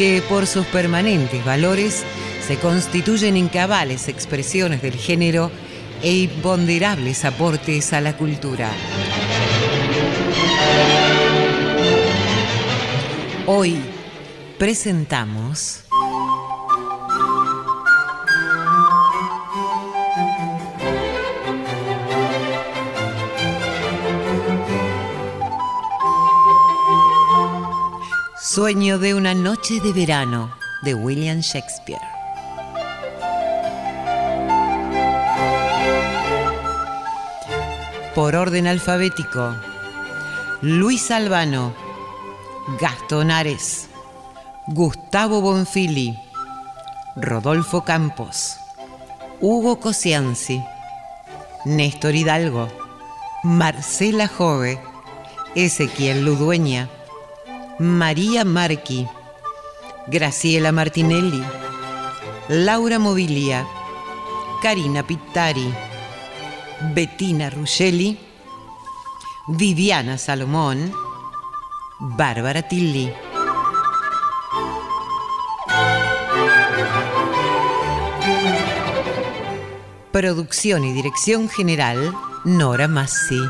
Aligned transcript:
que 0.00 0.22
por 0.30 0.46
sus 0.46 0.64
permanentes 0.64 1.44
valores 1.44 2.04
se 2.48 2.56
constituyen 2.56 3.36
en 3.36 3.48
cabales 3.48 4.08
expresiones 4.08 4.80
del 4.80 4.94
género 4.94 5.50
e 6.02 6.22
imponderables 6.22 7.26
aportes 7.26 7.92
a 7.92 8.00
la 8.00 8.16
cultura. 8.16 8.70
Hoy 13.46 13.76
presentamos... 14.58 15.89
Sueño 28.52 28.98
de 28.98 29.14
una 29.14 29.32
noche 29.32 29.78
de 29.78 29.92
verano 29.92 30.50
de 30.82 30.92
William 30.92 31.38
Shakespeare. 31.38 32.00
Por 38.12 38.34
orden 38.34 38.66
alfabético, 38.66 39.54
Luis 40.62 41.12
Albano, 41.12 41.72
Gastón 42.80 43.30
Ares, 43.30 43.88
Gustavo 44.66 45.40
Bonfili, 45.40 46.18
Rodolfo 47.14 47.84
Campos, 47.84 48.56
Hugo 49.40 49.78
Cosianzi, 49.78 50.60
Néstor 51.66 52.16
Hidalgo, 52.16 52.66
Marcela 53.44 54.26
Jove, 54.26 54.80
Ezequiel 55.54 56.24
Ludueña, 56.24 56.88
María 57.80 58.44
Marqui, 58.44 59.08
Graciela 60.06 60.70
Martinelli, 60.70 61.42
Laura 62.48 62.98
Mobilia, 62.98 63.66
Karina 64.60 65.02
Pittari, 65.02 65.72
Bettina 66.92 67.48
Ruggeli, 67.48 68.18
Viviana 69.48 70.18
Salomón, 70.18 70.92
Bárbara 72.00 72.68
Tilli. 72.68 73.10
Producción 80.12 80.84
y 80.84 80.92
dirección 80.92 81.48
general, 81.48 82.14
Nora 82.44 82.88
Massi. 82.88 83.40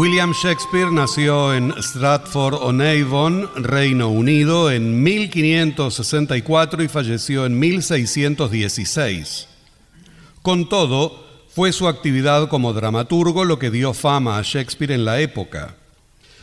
William 0.00 0.30
Shakespeare 0.32 0.92
nació 0.92 1.52
en 1.52 1.72
Stratford-on-Avon, 1.76 3.50
Reino 3.56 4.10
Unido, 4.10 4.70
en 4.70 5.02
1564 5.02 6.84
y 6.84 6.88
falleció 6.88 7.44
en 7.44 7.58
1616. 7.58 9.48
Con 10.40 10.68
todo, 10.68 11.26
fue 11.48 11.72
su 11.72 11.88
actividad 11.88 12.48
como 12.48 12.72
dramaturgo 12.74 13.44
lo 13.44 13.58
que 13.58 13.72
dio 13.72 13.92
fama 13.92 14.38
a 14.38 14.42
Shakespeare 14.42 14.92
en 14.92 15.04
la 15.04 15.18
época. 15.18 15.74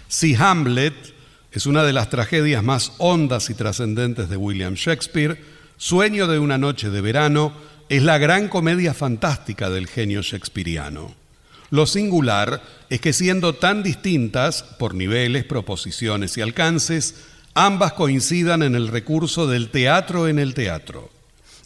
Si 0.09 0.35
Hamlet 0.35 1.13
es 1.53 1.65
una 1.65 1.85
de 1.85 1.93
las 1.93 2.09
tragedias 2.09 2.61
más 2.61 2.91
hondas 2.97 3.49
y 3.49 3.53
trascendentes 3.53 4.27
de 4.27 4.35
William 4.35 4.73
Shakespeare, 4.73 5.41
Sueño 5.77 6.27
de 6.27 6.39
una 6.39 6.57
noche 6.57 6.89
de 6.89 6.99
verano 6.99 7.53
es 7.87 8.03
la 8.03 8.17
gran 8.17 8.49
comedia 8.49 8.93
fantástica 8.93 9.69
del 9.69 9.87
genio 9.87 10.21
shakespeariano. 10.23 11.24
Lo 11.71 11.85
singular 11.87 12.61
es 12.89 13.01
que 13.01 13.13
siendo 13.13 13.55
tan 13.55 13.83
distintas 13.83 14.63
por 14.63 14.93
niveles, 14.93 15.43
proposiciones 15.45 16.37
y 16.37 16.41
alcances, 16.41 17.15
ambas 17.53 17.93
coincidan 17.93 18.63
en 18.63 18.75
el 18.75 18.87
recurso 18.87 19.47
del 19.47 19.69
teatro 19.69 20.27
en 20.27 20.39
el 20.39 20.53
teatro. 20.53 21.09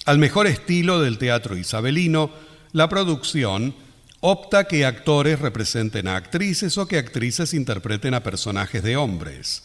Al 0.05 0.17
mejor 0.17 0.47
estilo 0.47 1.01
del 1.01 1.17
teatro 1.17 1.57
isabelino, 1.57 2.31
la 2.71 2.87
producción 2.87 3.75
opta 4.21 4.65
que 4.65 4.85
actores 4.85 5.39
representen 5.39 6.07
a 6.07 6.15
actrices 6.15 6.77
o 6.77 6.87
que 6.87 6.97
actrices 6.97 7.53
interpreten 7.53 8.13
a 8.13 8.23
personajes 8.23 8.83
de 8.83 8.97
hombres. 8.97 9.63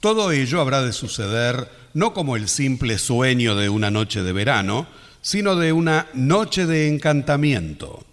Todo 0.00 0.30
ello 0.30 0.60
habrá 0.60 0.82
de 0.82 0.92
suceder 0.92 1.68
no 1.94 2.14
como 2.14 2.36
el 2.36 2.48
simple 2.48 2.98
sueño 2.98 3.56
de 3.56 3.68
una 3.68 3.90
noche 3.90 4.22
de 4.22 4.32
verano, 4.32 4.86
sino 5.22 5.56
de 5.56 5.72
una 5.72 6.06
noche 6.14 6.66
de 6.66 6.88
encantamiento. 6.88 8.04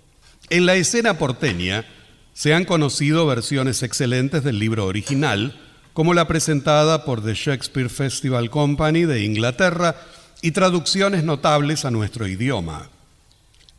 En 0.49 0.67
la 0.67 0.75
escena 0.75 1.17
porteña 1.17 1.85
se 2.33 2.53
han 2.53 2.65
conocido 2.65 3.25
versiones 3.25 3.81
excelentes 3.81 4.43
del 4.43 4.59
libro 4.59 4.85
original, 4.85 5.59
como 5.93 6.13
la 6.13 6.27
presentada 6.27 7.03
por 7.03 7.23
The 7.23 7.33
Shakespeare 7.33 7.89
Festival 7.89 8.51
Company 8.51 9.05
de 9.05 9.23
Inglaterra 9.23 9.95
y 10.41 10.51
traducciones 10.51 11.23
notables 11.23 11.83
a 11.83 11.91
nuestro 11.91 12.27
idioma. 12.27 12.89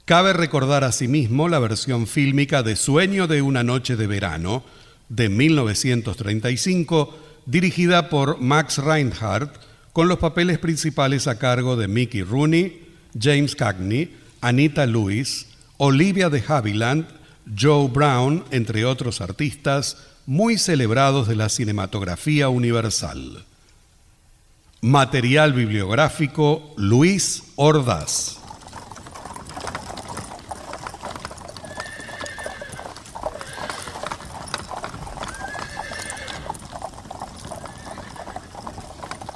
Cabe 0.06 0.32
recordar 0.32 0.82
asimismo 0.82 1.48
la 1.48 1.60
versión 1.60 2.06
fílmica 2.06 2.62
de 2.62 2.74
Sueño 2.74 3.26
de 3.26 3.42
una 3.42 3.62
noche 3.62 3.94
de 3.96 4.06
verano 4.06 4.64
de 5.08 5.28
1935, 5.28 7.16
dirigida 7.46 8.08
por 8.08 8.40
Max 8.40 8.78
Reinhardt, 8.78 9.54
con 9.92 10.08
los 10.08 10.18
papeles 10.18 10.58
principales 10.58 11.28
a 11.28 11.38
cargo 11.38 11.76
de 11.76 11.86
Mickey 11.86 12.22
Rooney, 12.22 12.82
James 13.18 13.54
Cagney, 13.54 14.14
Anita 14.40 14.84
Lewis, 14.86 15.46
Olivia 15.78 16.31
de 16.31 16.43
Havilland, 16.46 17.06
Joe 17.58 17.88
Brown, 17.88 18.44
entre 18.50 18.84
otros 18.84 19.20
artistas 19.20 19.99
muy 20.26 20.58
celebrados 20.58 21.28
de 21.28 21.37
la 21.37 21.49
cinematografía 21.49 22.49
universal. 22.49 23.44
Material 24.81 25.52
bibliográfico 25.52 26.75
Luis 26.76 27.44
Ordaz. 27.56 28.38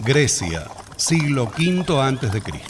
Grecia, 0.01 0.67
siglo 0.97 1.53
V 1.57 1.85
a.C. 2.01 2.70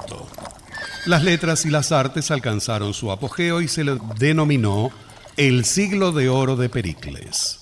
Las 1.11 1.25
letras 1.25 1.67
y 1.67 1.71
las 1.71 1.91
artes 1.91 2.31
alcanzaron 2.31 2.95
su 2.95 3.11
apogeo 3.11 3.61
y 3.61 3.67
se 3.67 3.83
le 3.83 3.99
denominó 4.17 4.93
el 5.37 5.65
siglo 5.65 6.13
de 6.13 6.29
oro 6.29 6.55
de 6.55 6.69
Pericles. 6.69 7.59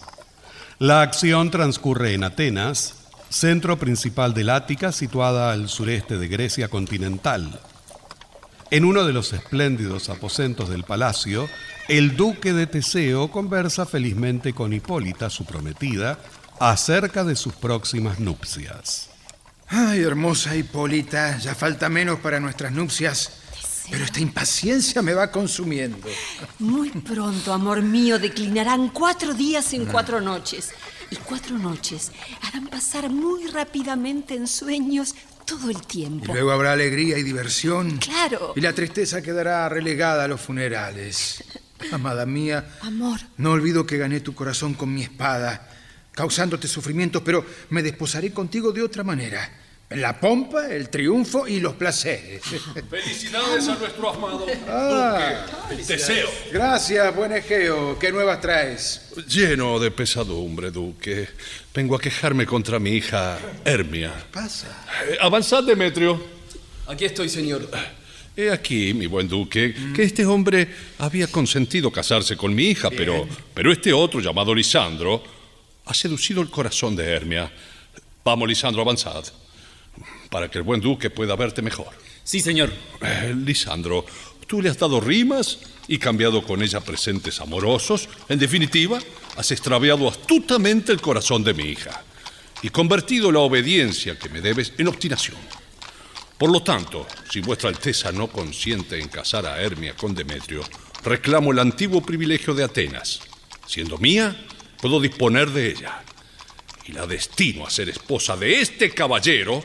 La 0.79 1.01
acción 1.01 1.51
transcurre 1.51 2.13
en 2.13 2.25
Atenas, 2.25 2.97
centro 3.31 3.79
principal 3.79 4.35
del 4.35 4.51
Ática 4.51 4.93
situada 4.93 5.51
al 5.51 5.71
sureste 5.71 6.19
de 6.19 6.29
Grecia 6.29 6.69
continental. 6.69 7.59
En 8.71 8.85
uno 8.85 9.05
de 9.05 9.15
los 9.15 9.33
espléndidos 9.33 10.11
aposentos 10.11 10.69
del 10.69 10.85
palacio, 10.85 11.49
el 11.89 12.19
duque 12.19 12.53
de 12.53 12.67
Teseo 12.67 13.31
conversa 13.31 13.87
felizmente 13.87 14.53
con 14.53 14.75
Hipólita, 14.75 15.31
su 15.31 15.47
prometida, 15.47 16.19
acerca 16.61 17.25
de 17.25 17.35
sus 17.35 17.55
próximas 17.55 18.21
nupcias. 18.21 19.09
Ay, 19.69 20.03
hermosa 20.03 20.55
Hipólita, 20.55 21.39
ya 21.39 21.55
falta 21.55 21.89
menos 21.89 22.19
para 22.21 22.41
nuestras 22.41 22.73
nupcias. 22.73 23.38
Pero 23.91 24.05
esta 24.05 24.21
impaciencia 24.21 25.03
me 25.03 25.15
va 25.15 25.31
consumiendo. 25.31 26.07
Muy 26.59 26.91
pronto, 26.91 27.53
amor 27.53 27.83
mío, 27.83 28.19
declinarán 28.19 28.89
cuatro 28.89 29.35
días 29.35 29.73
en 29.73 29.87
cuatro 29.87 30.21
noches. 30.21 30.71
Y 31.11 31.17
cuatro 31.17 31.59
noches 31.59 32.13
harán 32.43 32.67
pasar 32.67 33.09
muy 33.09 33.47
rápidamente 33.47 34.35
en 34.35 34.47
sueños 34.47 35.15
todo 35.47 35.71
el 35.71 35.81
tiempo. 35.87 36.27
Y 36.33 36.35
luego 36.35 36.53
habrá 36.53 36.73
alegría 36.73 37.17
y 37.17 37.23
diversión. 37.23 37.97
Claro. 37.97 38.53
Y 38.55 38.61
la 38.61 38.75
tristeza 38.75 39.23
quedará 39.23 39.69
relegada 39.71 40.25
a 40.25 40.29
los 40.29 40.41
funerales. 40.41 41.43
Amada 41.93 42.27
mía. 42.27 42.77
Amor. 42.83 43.21
No 43.39 43.53
olvido 43.53 43.87
que 43.87 43.97
gané 43.97 44.21
tu 44.21 44.35
corazón 44.35 44.75
con 44.75 44.93
mi 44.93 45.03
espada 45.03 45.69
causándote 46.19 46.67
sufrimientos, 46.67 47.23
pero 47.25 47.47
me 47.71 47.81
desposaré 47.81 48.33
contigo 48.33 48.73
de 48.73 48.83
otra 48.83 49.05
manera. 49.05 49.49
La 49.91 50.21
pompa, 50.21 50.67
el 50.69 50.91
triunfo 50.91 51.49
y 51.49 51.61
los 51.61 51.75
placeres. 51.75 52.43
Felicidades 52.91 53.69
a 53.69 53.77
nuestro 53.77 54.11
amado 54.11 54.47
ah, 54.69 55.47
duque, 55.71 55.83
Teseo. 55.83 56.29
Gracias, 56.53 57.17
buen 57.17 57.33
Egeo. 57.33 57.99
¿Qué 57.99 58.13
nuevas 58.13 58.39
traes? 58.39 59.13
Lleno 59.27 59.79
de 59.79 59.91
pesadumbre, 59.91 60.71
duque. 60.71 61.27
Vengo 61.75 61.97
a 61.97 62.01
quejarme 62.01 62.45
contra 62.45 62.79
mi 62.79 62.91
hija 62.91 63.39
Hermia. 63.65 64.13
¿Qué 64.15 64.25
pasa? 64.31 64.87
Eh, 65.09 65.17
avanzad, 65.23 65.65
Demetrio. 65.65 66.23
Aquí 66.87 67.07
estoy, 67.07 67.31
señor. 67.31 67.67
He 68.37 68.51
aquí, 68.51 68.93
mi 68.93 69.07
buen 69.07 69.27
duque, 69.27 69.75
que 69.97 70.03
este 70.03 70.27
hombre 70.27 70.69
había 70.99 71.29
consentido 71.29 71.91
casarse 71.91 72.37
con 72.37 72.55
mi 72.55 72.67
hija, 72.67 72.91
pero, 72.91 73.27
pero 73.55 73.73
este 73.73 73.93
otro, 73.93 74.21
llamado 74.21 74.55
Lisandro, 74.55 75.25
ha 75.87 75.95
seducido 75.95 76.43
el 76.43 76.51
corazón 76.51 76.95
de 76.95 77.05
Hermia. 77.05 77.51
Vamos, 78.23 78.47
Lisandro, 78.47 78.83
avanzad, 78.83 79.25
para 80.31 80.51
que 80.51 80.59
el 80.59 80.65
buen 80.65 80.81
duque 80.81 81.11
pueda 81.11 81.37
verte 81.37 81.63
mejor. 81.63 81.89
Sí, 82.25 82.41
señor. 82.41 82.73
Eh, 83.01 83.35
Lisandro, 83.37 84.05
tú 84.47 84.61
le 84.61 84.69
has 84.69 84.79
dado 84.79 85.01
rimas 85.01 85.59
y 85.89 85.99
cambiado 85.99 86.43
con 86.43 86.63
ella 86.63 86.81
presentes 86.81 87.41
amorosos. 87.41 88.09
En 88.29 88.39
definitiva, 88.39 88.99
has 89.37 89.51
extraviado 89.51 90.09
astutamente 90.09 90.93
el 90.93 91.01
corazón 91.01 91.43
de 91.43 91.55
mi 91.55 91.65
hija 91.65 92.05
y 92.63 92.71
convertido 92.71 93.33
la 93.33 93.41
obediencia 93.41 94.19
que 94.19 94.29
me 94.29 94.41
debes 94.41 94.73
en 94.79 94.89
obstinación. 94.89 95.37
Por 96.37 96.53
lo 96.53 96.63
tanto, 96.63 97.07
si 97.31 97.41
vuestra 97.41 97.71
Alteza 97.71 98.13
no 98.13 98.29
consiente 98.29 99.01
en 99.01 99.09
casar 99.09 99.47
a 99.47 99.61
Hermia 99.61 99.97
con 99.97 100.15
Demetrio, 100.15 100.63
reclamo 101.03 101.53
el 101.53 101.59
antiguo 101.59 102.01
privilegio 102.01 102.55
de 102.55 102.65
Atenas. 102.65 103.21
Siendo 103.67 103.99
mía, 103.99 104.37
puedo 104.81 105.01
disponer 105.01 105.51
de 105.51 105.71
ella 105.71 106.03
y 106.87 106.93
la 106.93 107.07
destino 107.07 107.67
a 107.67 107.71
ser 107.71 107.89
esposa 107.89 108.37
de 108.37 108.61
este 108.61 108.91
caballero 108.91 109.65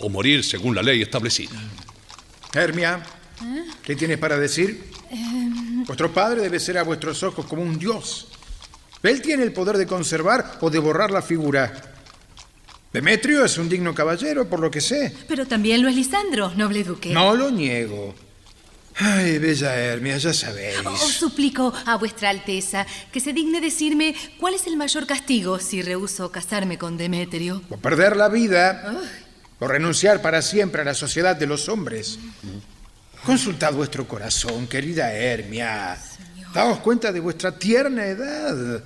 o 0.00 0.08
morir 0.08 0.44
según 0.44 0.74
la 0.74 0.82
ley 0.82 1.02
establecida. 1.02 1.58
Hermia, 2.52 3.02
¿qué 3.82 3.96
tienes 3.96 4.18
para 4.18 4.38
decir? 4.38 4.90
Vuestro 5.86 6.12
padre 6.12 6.42
debe 6.42 6.58
ser 6.58 6.78
a 6.78 6.82
vuestros 6.82 7.22
ojos 7.22 7.46
como 7.46 7.62
un 7.62 7.78
dios. 7.78 8.28
Él 9.02 9.22
tiene 9.22 9.44
el 9.44 9.52
poder 9.52 9.76
de 9.76 9.86
conservar 9.86 10.58
o 10.60 10.70
de 10.70 10.78
borrar 10.78 11.10
la 11.10 11.22
figura. 11.22 11.72
Demetrio 12.92 13.44
es 13.44 13.58
un 13.58 13.68
digno 13.68 13.94
caballero, 13.94 14.48
por 14.48 14.58
lo 14.58 14.70
que 14.70 14.80
sé. 14.80 15.14
Pero 15.28 15.46
también 15.46 15.82
lo 15.82 15.88
es 15.88 15.94
Lisandro, 15.94 16.52
noble 16.54 16.82
duque. 16.82 17.12
No 17.12 17.34
lo 17.34 17.50
niego. 17.50 18.14
Ay, 18.98 19.38
bella 19.38 19.76
Hermia, 19.76 20.16
ya 20.16 20.32
sabéis. 20.32 20.78
Os 20.86 21.12
suplico 21.12 21.72
a 21.84 21.96
vuestra 21.98 22.30
Alteza 22.30 22.86
que 23.12 23.20
se 23.20 23.34
digne 23.34 23.60
decirme 23.60 24.14
cuál 24.40 24.54
es 24.54 24.66
el 24.66 24.78
mayor 24.78 25.06
castigo 25.06 25.58
si 25.58 25.82
rehuso 25.82 26.32
casarme 26.32 26.78
con 26.78 26.96
Demetrio. 26.96 27.62
O 27.68 27.76
perder 27.76 28.16
la 28.16 28.30
vida, 28.30 28.98
o 29.58 29.66
renunciar 29.66 30.20
para 30.22 30.42
siempre 30.42 30.82
a 30.82 30.84
la 30.84 30.94
sociedad 30.94 31.36
de 31.36 31.46
los 31.46 31.68
hombres. 31.68 32.18
Consultad 33.24 33.72
vuestro 33.72 34.06
corazón, 34.06 34.66
querida 34.66 35.12
Hermia. 35.12 35.98
Daos 36.52 36.78
cuenta 36.78 37.12
de 37.12 37.20
vuestra 37.20 37.58
tierna 37.58 38.06
edad. 38.06 38.82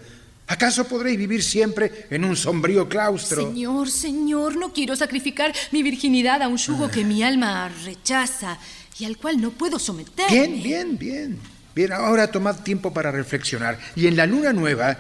¿Acaso 0.47 0.89
podréis 0.89 1.17
vivir 1.17 1.45
siempre 1.45 2.07
en 2.11 2.25
un 2.25 2.37
sombrío 2.37 2.89
claustro? 2.89 3.49
Señor, 3.49 3.89
señor, 3.89 4.57
no 4.57 4.73
quiero 4.73 4.97
sacrificar 4.97 5.55
mi 5.71 5.83
virginidad 5.83 6.43
a 6.43 6.49
un 6.49 6.57
yugo 6.57 6.91
que 6.91 7.05
mi 7.05 7.23
alma 7.23 7.71
rechaza 7.85 8.59
y 8.99 9.05
al 9.05 9.17
cual 9.17 9.41
no 9.41 9.51
puedo 9.51 9.79
someterme. 9.79 10.35
Bien, 10.35 10.63
bien, 10.63 10.99
bien. 10.99 11.39
Bien, 11.75 11.93
ahora 11.93 12.31
tomad 12.31 12.61
tiempo 12.63 12.93
para 12.93 13.13
reflexionar. 13.13 13.79
Y 13.95 14.09
en 14.09 14.17
la 14.17 14.27
luna 14.27 14.53
nueva, 14.53 14.97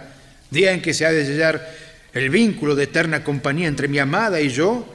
día 0.51 0.73
en 0.73 0.83
que 0.83 0.95
se 0.95 1.05
ha 1.05 1.11
de 1.11 1.27
sellar 1.27 1.69
el 2.13 2.31
vínculo 2.31 2.77
de 2.77 2.85
eterna 2.85 3.25
compañía 3.25 3.67
entre 3.67 3.89
mi 3.89 3.99
amada 3.99 4.41
y 4.41 4.51
yo, 4.51 4.87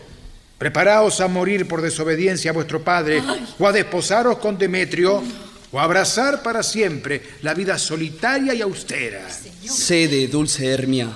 preparaos 0.57 1.21
a 1.21 1.27
morir 1.27 1.67
por 1.67 1.81
desobediencia 1.81 2.51
a 2.51 2.53
vuestro 2.53 2.83
padre, 2.83 3.21
o 3.59 3.67
a 3.67 3.71
desposaros 3.71 4.37
con 4.37 4.57
Demetrio, 4.57 5.23
o 5.71 5.79
a 5.79 5.83
abrazar 5.83 6.41
para 6.41 6.63
siempre 6.63 7.21
la 7.41 7.53
vida 7.53 7.77
solitaria 7.77 8.53
y 8.53 8.61
austera. 8.61 9.27
Cede, 9.29 10.27
dulce 10.27 10.67
Hermia. 10.67 11.09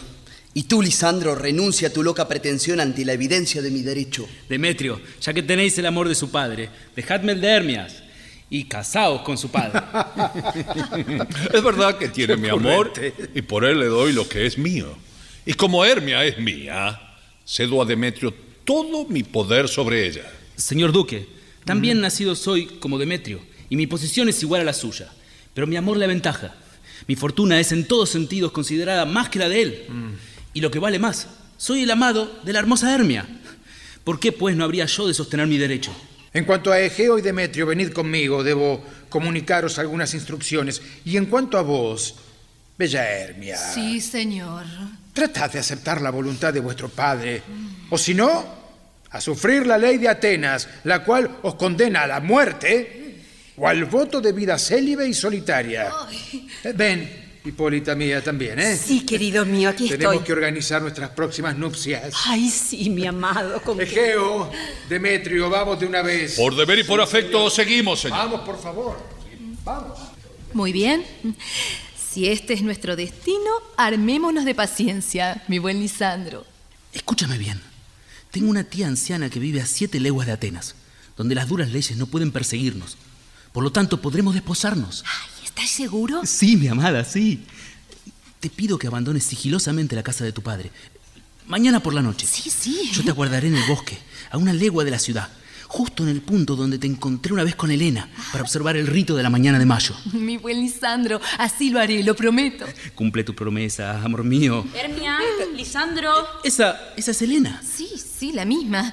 Y 0.54 0.64
tú, 0.64 0.82
Lisandro, 0.82 1.36
renuncia 1.36 1.88
a 1.88 1.94
tu 1.94 2.04
loca 2.04 2.28
pretensión 2.28 2.80
ante 2.80 3.06
la 3.06 3.14
evidencia 3.14 3.62
de 3.62 3.72
mi 3.72 3.82
derecho. 3.82 4.28
Demetrio, 4.50 5.00
ya 5.22 5.34
que 5.34 5.44
tenéis 5.44 5.78
el 5.78 5.86
amor 5.86 6.10
de 6.10 6.16
su 6.16 6.32
padre, 6.32 6.70
dejadme 6.96 7.34
el 7.34 7.42
de 7.42 7.48
Hermias 7.48 8.04
y 8.50 8.66
casaos 8.66 9.22
con 9.22 9.38
su 9.38 9.50
padre. 9.50 9.80
es 11.54 11.64
verdad 11.64 11.98
que 11.98 12.10
tiene 12.10 12.36
mi 12.36 12.50
amor 12.50 12.92
y 13.34 13.42
por 13.44 13.64
él 13.64 13.80
le 13.80 13.86
doy 13.86 14.12
lo 14.12 14.28
que 14.28 14.46
es 14.46 14.58
mío. 14.58 14.98
Y 15.46 15.54
como 15.54 15.86
Hermia 15.86 16.26
es 16.26 16.40
mía, 16.40 17.00
cedo 17.46 17.82
a 17.82 17.86
Demetrio 17.86 18.34
todo 18.70 19.08
mi 19.10 19.24
poder 19.24 19.68
sobre 19.68 20.06
ella. 20.06 20.32
Señor 20.56 20.92
Duque, 20.92 21.28
también 21.66 22.02
nacido 22.02 22.36
soy 22.36 22.68
como 22.68 23.00
Demetrio 23.00 23.40
y 23.68 23.76
mi 23.76 23.88
posición 23.88 24.30
es 24.30 24.44
igual 24.44 24.62
a 24.62 24.64
la 24.64 24.74
suya, 24.74 25.12
pero 25.56 25.66
mi 25.66 25.76
amor 25.76 25.98
le 25.98 26.06
aventaja. 26.06 26.54
Mi 27.08 27.16
fortuna 27.16 27.60
es 27.60 27.72
en 27.72 27.88
todos 27.88 28.12
sentidos 28.12 28.52
considerada 28.52 29.06
más 29.06 29.30
que 29.30 29.40
la 29.40 29.50
de 29.50 29.62
él. 29.64 29.86
Mm. 29.90 30.10
Y 30.54 30.62
lo 30.62 30.70
que 30.70 30.78
vale 30.78 31.00
más, 31.00 31.30
soy 31.58 31.82
el 31.82 31.90
amado 31.90 32.32
de 32.44 32.54
la 32.54 32.60
hermosa 32.60 32.94
Hermia. 32.94 33.26
¿Por 34.04 34.20
qué 34.20 34.32
pues 34.32 34.56
no 34.56 34.66
habría 34.66 34.86
yo 34.86 35.08
de 35.08 35.16
sostener 35.16 35.48
mi 35.48 35.58
derecho? 35.58 35.92
En 36.32 36.46
cuanto 36.46 36.72
a 36.72 36.80
Egeo 36.80 37.18
y 37.18 37.24
Demetrio, 37.24 37.66
venid 37.66 37.90
conmigo, 37.90 38.44
debo 38.44 38.86
comunicaros 39.10 39.80
algunas 39.80 40.14
instrucciones. 40.14 40.80
Y 41.06 41.18
en 41.18 41.26
cuanto 41.26 41.58
a 41.58 41.64
vos, 41.64 42.18
bella 42.78 43.04
Hermia. 43.10 43.58
Sí, 43.58 44.00
señor. 44.00 44.66
Tratad 45.12 45.54
de 45.54 45.58
aceptar 45.58 46.02
la 46.02 46.12
voluntad 46.12 46.54
de 46.54 46.60
vuestro 46.60 46.88
padre, 46.88 47.42
o 47.90 47.98
si 47.98 48.14
no, 48.14 48.59
a 49.12 49.22
sufrir 49.22 49.66
la 49.66 49.78
ley 49.78 49.98
de 49.98 50.10
Atenas, 50.10 50.68
la 50.84 51.04
cual 51.04 51.40
os 51.42 51.56
condena 51.56 52.04
a 52.04 52.08
la 52.08 52.20
muerte 52.20 53.16
o 53.58 53.68
al 53.68 53.86
voto 53.86 54.22
de 54.22 54.32
vida 54.32 54.58
célibe 54.58 55.08
y 55.08 55.14
solitaria. 55.14 55.92
Ven, 56.76 57.30
Hipólita 57.44 57.96
mía 57.96 58.22
también, 58.22 58.60
¿eh? 58.60 58.78
Sí, 58.78 59.06
querido 59.06 59.46
mío, 59.46 59.70
aquí 59.70 59.86
estoy. 59.86 59.98
Tenemos 59.98 60.24
que 60.24 60.34
organizar 60.34 60.82
nuestras 60.82 61.10
próximas 61.12 61.58
nupcias. 61.58 62.14
Ay, 62.26 62.50
sí, 62.50 62.90
mi 62.90 63.06
amado. 63.06 63.62
Egeo, 63.80 64.52
Demetrio, 64.90 65.50
vamos 65.50 65.80
de 65.80 65.86
una 65.86 66.02
vez. 66.02 66.36
Por 66.36 66.56
deber 66.56 66.80
y 66.80 66.84
por 66.84 67.00
afecto 67.00 67.50
seguimos, 67.50 68.02
señor. 68.02 68.18
Vamos, 68.18 68.42
por 68.42 68.62
favor. 68.62 69.00
Vamos. 69.64 69.98
Muy 70.54 70.74
bien. 70.74 71.06
Si 72.12 72.28
este 72.28 72.54
es 72.54 72.62
nuestro 72.62 72.96
destino, 72.96 73.52
armémonos 73.78 74.44
de 74.44 74.56
paciencia, 74.56 75.44
mi 75.48 75.60
buen 75.60 75.80
Lisandro. 75.80 76.46
Escúchame 76.92 77.38
bien. 77.38 77.69
Tengo 78.32 78.50
una 78.50 78.64
tía 78.64 78.88
anciana 78.88 79.30
que 79.30 79.40
vive 79.40 79.62
a 79.62 79.66
siete 79.66 80.00
leguas 80.00 80.28
de 80.28 80.34
Atenas, 80.34 80.76
donde 81.18 81.36
las 81.36 81.48
duras 81.48 81.72
leyes 81.72 81.98
no 81.98 82.06
pueden 82.06 82.32
perseguirnos. 82.32 82.98
Por 83.52 83.64
lo 83.64 83.72
tanto, 83.72 84.02
podremos 84.02 84.36
desposarnos. 84.36 85.04
¿Estás 85.44 85.70
seguro? 85.70 86.22
Sí, 86.26 86.56
mi 86.56 86.68
amada, 86.68 87.04
sí. 87.04 87.44
Te 88.40 88.50
pido 88.50 88.78
que 88.78 88.88
abandones 88.88 89.24
sigilosamente 89.24 89.96
la 89.96 90.04
casa 90.04 90.24
de 90.24 90.32
tu 90.32 90.42
padre. 90.44 90.72
Mañana 91.48 91.82
por 91.82 91.94
la 91.94 92.04
noche. 92.04 92.28
Sí, 92.28 92.50
sí. 92.50 92.92
Yo 92.94 93.04
te 93.04 93.10
aguardaré 93.10 93.48
en 93.48 93.56
el 93.56 93.68
bosque, 93.68 93.98
a 94.30 94.38
una 94.38 94.54
legua 94.54 94.84
de 94.84 94.92
la 94.92 95.00
ciudad, 95.00 95.30
justo 95.70 96.02
en 96.04 96.10
el 96.10 96.22
punto 96.22 96.56
donde 96.56 96.80
te 96.80 96.88
encontré 96.88 97.32
una 97.32 97.44
vez 97.44 97.56
con 97.56 97.70
Elena, 97.72 98.10
para 98.32 98.44
observar 98.44 98.76
el 98.76 98.88
rito 98.88 99.16
de 99.16 99.22
la 99.24 99.30
mañana 99.30 99.60
de 99.60 99.66
mayo. 99.66 99.96
Mi 100.14 100.36
buen 100.38 100.60
Lisandro, 100.60 101.22
así 101.38 101.70
lo 101.70 101.80
haré, 101.80 102.04
lo 102.04 102.16
prometo. 102.16 102.66
Cumple 102.96 103.24
tu 103.24 103.34
promesa, 103.36 104.02
amor 104.04 104.24
mío. 104.24 104.66
Hermia, 104.74 105.18
Lisandro. 105.56 106.12
Esa, 106.44 106.78
esa 106.98 107.12
es 107.12 107.22
Elena. 107.22 107.62
Sí, 107.64 107.88
sí, 107.98 108.32
la 108.34 108.46
misma. 108.46 108.92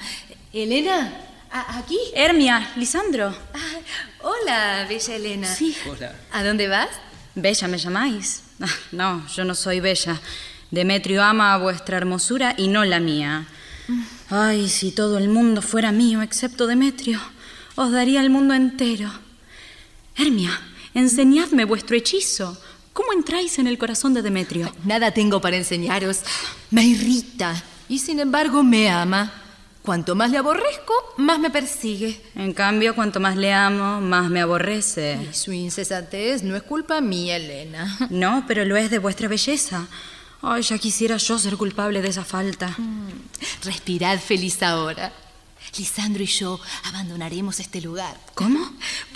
Elena, 0.53 1.13
¿a- 1.51 1.79
¿aquí? 1.79 1.99
Hermia, 2.15 2.73
Lisandro. 2.77 3.35
Ah, 3.55 3.79
hola, 4.23 4.87
bella 4.89 5.15
Elena. 5.17 5.49
Sí. 5.55 5.75
Hola. 5.91 6.15
¿A 6.33 6.45
dónde 6.45 6.69
vas? 6.69 6.89
Bella 7.35 7.69
me 7.69 7.79
llamáis. 7.79 8.43
Ah, 8.61 8.67
No, 8.93 9.27
yo 9.35 9.45
no 9.45 9.55
soy 9.55 9.81
bella. 9.81 10.21
Demetrio 10.71 11.23
ama 11.23 11.57
vuestra 11.59 11.97
hermosura 11.97 12.55
y 12.59 12.69
no 12.69 12.85
la 12.85 13.01
mía. 13.01 13.47
Ay, 14.29 14.69
si 14.69 14.91
todo 14.91 15.19
el 15.19 15.29
mundo 15.29 15.63
fuera 15.63 15.93
mío 15.93 16.21
excepto 16.21 16.67
Demetrio, 16.67 17.21
os 17.77 17.93
daría 17.93 18.21
el 18.21 18.31
mundo 18.31 18.55
entero. 18.55 19.09
Hermia, 20.17 20.51
enseñadme 20.95 21.65
vuestro 21.65 21.97
hechizo. 21.97 22.59
¿Cómo 22.93 23.13
entráis 23.13 23.59
en 23.61 23.69
el 23.69 23.79
corazón 23.79 24.15
de 24.15 24.23
Demetrio? 24.23 24.73
Nada 24.85 25.13
tengo 25.13 25.41
para 25.41 25.57
enseñaros. 25.57 26.23
Me 26.71 26.85
irrita 26.85 27.63
y 27.89 28.01
sin 28.01 28.19
embargo 28.19 28.65
me 28.65 28.91
ama. 28.91 29.33
Cuanto 29.83 30.17
más 30.17 30.33
le 30.33 30.39
aborrezco, 30.39 30.93
más 31.19 31.39
me 31.39 31.51
persigue. 31.51 32.21
En 32.35 32.53
cambio, 32.53 32.97
cuanto 32.97 33.21
más 33.21 33.37
le 33.37 33.53
amo, 33.53 34.01
más 34.01 34.29
me 34.29 34.41
aborrece. 34.41 35.21
Y 35.31 35.35
su 35.35 35.53
incesantez 35.53 36.43
no 36.43 36.57
es 36.57 36.65
culpa 36.65 37.01
mía, 37.01 37.37
Elena. 37.37 37.97
No, 38.11 38.45
pero 38.49 38.65
lo 38.65 38.77
es 38.77 38.91
de 38.91 38.99
vuestra 38.99 39.29
belleza. 39.29 39.87
Ay, 40.49 40.63
ya 40.63 40.79
quisiera 40.79 41.17
yo 41.17 41.41
ser 41.41 41.57
culpable 41.57 42.01
de 42.01 42.09
esa 42.09 42.25
falta. 42.25 42.73
Respirad 43.65 44.21
feliz 44.21 44.63
ahora. 44.63 45.13
Lisandro 45.77 46.23
y 46.23 46.27
yo 46.27 46.61
abandonaremos 46.85 47.59
este 47.59 47.81
lugar. 47.81 48.17
¿Cómo? 48.37 48.61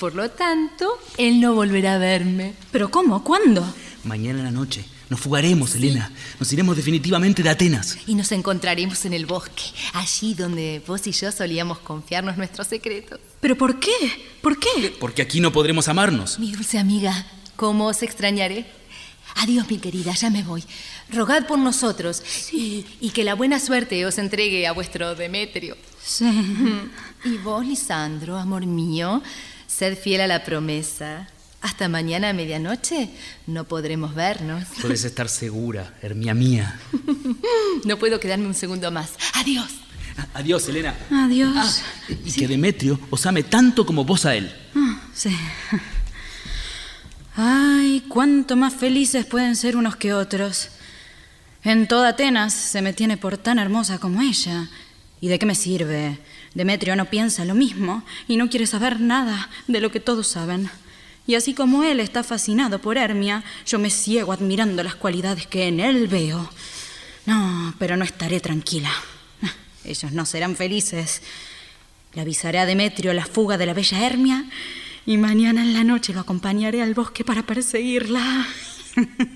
Por 0.00 0.16
lo 0.16 0.28
tanto, 0.30 0.98
él 1.18 1.40
no 1.40 1.54
volverá 1.54 1.94
a 1.94 1.98
verme. 1.98 2.54
¿Pero 2.72 2.90
cómo? 2.90 3.22
¿Cuándo? 3.22 3.64
Mañana 4.02 4.40
en 4.40 4.44
la 4.46 4.50
noche. 4.50 4.84
Nos 5.08 5.20
fugaremos, 5.20 5.72
Elena. 5.76 6.10
Nos 6.40 6.52
iremos 6.52 6.76
definitivamente 6.76 7.44
de 7.44 7.50
Atenas. 7.50 7.96
Y 8.08 8.16
nos 8.16 8.32
encontraremos 8.32 9.04
en 9.04 9.12
el 9.12 9.26
bosque, 9.26 9.62
allí 9.92 10.34
donde 10.34 10.82
vos 10.84 11.06
y 11.06 11.12
yo 11.12 11.30
solíamos 11.30 11.78
confiarnos 11.78 12.38
nuestros 12.38 12.66
secretos. 12.66 13.20
¿Pero 13.40 13.56
por 13.56 13.78
qué? 13.78 13.92
¿Por 14.42 14.58
qué? 14.58 14.96
Porque 14.98 15.22
aquí 15.22 15.38
no 15.38 15.52
podremos 15.52 15.86
amarnos. 15.86 16.40
Mi 16.40 16.50
dulce 16.50 16.80
amiga, 16.80 17.24
¿cómo 17.54 17.86
os 17.86 18.02
extrañaré? 18.02 18.79
Adiós, 19.36 19.68
mi 19.70 19.78
querida, 19.78 20.12
ya 20.12 20.30
me 20.30 20.42
voy. 20.42 20.64
Rogad 21.10 21.46
por 21.46 21.58
nosotros 21.58 22.22
y, 22.52 22.84
y 23.00 23.10
que 23.10 23.24
la 23.24 23.34
buena 23.34 23.58
suerte 23.58 24.04
os 24.06 24.18
entregue 24.18 24.66
a 24.66 24.72
vuestro 24.72 25.14
Demetrio. 25.14 25.76
Sí. 26.04 26.26
Y 27.24 27.36
vos, 27.38 27.64
Lisandro, 27.66 28.36
amor 28.38 28.66
mío, 28.66 29.22
sed 29.66 29.96
fiel 29.98 30.22
a 30.22 30.26
la 30.26 30.44
promesa. 30.44 31.28
Hasta 31.62 31.88
mañana 31.88 32.30
a 32.30 32.32
medianoche 32.32 33.10
no 33.46 33.64
podremos 33.64 34.14
vernos. 34.14 34.64
Puedes 34.80 35.04
estar 35.04 35.28
segura, 35.28 35.94
Hermia 36.02 36.34
mía. 36.34 36.80
No 37.84 37.98
puedo 37.98 38.20
quedarme 38.20 38.46
un 38.46 38.54
segundo 38.54 38.90
más. 38.90 39.12
Adiós. 39.34 39.70
Adiós, 40.34 40.68
Elena. 40.68 40.94
Adiós. 41.10 41.82
Y 42.08 42.32
que 42.32 42.46
Demetrio 42.46 42.98
os 43.10 43.24
ame 43.24 43.42
tanto 43.42 43.86
como 43.86 44.04
vos 44.04 44.26
a 44.26 44.34
él. 44.34 44.52
Ah, 44.74 45.00
sí. 45.14 45.34
Ay, 47.36 48.04
cuánto 48.08 48.56
más 48.56 48.74
felices 48.74 49.24
pueden 49.24 49.56
ser 49.56 49.76
unos 49.76 49.96
que 49.96 50.12
otros. 50.12 50.68
En 51.62 51.86
toda 51.86 52.10
Atenas 52.10 52.54
se 52.54 52.82
me 52.82 52.92
tiene 52.92 53.16
por 53.16 53.38
tan 53.38 53.58
hermosa 53.58 53.98
como 53.98 54.22
ella. 54.22 54.68
¿Y 55.20 55.28
de 55.28 55.38
qué 55.38 55.46
me 55.46 55.54
sirve? 55.54 56.18
Demetrio 56.54 56.96
no 56.96 57.04
piensa 57.04 57.44
lo 57.44 57.54
mismo 57.54 58.02
y 58.26 58.36
no 58.36 58.48
quiere 58.48 58.66
saber 58.66 59.00
nada 59.00 59.48
de 59.68 59.80
lo 59.80 59.92
que 59.92 60.00
todos 60.00 60.26
saben. 60.26 60.70
Y 61.26 61.34
así 61.34 61.54
como 61.54 61.84
él 61.84 62.00
está 62.00 62.24
fascinado 62.24 62.80
por 62.80 62.96
Hermia, 62.96 63.44
yo 63.66 63.78
me 63.78 63.90
ciego 63.90 64.32
admirando 64.32 64.82
las 64.82 64.94
cualidades 64.96 65.46
que 65.46 65.68
en 65.68 65.78
él 65.78 66.08
veo. 66.08 66.50
No, 67.26 67.74
pero 67.78 67.96
no 67.96 68.04
estaré 68.04 68.40
tranquila. 68.40 68.90
Ellos 69.84 70.12
no 70.12 70.26
serán 70.26 70.56
felices. 70.56 71.22
Le 72.14 72.22
avisaré 72.22 72.58
a 72.58 72.66
Demetrio 72.66 73.12
la 73.12 73.26
fuga 73.26 73.58
de 73.58 73.66
la 73.66 73.74
bella 73.74 74.04
Hermia 74.04 74.44
y 75.10 75.18
mañana 75.18 75.62
en 75.62 75.72
la 75.72 75.82
noche 75.82 76.12
lo 76.12 76.20
acompañaré 76.20 76.82
al 76.82 76.94
bosque 76.94 77.24
para 77.24 77.42
perseguirla. 77.42 78.46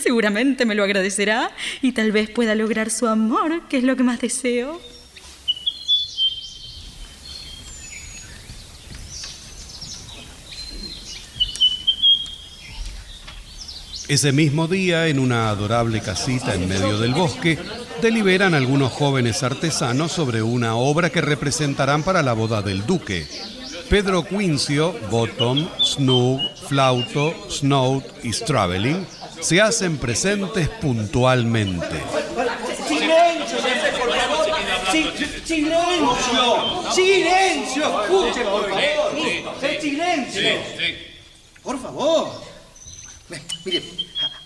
Seguramente 0.00 0.64
me 0.64 0.76
lo 0.76 0.84
agradecerá 0.84 1.50
y 1.82 1.90
tal 1.90 2.12
vez 2.12 2.30
pueda 2.30 2.54
lograr 2.54 2.88
su 2.88 3.08
amor, 3.08 3.66
que 3.68 3.78
es 3.78 3.82
lo 3.82 3.96
que 3.96 4.04
más 4.04 4.20
deseo. 4.20 4.80
Ese 14.06 14.30
mismo 14.30 14.68
día, 14.68 15.08
en 15.08 15.18
una 15.18 15.50
adorable 15.50 16.00
casita 16.00 16.54
en 16.54 16.68
medio 16.68 17.00
del 17.00 17.12
bosque, 17.12 17.58
deliberan 18.00 18.54
algunos 18.54 18.92
jóvenes 18.92 19.42
artesanos 19.42 20.12
sobre 20.12 20.42
una 20.42 20.76
obra 20.76 21.10
que 21.10 21.20
representarán 21.20 22.04
para 22.04 22.22
la 22.22 22.34
boda 22.34 22.62
del 22.62 22.86
duque. 22.86 23.26
Pedro 23.90 24.22
Quincio, 24.24 24.92
Bottom, 25.10 25.68
Snug, 25.82 26.40
Flauto, 26.68 27.34
Snout 27.50 28.04
y 28.22 28.32
Straveling 28.32 29.04
se 29.40 29.60
hacen 29.60 29.98
presentes 29.98 30.68
puntualmente. 30.68 31.86
¡Silencio, 32.86 33.58
por 33.98 34.16
favor! 34.16 34.46
Si- 34.92 35.10
¡Silencio! 35.44 36.92
¡Silencio! 36.92 38.02
Escuchen, 38.02 38.44
por 38.44 38.70
favor. 38.70 39.60
¡El 39.62 39.80
silencio! 39.80 40.42
Por 41.64 41.82
favor. 41.82 42.30
Ve, 43.28 43.40
Mire, 43.64 43.78
a- 43.78 43.82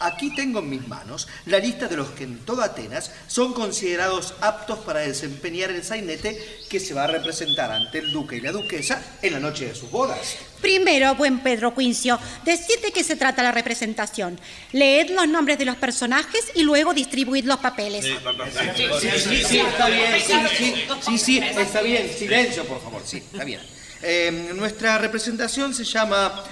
aquí 0.01 0.35
tengo 0.35 0.61
en 0.61 0.71
mis 0.71 0.87
manos 0.87 1.29
la 1.47 1.59
lista 1.59 1.89
de 1.89 1.97
los 1.97 2.11
que 2.11 2.25
en 2.25 2.39
toda 2.41 2.67
Atenas 2.67 3.11
son 3.27 3.53
considerados 3.53 4.35
aptos 4.41 4.79
para 4.81 5.01
desempeñar 5.01 5.71
el 5.71 5.85
sainete 5.85 6.39
que 6.69 6.81
se 6.81 6.95
va 6.95 7.05
a 7.05 7.07
representar 7.09 7.71
ante 7.71 7.99
el 7.99 8.13
duque 8.13 8.37
y 8.37 8.41
la 8.41 8.53
duquesa 8.53 9.03
en 9.23 9.33
la 9.33 9.41
noche 9.41 9.67
de 9.67 9.75
sus 9.75 9.91
bodas. 9.91 10.37
Primero, 10.61 11.15
buen 11.15 11.41
Pedro 11.41 11.75
Quincio, 11.75 12.19
decid 12.45 12.81
de 12.83 12.91
qué 12.91 13.05
se 13.05 13.17
trata 13.17 13.43
la 13.43 13.53
representación. 13.53 14.41
Leed 14.73 15.11
los 15.11 15.29
nombres 15.29 15.59
de 15.59 15.67
los 15.67 15.77
personajes 15.77 16.47
y 16.55 16.63
luego 16.63 16.95
distribuid 16.95 17.45
los 17.45 17.59
papeles. 17.59 18.05
Sí, 18.05 18.87
sí, 19.01 19.45
sí, 19.45 19.59
está 19.59 19.89
bien. 19.89 20.13
Sí, 20.27 20.35
sí, 20.57 20.75
sí, 21.03 21.19
sí, 21.19 21.39
está 21.39 21.83
bien. 21.83 22.11
Silencio, 22.19 22.65
por 22.65 22.83
favor. 22.83 23.03
Sí, 23.05 23.19
está 23.19 23.45
bien. 23.45 23.61
Eh, 24.03 24.51
nuestra 24.55 24.99
representación 24.99 25.75
se 25.75 25.85
llama 25.85 26.45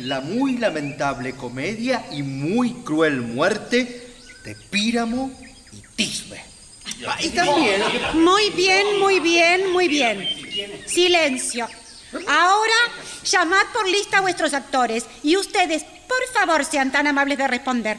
La 0.00 0.20
muy 0.20 0.58
lamentable 0.58 1.32
comedia 1.32 2.04
y 2.10 2.22
muy 2.22 2.72
cruel 2.84 3.20
muerte 3.20 4.08
de 4.44 4.54
Píramo 4.54 5.30
y 5.72 5.82
Tisbe. 5.96 6.42
Y 7.20 7.28
también... 7.30 7.80
Muy 8.14 8.50
bien, 8.50 8.98
muy 8.98 9.20
bien, 9.20 9.70
muy 9.70 9.88
bien. 9.88 10.28
Silencio. 10.86 11.68
Ahora, 12.26 12.74
llamad 13.24 13.62
por 13.72 13.88
lista 13.88 14.18
a 14.18 14.20
vuestros 14.20 14.52
actores 14.52 15.06
y 15.22 15.36
ustedes, 15.36 15.84
por 15.84 16.26
favor, 16.32 16.64
sean 16.64 16.92
tan 16.92 17.06
amables 17.06 17.38
de 17.38 17.48
responder. 17.48 17.98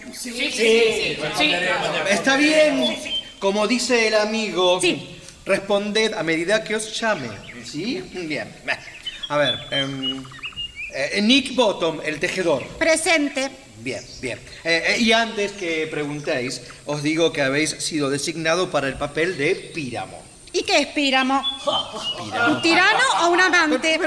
Está 2.09 2.37
bien. 2.37 2.95
Como 3.39 3.67
dice 3.67 4.07
el 4.07 4.15
amigo, 4.15 4.79
responded 5.45 6.13
a 6.13 6.23
medida 6.23 6.63
que 6.63 6.75
os 6.75 6.99
llame. 6.99 7.29
¿Sí? 7.65 8.03
Bien. 8.13 8.53
A 9.29 9.37
ver, 9.37 9.59
em, 9.71 10.23
eh, 10.93 11.21
Nick 11.21 11.55
Bottom, 11.55 11.99
el 12.03 12.19
tejedor. 12.19 12.65
Presente. 12.77 13.49
Bien, 13.79 14.03
bien. 14.21 14.39
Eh, 14.63 14.83
eh, 14.87 14.99
y 14.99 15.11
antes 15.11 15.51
que 15.53 15.87
preguntéis, 15.87 16.61
os 16.85 17.03
digo 17.03 17.33
que 17.33 17.41
habéis 17.41 17.71
sido 17.71 18.09
designado 18.09 18.69
para 18.71 18.87
el 18.87 18.95
papel 18.95 19.37
de 19.37 19.55
Píramo. 19.55 20.21
¿Y 20.53 20.61
qué 20.63 20.77
es 20.77 20.87
Píramo? 20.87 21.43
Píramo. 22.23 22.55
¿Un 22.55 22.61
tirano 22.61 23.03
o 23.23 23.29
un 23.29 23.41
amante? 23.41 23.99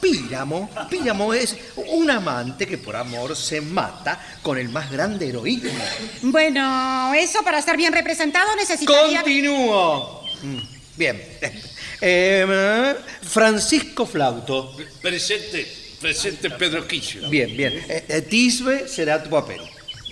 Píramo, 0.00 0.70
Píramo 0.88 1.34
es 1.34 1.56
un 1.76 2.08
amante 2.10 2.64
que 2.64 2.78
por 2.78 2.94
amor 2.94 3.34
se 3.34 3.60
mata 3.60 4.38
con 4.40 4.56
el 4.56 4.68
más 4.68 4.90
grande 4.90 5.28
heroísmo. 5.28 5.84
Bueno, 6.22 7.12
eso 7.14 7.42
para 7.42 7.60
ser 7.60 7.76
bien 7.76 7.92
representado 7.92 8.54
necesitaría... 8.54 9.20
Continúo. 9.20 10.22
Mm, 10.42 10.74
Bien. 10.96 11.22
Eh, 12.06 12.94
Francisco 13.22 14.04
Flauto. 14.04 14.76
Presente, 15.00 15.83
presente 16.04 16.50
Pedro 16.50 16.86
Quisio. 16.86 17.30
Bien, 17.30 17.56
bien. 17.56 17.72
Eh, 17.88 18.04
eh, 18.08 18.20
Tisbe 18.20 18.86
será 18.86 19.22
tu 19.22 19.30
papel. 19.30 19.58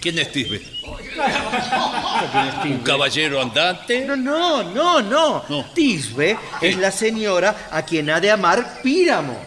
¿Quién 0.00 0.18
es 0.18 0.32
Tisbe? 0.32 0.62
¿Un 2.64 2.78
caballero 2.78 3.42
andante? 3.42 4.06
No, 4.06 4.16
no, 4.16 4.62
no, 5.02 5.02
no. 5.02 5.66
Tisbe 5.74 6.38
es 6.62 6.78
la 6.78 6.90
señora 6.90 7.68
a 7.70 7.84
quien 7.84 8.08
ha 8.08 8.18
de 8.20 8.30
amar 8.30 8.80
Píramo. 8.82 9.38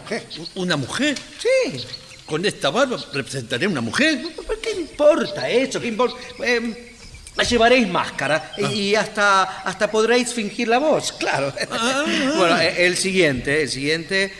¿Una 0.54 0.76
mujer? 0.76 1.18
Sí. 1.36 1.84
¿Con 2.24 2.46
esta 2.46 2.70
barba 2.70 2.96
representaré 3.12 3.66
una 3.66 3.80
mujer? 3.80 4.22
¿Pero 4.46 4.60
¿Qué 4.60 4.70
importa 4.70 5.50
eso? 5.50 5.80
¿Qué 5.80 5.88
importa? 5.88 6.16
Eh, 6.44 6.94
Llevaréis 7.44 7.86
máscara 7.86 8.52
y 8.72 8.94
hasta, 8.94 9.42
hasta 9.42 9.90
podréis 9.90 10.32
fingir 10.32 10.68
la 10.68 10.78
voz, 10.78 11.12
claro. 11.12 11.52
Bueno, 12.36 12.58
eh, 12.58 12.86
el 12.86 12.96
siguiente, 12.96 13.62
el 13.62 13.68
siguiente, 13.68 14.24
eh, 14.24 14.32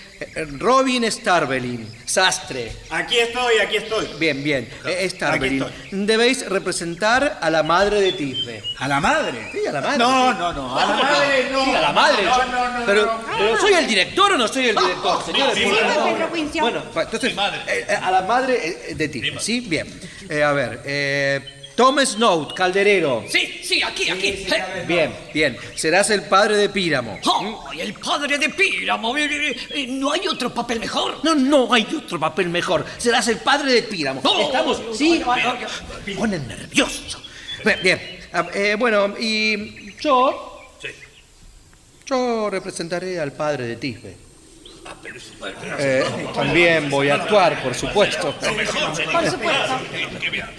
Robin 0.58 1.10
Starbelin, 1.10 1.86
sastre. 2.04 2.72
Aquí 2.90 3.18
estoy, 3.18 3.58
aquí 3.58 3.76
estoy. 3.76 4.08
Bien, 4.18 4.42
bien, 4.42 4.68
eh, 4.84 5.08
Starbelin. 5.08 5.62
Aquí 5.62 5.72
Debéis 5.92 6.48
representar 6.48 7.38
a 7.40 7.50
la 7.50 7.62
madre 7.62 8.00
de 8.00 8.12
Tisbe. 8.12 8.62
¿A 8.78 8.88
la 8.88 9.00
madre? 9.00 9.50
Sí, 9.52 9.66
a 9.66 9.72
la 9.72 9.80
madre. 9.80 9.98
No, 9.98 10.34
no, 10.34 10.52
no, 10.52 10.78
a 10.78 10.86
la 10.86 10.96
madre 10.96 11.48
no. 11.50 11.64
Sí, 11.64 11.74
a 11.74 11.80
la 11.80 11.92
madre. 11.92 12.24
No, 12.24 12.44
no, 12.46 12.78
no, 12.78 12.86
pero, 12.86 13.06
no, 13.06 13.12
no. 13.12 13.38
pero 13.38 13.60
¿soy 13.60 13.72
el 13.74 13.86
director 13.86 14.32
o 14.32 14.36
no 14.38 14.48
soy 14.48 14.68
el 14.68 14.76
director, 14.76 15.24
señores? 15.24 15.54
Sí, 15.54 15.62
Por 15.64 15.72
buen 15.72 15.94
favor. 15.94 16.12
Pedro 16.14 16.32
Quincio. 16.32 16.62
Bueno, 16.62 16.82
entonces, 16.94 17.32
eh, 17.32 17.86
eh, 17.88 17.94
a 17.94 18.10
la 18.10 18.22
madre 18.22 18.90
eh, 18.90 18.94
de 18.94 19.08
Tisbe, 19.08 19.40
¿sí? 19.40 19.60
Bien. 19.60 20.00
Eh, 20.28 20.42
a 20.42 20.52
ver, 20.52 20.82
eh, 20.84 21.55
Tom 21.76 21.98
Snow, 22.00 22.54
calderero. 22.54 23.22
Sí, 23.28 23.60
sí, 23.62 23.82
aquí, 23.82 24.08
aquí. 24.08 24.46
Bien, 24.86 25.14
bien. 25.34 25.58
Serás 25.74 26.08
el 26.08 26.22
padre 26.22 26.56
de 26.56 26.70
Píramo. 26.70 27.18
¡Ay, 27.68 27.82
el 27.82 27.92
padre 27.92 28.38
de 28.38 28.48
Píramo! 28.48 29.14
Eh, 29.14 29.28
eh, 29.30 29.56
eh, 29.70 29.86
¿No 29.86 30.10
hay 30.10 30.26
otro 30.26 30.54
papel 30.54 30.80
mejor? 30.80 31.22
No, 31.22 31.34
no 31.34 31.72
hay 31.74 31.86
otro 31.94 32.18
papel 32.18 32.48
mejor. 32.48 32.86
Serás 32.96 33.28
el 33.28 33.36
padre 33.36 33.72
de 33.72 33.82
Píramo. 33.82 34.22
Oh, 34.24 34.40
¿Estamos? 34.40 34.80
Sí. 34.94 35.22
Me 36.06 36.14
ponen 36.14 36.48
nervioso. 36.48 37.20
Bien, 37.62 37.78
bien. 37.82 38.20
Ah, 38.32 38.46
eh, 38.54 38.74
bueno, 38.78 39.14
y 39.18 39.94
yo. 40.00 40.62
Yo 42.06 42.48
representaré 42.48 43.20
al 43.20 43.32
padre 43.32 43.66
de 43.66 43.76
Tisbe. 43.76 44.25
Eh, 45.78 46.04
también 46.34 46.90
voy 46.90 47.08
a 47.10 47.14
actuar, 47.14 47.62
por 47.62 47.74
supuesto. 47.74 48.32
Por 48.32 49.30
supuesto. 49.30 49.78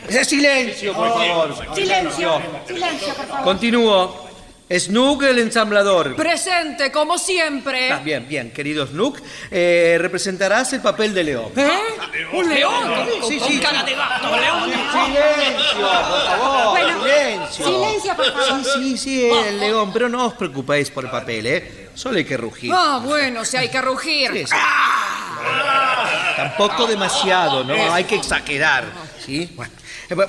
Eh, 0.10 0.26
Silencio, 0.26 0.94
por 0.94 1.10
favor. 1.10 1.56
Silencio, 1.76 2.42
silencio, 2.68 3.14
por 3.14 3.26
favor. 3.28 3.44
Continúo. 3.44 4.27
Snook, 4.70 5.24
el 5.24 5.40
ensamblador. 5.40 6.16
Presente, 6.18 6.92
como 6.92 7.18
siempre. 7.18 7.90
Ah, 7.92 8.02
bien, 8.04 8.28
bien, 8.28 8.52
querido 8.52 8.86
Snook. 8.86 9.20
eh, 9.50 9.98
representarás 10.00 10.74
el 10.74 10.82
papel 10.82 11.14
de 11.14 11.24
León. 11.24 11.52
¿Eh? 11.56 11.70
¿Un 12.34 12.50
león? 12.50 12.74
Sí, 13.28 13.38
Con 13.40 13.48
sí. 13.50 13.60
cara 13.60 13.84
de 13.84 13.96
gato, 13.96 14.28
león. 14.38 14.70
Silencio, 14.70 15.78
por 15.80 16.26
favor. 16.26 16.70
Bueno, 16.72 17.02
silencio. 17.02 17.66
silencio, 17.66 18.16
por 18.18 18.26
favor. 18.34 18.64
Sí, 18.66 18.74
sí, 18.74 18.98
sí, 18.98 19.30
el 19.30 19.60
león, 19.60 19.92
pero 19.94 20.10
no 20.10 20.26
os 20.26 20.34
preocupéis 20.34 20.92
por 20.92 21.06
el 21.06 21.12
papel, 21.12 21.46
¿eh? 21.48 21.90
Solo 21.96 22.18
hay 22.18 22.26
que 22.26 22.36
rugir. 22.36 22.72
Ah, 22.76 23.00
bueno, 23.02 23.46
si 23.46 23.56
hay 23.56 23.70
que 23.70 23.82
rugir. 23.82 24.32
Sí, 24.34 24.46
sí. 24.48 24.56
Tampoco 26.36 26.86
demasiado, 26.88 27.64
¿no? 27.64 27.94
Hay 27.94 28.04
que 28.04 28.16
exagerar, 28.16 28.84
¿sí? 29.26 29.50
Bueno. 29.56 29.72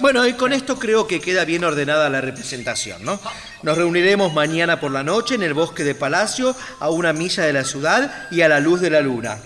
Bueno, 0.01 0.27
y 0.27 0.33
con 0.33 0.53
esto 0.53 0.79
creo 0.79 1.07
que 1.07 1.21
queda 1.21 1.45
bien 1.45 1.65
ordenada 1.65 2.09
la 2.09 2.21
representación, 2.21 3.05
¿no? 3.05 3.21
Nos 3.63 3.79
reuniremos 3.79 4.33
mañana 4.33 4.81
por 4.81 4.91
la 4.91 5.05
noche 5.05 5.37
en 5.37 5.43
el 5.43 5.55
bosque 5.55 5.85
de 5.85 5.95
Palacio 5.95 6.57
a 6.81 6.91
una 6.91 7.13
milla 7.13 7.45
de 7.45 7.53
la 7.53 7.65
ciudad 7.65 8.29
y 8.31 8.41
a 8.43 8.49
la 8.49 8.59
luz 8.61 8.81
de 8.81 8.91
la 8.91 9.01
luna. 9.01 9.39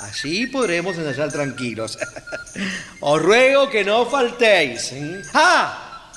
Así 0.00 0.46
podremos 0.46 0.96
ensayar 0.96 1.30
tranquilos. 1.30 1.98
Os 3.00 3.22
ruego 3.22 3.70
que 3.70 3.84
no 3.84 4.06
faltéis. 4.06 4.92
¿eh? 4.92 5.22
¡Ah! 5.34 6.12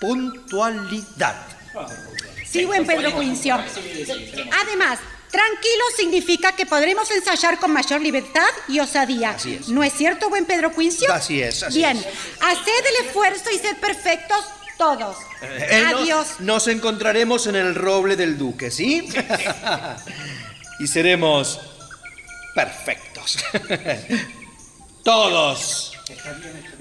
Puntualidad. 0.00 1.36
Sí, 2.44 2.64
buen 2.64 2.86
Pedro 2.86 3.18
Quincio. 3.18 3.58
Además, 4.62 4.98
tranquilo 5.30 5.84
significa 5.96 6.52
que 6.52 6.66
podremos 6.66 7.10
ensayar 7.10 7.58
con 7.58 7.72
mayor 7.72 8.00
libertad 8.00 8.48
y 8.68 8.80
osadía. 8.80 9.30
Así 9.30 9.54
es. 9.54 9.68
¿No 9.68 9.82
es 9.82 9.92
cierto, 9.92 10.28
buen 10.28 10.44
Pedro 10.44 10.74
Quincio? 10.74 11.12
Así 11.12 11.42
es, 11.42 11.62
así 11.62 11.78
Bien, 11.78 11.96
es. 11.96 12.06
haced 12.40 12.86
el 13.00 13.06
esfuerzo 13.06 13.50
y 13.50 13.58
sed 13.58 13.76
perfectos 13.78 14.44
todos. 14.76 15.16
Eh, 15.42 15.84
Adiós. 15.94 16.40
nos 16.40 16.68
encontraremos 16.68 17.46
en 17.46 17.56
el 17.56 17.74
roble 17.74 18.16
del 18.16 18.36
duque, 18.38 18.70
¿sí? 18.70 19.08
y 20.80 20.86
seremos 20.86 21.60
perfectos. 22.54 23.38
Todos. 25.02 25.92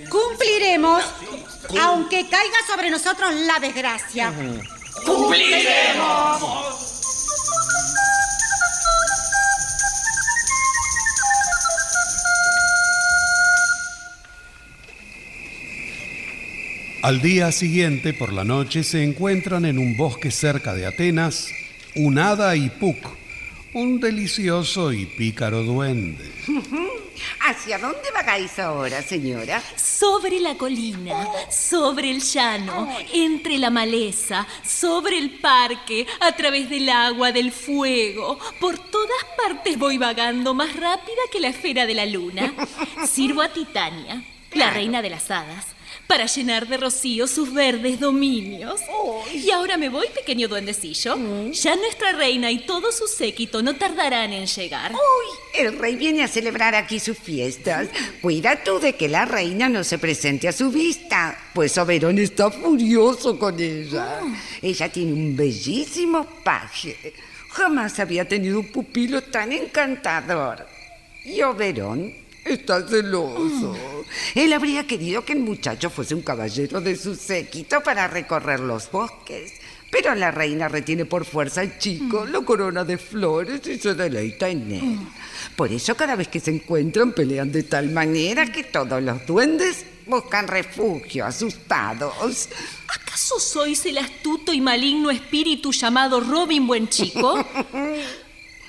Cumpliremos, 0.10 1.04
aunque 1.82 2.28
caiga 2.30 2.58
sobre 2.68 2.90
nosotros 2.90 3.34
la 3.34 3.60
desgracia. 3.60 4.34
¡Cumpliremos! 5.06 6.85
Al 17.06 17.22
día 17.22 17.52
siguiente, 17.52 18.16
por 18.16 18.34
la 18.34 18.44
noche, 18.44 18.84
se 18.84 19.04
encuentran 19.04 19.66
en 19.66 19.78
un 19.78 19.96
bosque 19.96 20.32
cerca 20.32 20.74
de 20.74 20.88
Atenas 20.88 21.52
un 21.94 22.18
hada 22.18 22.56
y 22.56 22.72
Puck, 22.72 22.98
un 23.76 24.00
delicioso 24.00 24.92
y 24.92 25.06
pícaro 25.06 25.62
duende. 25.62 26.32
¿Hacia 27.42 27.78
dónde 27.78 28.10
vagáis 28.12 28.58
ahora, 28.58 29.04
señora? 29.04 29.62
Sobre 29.76 30.40
la 30.40 30.56
colina, 30.56 31.28
sobre 31.52 32.10
el 32.10 32.22
llano, 32.22 32.90
entre 33.14 33.60
la 33.60 33.70
maleza, 33.70 34.48
sobre 34.64 35.20
el 35.20 35.30
parque, 35.30 36.08
a 36.22 36.32
través 36.32 36.72
del 36.72 36.90
agua, 36.90 37.32
del 37.32 37.52
fuego. 37.52 38.40
Por 38.60 38.80
todas 38.80 39.26
partes 39.38 39.78
voy 39.78 40.00
vagando 40.00 40.56
más 40.56 40.76
rápida 40.76 41.22
que 41.32 41.40
la 41.40 41.50
esfera 41.50 41.86
de 41.86 41.94
la 41.94 42.08
luna. 42.08 42.52
Sirvo 43.08 43.44
a 43.44 43.54
Titania, 43.54 44.24
la 44.54 44.72
reina 44.72 45.04
de 45.04 45.12
las 45.12 45.30
hadas, 45.30 45.75
para 46.08 46.26
llenar 46.28 46.68
de 46.68 46.78
rocío 46.78 47.28
sus 47.28 47.54
verdes 47.54 48.00
dominios. 48.00 48.80
Y 49.34 49.50
ahora 49.52 49.78
me 49.78 49.90
voy, 49.90 50.08
pequeño 50.14 50.48
duendecillo. 50.48 51.16
Ya 51.52 51.76
nuestra 51.76 52.12
reina 52.14 52.52
y 52.52 52.60
todo 52.66 52.92
su 52.92 53.08
séquito 53.08 53.62
no 53.62 53.76
tardarán 53.76 54.34
en 54.34 54.46
llegar. 54.46 54.92
Uy, 54.92 55.60
el 55.60 55.78
rey 55.78 55.96
viene 55.96 56.24
a 56.24 56.28
celebrar 56.28 56.76
aquí 56.76 57.00
sus 57.00 57.18
fiestas. 57.18 57.88
Cuida 58.22 58.64
tú 58.64 58.80
de 58.80 58.94
que 58.94 59.08
la 59.08 59.26
reina 59.26 59.70
no 59.70 59.84
se 59.84 59.98
presente 59.98 60.48
a 60.48 60.52
su 60.52 60.72
vista, 60.72 61.38
pues 61.54 61.78
Oberón 61.78 62.20
está 62.20 62.52
furioso 62.52 63.38
con 63.40 63.60
ella. 63.60 64.20
Ella 64.62 64.90
tiene 64.90 65.14
un 65.14 65.36
bellísimo 65.36 66.26
paje. 66.44 67.14
Jamás 67.50 68.00
había 68.00 68.28
tenido 68.28 68.60
un 68.60 68.72
pupilo 68.72 69.22
tan 69.24 69.52
encantador. 69.52 70.68
Y 71.24 71.42
Oberón 71.42 72.25
está 72.46 72.88
celoso. 72.88 73.76
Él 74.36 74.54
habría 74.54 74.88
querido 74.88 75.26
que 75.26 75.34
el 75.34 75.40
muchacho 75.40 75.90
fuese 75.90 76.16
un 76.16 76.22
caballero 76.22 76.80
de 76.80 76.96
su 76.96 77.16
séquito 77.16 77.82
para 77.82 78.08
recorrer 78.08 78.60
los 78.60 78.90
bosques. 78.92 79.54
Pero 79.92 80.14
la 80.14 80.32
reina 80.32 80.68
retiene 80.68 81.06
por 81.06 81.26
fuerza 81.26 81.62
al 81.62 81.78
chico, 81.78 82.26
lo 82.26 82.44
corona 82.44 82.84
de 82.84 82.98
flores 82.98 83.66
y 83.66 83.78
se 83.78 83.94
deleita 83.94 84.50
en 84.50 84.72
él. 84.72 85.00
Por 85.56 85.72
eso 85.72 85.96
cada 85.96 86.16
vez 86.16 86.28
que 86.28 86.40
se 86.40 86.52
encuentran 86.52 87.14
pelean 87.14 87.52
de 87.52 87.64
tal 87.64 87.92
manera 87.92 88.52
que 88.52 88.64
todos 88.64 89.02
los 89.02 89.26
duendes 89.26 89.86
buscan 90.06 90.48
refugio 90.48 91.26
asustados. 91.26 92.50
¿Acaso 92.88 93.40
sois 93.40 93.86
el 93.86 93.98
astuto 93.98 94.52
y 94.52 94.60
maligno 94.60 95.12
espíritu 95.12 95.72
llamado 95.72 96.20
Robin 96.20 96.68
Buen 96.68 96.90
Chico? 96.90 97.46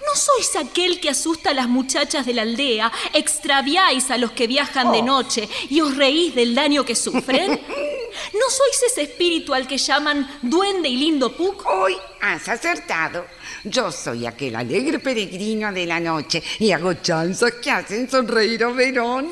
¿No 0.07 0.14
sois 0.14 0.55
aquel 0.57 1.01
que 1.01 1.11
asusta 1.11 1.51
a 1.51 1.55
las 1.55 1.69
muchachas 1.69 2.25
de 2.25 2.35
la 2.35 2.42
aldea, 2.42 2.92
extraviáis 3.12 4.11
a 4.11 4.19
los 4.19 4.31
que 4.31 4.47
viajan 4.47 4.92
de 4.92 5.03
noche 5.03 5.49
y 5.69 5.81
os 5.81 5.97
reís 5.97 6.35
del 6.35 6.55
daño 6.55 6.85
que 6.85 6.95
sufren? 6.95 7.51
¿No 8.33 8.51
sois 8.51 8.83
ese 8.87 9.03
espíritu 9.03 9.53
al 9.53 9.66
que 9.66 9.79
llaman 9.79 10.38
duende 10.42 10.88
y 10.88 10.97
lindo 10.97 11.37
Puck? 11.37 11.66
Hoy 11.66 11.97
has 12.21 12.49
acertado. 12.49 13.27
Yo 13.64 13.90
soy 13.90 14.27
aquel 14.27 14.57
alegre 14.57 15.01
peregrino 15.01 15.73
de 15.73 15.87
la 15.87 16.01
noche 16.01 16.42
y 16.61 16.71
hago 16.71 16.95
chanzas 16.95 17.53
que 17.55 17.71
hacen 17.71 18.09
sonreír 18.09 18.64
a 18.64 18.69
Verón. 18.69 19.29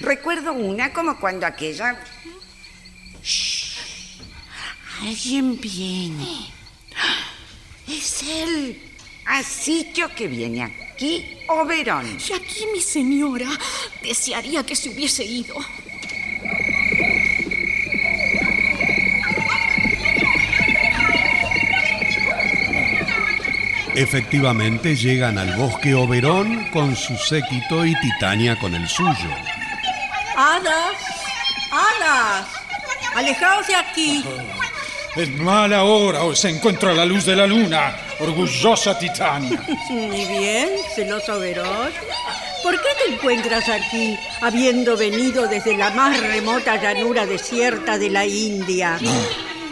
Recuerdo 0.00 0.52
una 0.52 0.92
como 0.92 1.18
cuando 1.18 1.46
aquella... 1.46 1.98
Shh. 3.22 3.72
Alguien 5.02 5.60
viene. 5.60 6.52
Es 7.88 8.22
él. 8.22 8.91
Asitio 9.32 10.14
que 10.14 10.28
viene 10.28 10.62
aquí, 10.62 11.38
Oberón. 11.48 12.18
Y 12.28 12.32
aquí 12.34 12.66
mi 12.70 12.82
señora 12.82 13.48
desearía 14.02 14.62
que 14.62 14.76
se 14.76 14.90
hubiese 14.90 15.24
ido. 15.24 15.56
Efectivamente 23.94 24.96
llegan 24.96 25.38
al 25.38 25.56
bosque 25.56 25.94
Oberón 25.94 26.68
con 26.70 26.94
su 26.94 27.16
séquito 27.16 27.86
y 27.86 27.98
Titania 28.00 28.58
con 28.58 28.74
el 28.74 28.86
suyo. 28.86 29.30
¡Hadas! 30.36 30.96
¡Hadas! 31.70 32.48
¡Alejaos 33.14 33.66
de 33.66 33.76
aquí! 33.76 34.24
Es 35.14 35.28
mala 35.28 35.84
hora 35.84 36.24
os 36.24 36.42
encuentro 36.46 36.88
a 36.88 36.94
la 36.94 37.04
luz 37.04 37.26
de 37.26 37.36
la 37.36 37.46
luna, 37.46 37.94
orgullosa 38.18 38.98
Titania. 38.98 39.62
Muy 39.90 40.24
bien, 40.24 40.70
celoso 40.94 41.38
Verón. 41.38 41.90
¿Por 42.62 42.80
qué 42.80 42.88
te 43.04 43.12
encuentras 43.12 43.68
aquí, 43.68 44.16
habiendo 44.40 44.96
venido 44.96 45.46
desde 45.46 45.76
la 45.76 45.90
más 45.90 46.18
remota 46.18 46.80
llanura 46.80 47.26
desierta 47.26 47.98
de 47.98 48.08
la 48.08 48.24
India? 48.24 48.98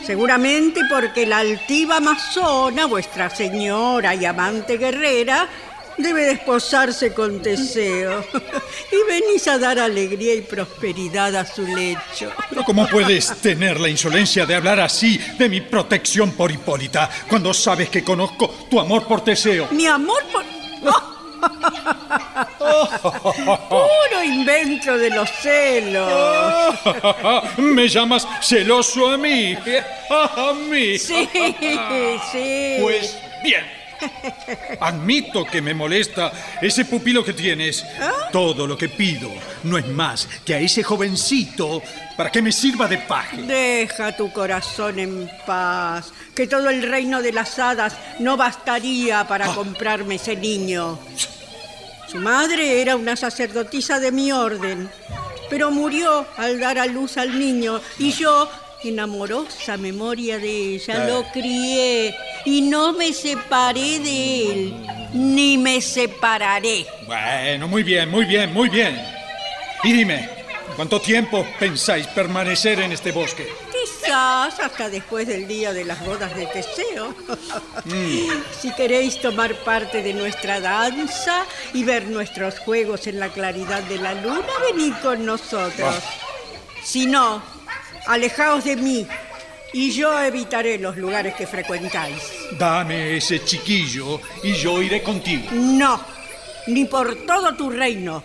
Seguramente 0.04 0.82
porque 0.90 1.24
la 1.24 1.38
altiva 1.38 1.96
amazona, 1.96 2.84
vuestra 2.84 3.30
señora 3.30 4.14
y 4.14 4.26
amante 4.26 4.76
guerrera, 4.76 5.48
debe 5.96 6.22
desposarse 6.26 7.12
con 7.12 7.40
Teseo. 7.42 8.24
y 8.92 9.10
venís 9.10 9.46
a 9.48 9.58
dar 9.58 9.78
alegría 9.78 10.34
y 10.34 10.42
prosperidad 10.42 11.34
a 11.36 11.44
su 11.46 11.66
lecho. 11.66 12.32
Pero 12.48 12.64
¿cómo 12.64 12.86
puedes 12.88 13.34
tener 13.40 13.80
la 13.80 13.88
insolencia 13.88 14.46
de 14.46 14.54
hablar 14.54 14.80
así 14.80 15.18
de 15.38 15.48
mi 15.48 15.60
protección 15.60 16.32
por 16.32 16.50
Hipólita 16.50 17.10
cuando 17.28 17.54
sabes 17.54 17.88
que 17.88 18.02
conozco 18.04 18.48
tu 18.70 18.80
amor 18.80 19.06
por 19.06 19.22
Teseo? 19.22 19.68
Mi 19.70 19.86
amor 19.86 20.22
por... 20.32 20.44
Puro 22.58 24.24
invento 24.24 24.96
de 24.98 25.10
los 25.10 25.30
celos. 25.30 26.74
¿Me 27.58 27.88
llamas 27.88 28.26
celoso 28.42 29.10
a 29.10 29.16
mí? 29.16 29.56
¿A 30.10 30.52
mí? 30.52 30.98
Sí, 30.98 31.28
sí. 32.32 32.78
Pues 32.80 33.18
bien. 33.42 33.79
Admito 34.80 35.44
que 35.44 35.60
me 35.60 35.74
molesta 35.74 36.32
ese 36.60 36.84
pupilo 36.84 37.24
que 37.24 37.32
tienes. 37.32 37.84
Todo 38.32 38.66
lo 38.66 38.76
que 38.76 38.88
pido 38.88 39.30
no 39.64 39.78
es 39.78 39.86
más 39.88 40.28
que 40.44 40.54
a 40.54 40.58
ese 40.60 40.82
jovencito 40.82 41.82
para 42.16 42.30
que 42.30 42.42
me 42.42 42.52
sirva 42.52 42.86
de 42.86 42.98
paje. 42.98 43.42
Deja 43.42 44.16
tu 44.16 44.32
corazón 44.32 44.98
en 44.98 45.30
paz, 45.46 46.12
que 46.34 46.46
todo 46.46 46.68
el 46.68 46.82
reino 46.82 47.22
de 47.22 47.32
las 47.32 47.58
hadas 47.58 47.96
no 48.18 48.36
bastaría 48.36 49.26
para 49.26 49.46
comprarme 49.54 50.16
ese 50.16 50.36
niño. 50.36 50.98
Su 52.10 52.18
madre 52.18 52.82
era 52.82 52.96
una 52.96 53.16
sacerdotisa 53.16 54.00
de 54.00 54.10
mi 54.10 54.32
orden, 54.32 54.90
pero 55.48 55.70
murió 55.70 56.26
al 56.36 56.58
dar 56.58 56.78
a 56.78 56.86
luz 56.86 57.16
al 57.16 57.38
niño 57.38 57.80
y 57.98 58.12
yo, 58.12 58.50
en 58.84 59.00
amorosa 59.00 59.76
memoria 59.76 60.38
de 60.38 60.74
ella, 60.74 61.06
lo 61.06 61.24
crié 61.32 62.14
y 62.44 62.62
no 62.62 62.92
me 62.92 63.12
separé 63.12 63.98
de 63.98 64.52
él, 64.52 64.74
ni 65.12 65.58
me 65.58 65.80
separaré. 65.80 66.86
Bueno, 67.06 67.68
muy 67.68 67.82
bien, 67.82 68.10
muy 68.10 68.24
bien, 68.24 68.52
muy 68.52 68.68
bien. 68.68 69.00
Y 69.84 69.92
dime, 69.92 70.28
¿cuánto 70.76 71.00
tiempo 71.00 71.46
pensáis 71.58 72.06
permanecer 72.08 72.80
en 72.80 72.92
este 72.92 73.12
bosque? 73.12 73.48
Quizás 73.70 74.58
hasta 74.58 74.88
después 74.88 75.26
del 75.26 75.46
día 75.46 75.72
de 75.72 75.84
las 75.84 76.04
bodas 76.04 76.34
de 76.34 76.46
Teseo. 76.46 77.14
Si 78.58 78.72
queréis 78.74 79.20
tomar 79.20 79.54
parte 79.56 80.02
de 80.02 80.14
nuestra 80.14 80.60
danza 80.60 81.44
y 81.72 81.84
ver 81.84 82.06
nuestros 82.06 82.58
juegos 82.58 83.06
en 83.06 83.20
la 83.20 83.28
claridad 83.28 83.82
de 83.84 83.98
la 83.98 84.14
luna, 84.14 84.48
venid 84.72 84.94
con 85.02 85.24
nosotros. 85.24 85.96
Si 86.82 87.06
no, 87.06 87.42
alejaos 88.10 88.64
de 88.64 88.76
mí 88.76 89.06
y 89.72 89.92
yo 89.92 90.20
evitaré 90.20 90.78
los 90.78 90.96
lugares 90.96 91.34
que 91.34 91.46
frecuentáis. 91.46 92.16
Dame 92.58 93.16
ese 93.16 93.44
chiquillo 93.44 94.20
y 94.42 94.52
yo 94.54 94.82
iré 94.82 95.00
contigo. 95.02 95.48
No, 95.52 96.04
ni 96.66 96.86
por 96.86 97.14
todo 97.24 97.54
tu 97.54 97.70
reino. 97.70 98.24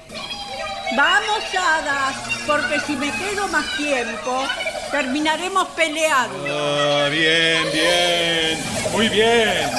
Vamos, 0.98 1.43
hadas, 1.58 2.15
porque 2.48 2.80
si 2.80 2.95
me 2.95 3.12
quedo 3.12 3.48
más 3.50 3.78
tiempo, 3.78 4.43
terminaremos 4.91 5.67
peleando. 5.69 6.45
Ah, 6.50 7.08
bien, 7.10 7.63
bien. 7.71 8.60
Muy 8.91 9.10
bien. 9.10 9.69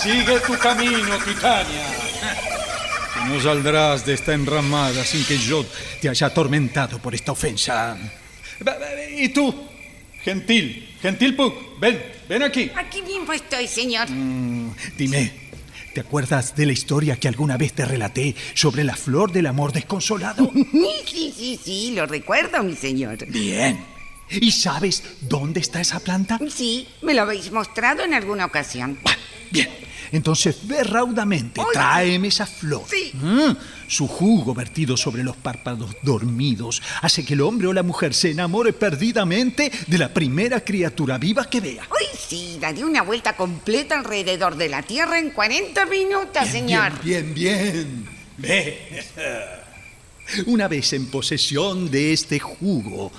Sigue 0.00 0.38
tu 0.40 0.56
camino, 0.58 1.16
Titania. 1.24 1.86
No 3.28 3.40
saldrás 3.40 4.06
de 4.06 4.14
esta 4.14 4.32
enramada 4.32 5.04
sin 5.04 5.24
que 5.24 5.38
yo 5.38 5.64
te 6.00 6.08
haya 6.08 6.28
atormentado 6.28 6.98
por 7.00 7.14
esta 7.14 7.32
ofensa. 7.32 7.96
¿Y 9.16 9.28
tú? 9.30 9.54
Gentil, 10.22 10.88
gentil 11.00 11.36
Puck, 11.36 11.78
ven, 11.80 12.02
ven 12.28 12.42
aquí. 12.42 12.70
Aquí 12.74 13.02
mismo 13.02 13.32
estoy, 13.32 13.68
señor. 13.68 14.10
Mm, 14.10 14.70
dime, 14.96 15.32
¿te 15.94 16.00
acuerdas 16.00 16.56
de 16.56 16.66
la 16.66 16.72
historia 16.72 17.16
que 17.16 17.28
alguna 17.28 17.56
vez 17.56 17.72
te 17.72 17.84
relaté 17.84 18.34
sobre 18.54 18.82
la 18.82 18.96
flor 18.96 19.30
del 19.30 19.46
amor 19.46 19.72
desconsolado? 19.72 20.50
Sí, 21.06 21.32
sí, 21.34 21.60
sí, 21.62 21.92
lo 21.94 22.06
recuerdo, 22.06 22.62
mi 22.62 22.74
señor. 22.74 23.24
Bien. 23.28 23.78
¿Y 24.28 24.50
sabes 24.50 25.02
dónde 25.22 25.60
está 25.60 25.80
esa 25.80 26.00
planta? 26.00 26.38
Sí, 26.50 26.88
me 27.02 27.14
lo 27.14 27.22
habéis 27.22 27.52
mostrado 27.52 28.02
en 28.02 28.12
alguna 28.12 28.44
ocasión. 28.44 28.98
Bien. 29.50 29.68
Entonces 30.12 30.58
ve 30.64 30.82
raudamente, 30.84 31.60
Oye. 31.60 31.70
tráeme 31.72 32.28
esa 32.28 32.46
flor. 32.46 32.82
Sí. 32.90 33.10
Mm, 33.14 33.56
Su 33.88 34.06
jugo 34.08 34.54
vertido 34.54 34.96
sobre 34.96 35.22
los 35.22 35.36
párpados 35.36 35.90
dormidos 36.02 36.82
hace 37.02 37.24
que 37.24 37.34
el 37.34 37.40
hombre 37.40 37.68
o 37.68 37.72
la 37.72 37.82
mujer 37.82 38.14
se 38.14 38.30
enamore 38.30 38.72
perdidamente 38.72 39.70
de 39.86 39.98
la 39.98 40.12
primera 40.12 40.60
criatura 40.60 41.18
viva 41.18 41.48
que 41.48 41.60
vea. 41.60 41.82
Uy, 41.90 42.06
sí, 42.28 42.58
daré 42.60 42.84
una 42.84 43.02
vuelta 43.02 43.36
completa 43.36 43.98
alrededor 43.98 44.56
de 44.56 44.68
la 44.68 44.82
Tierra 44.82 45.18
en 45.18 45.30
40 45.30 45.86
minutos, 45.86 46.48
señor. 46.48 46.92
Bien, 47.02 47.32
bien, 47.32 47.72
bien. 47.72 48.08
Ve. 48.38 49.04
Una 50.46 50.66
vez 50.66 50.92
en 50.92 51.06
posesión 51.06 51.88
de 51.90 52.12
este 52.12 52.40
jugo, 52.40 53.12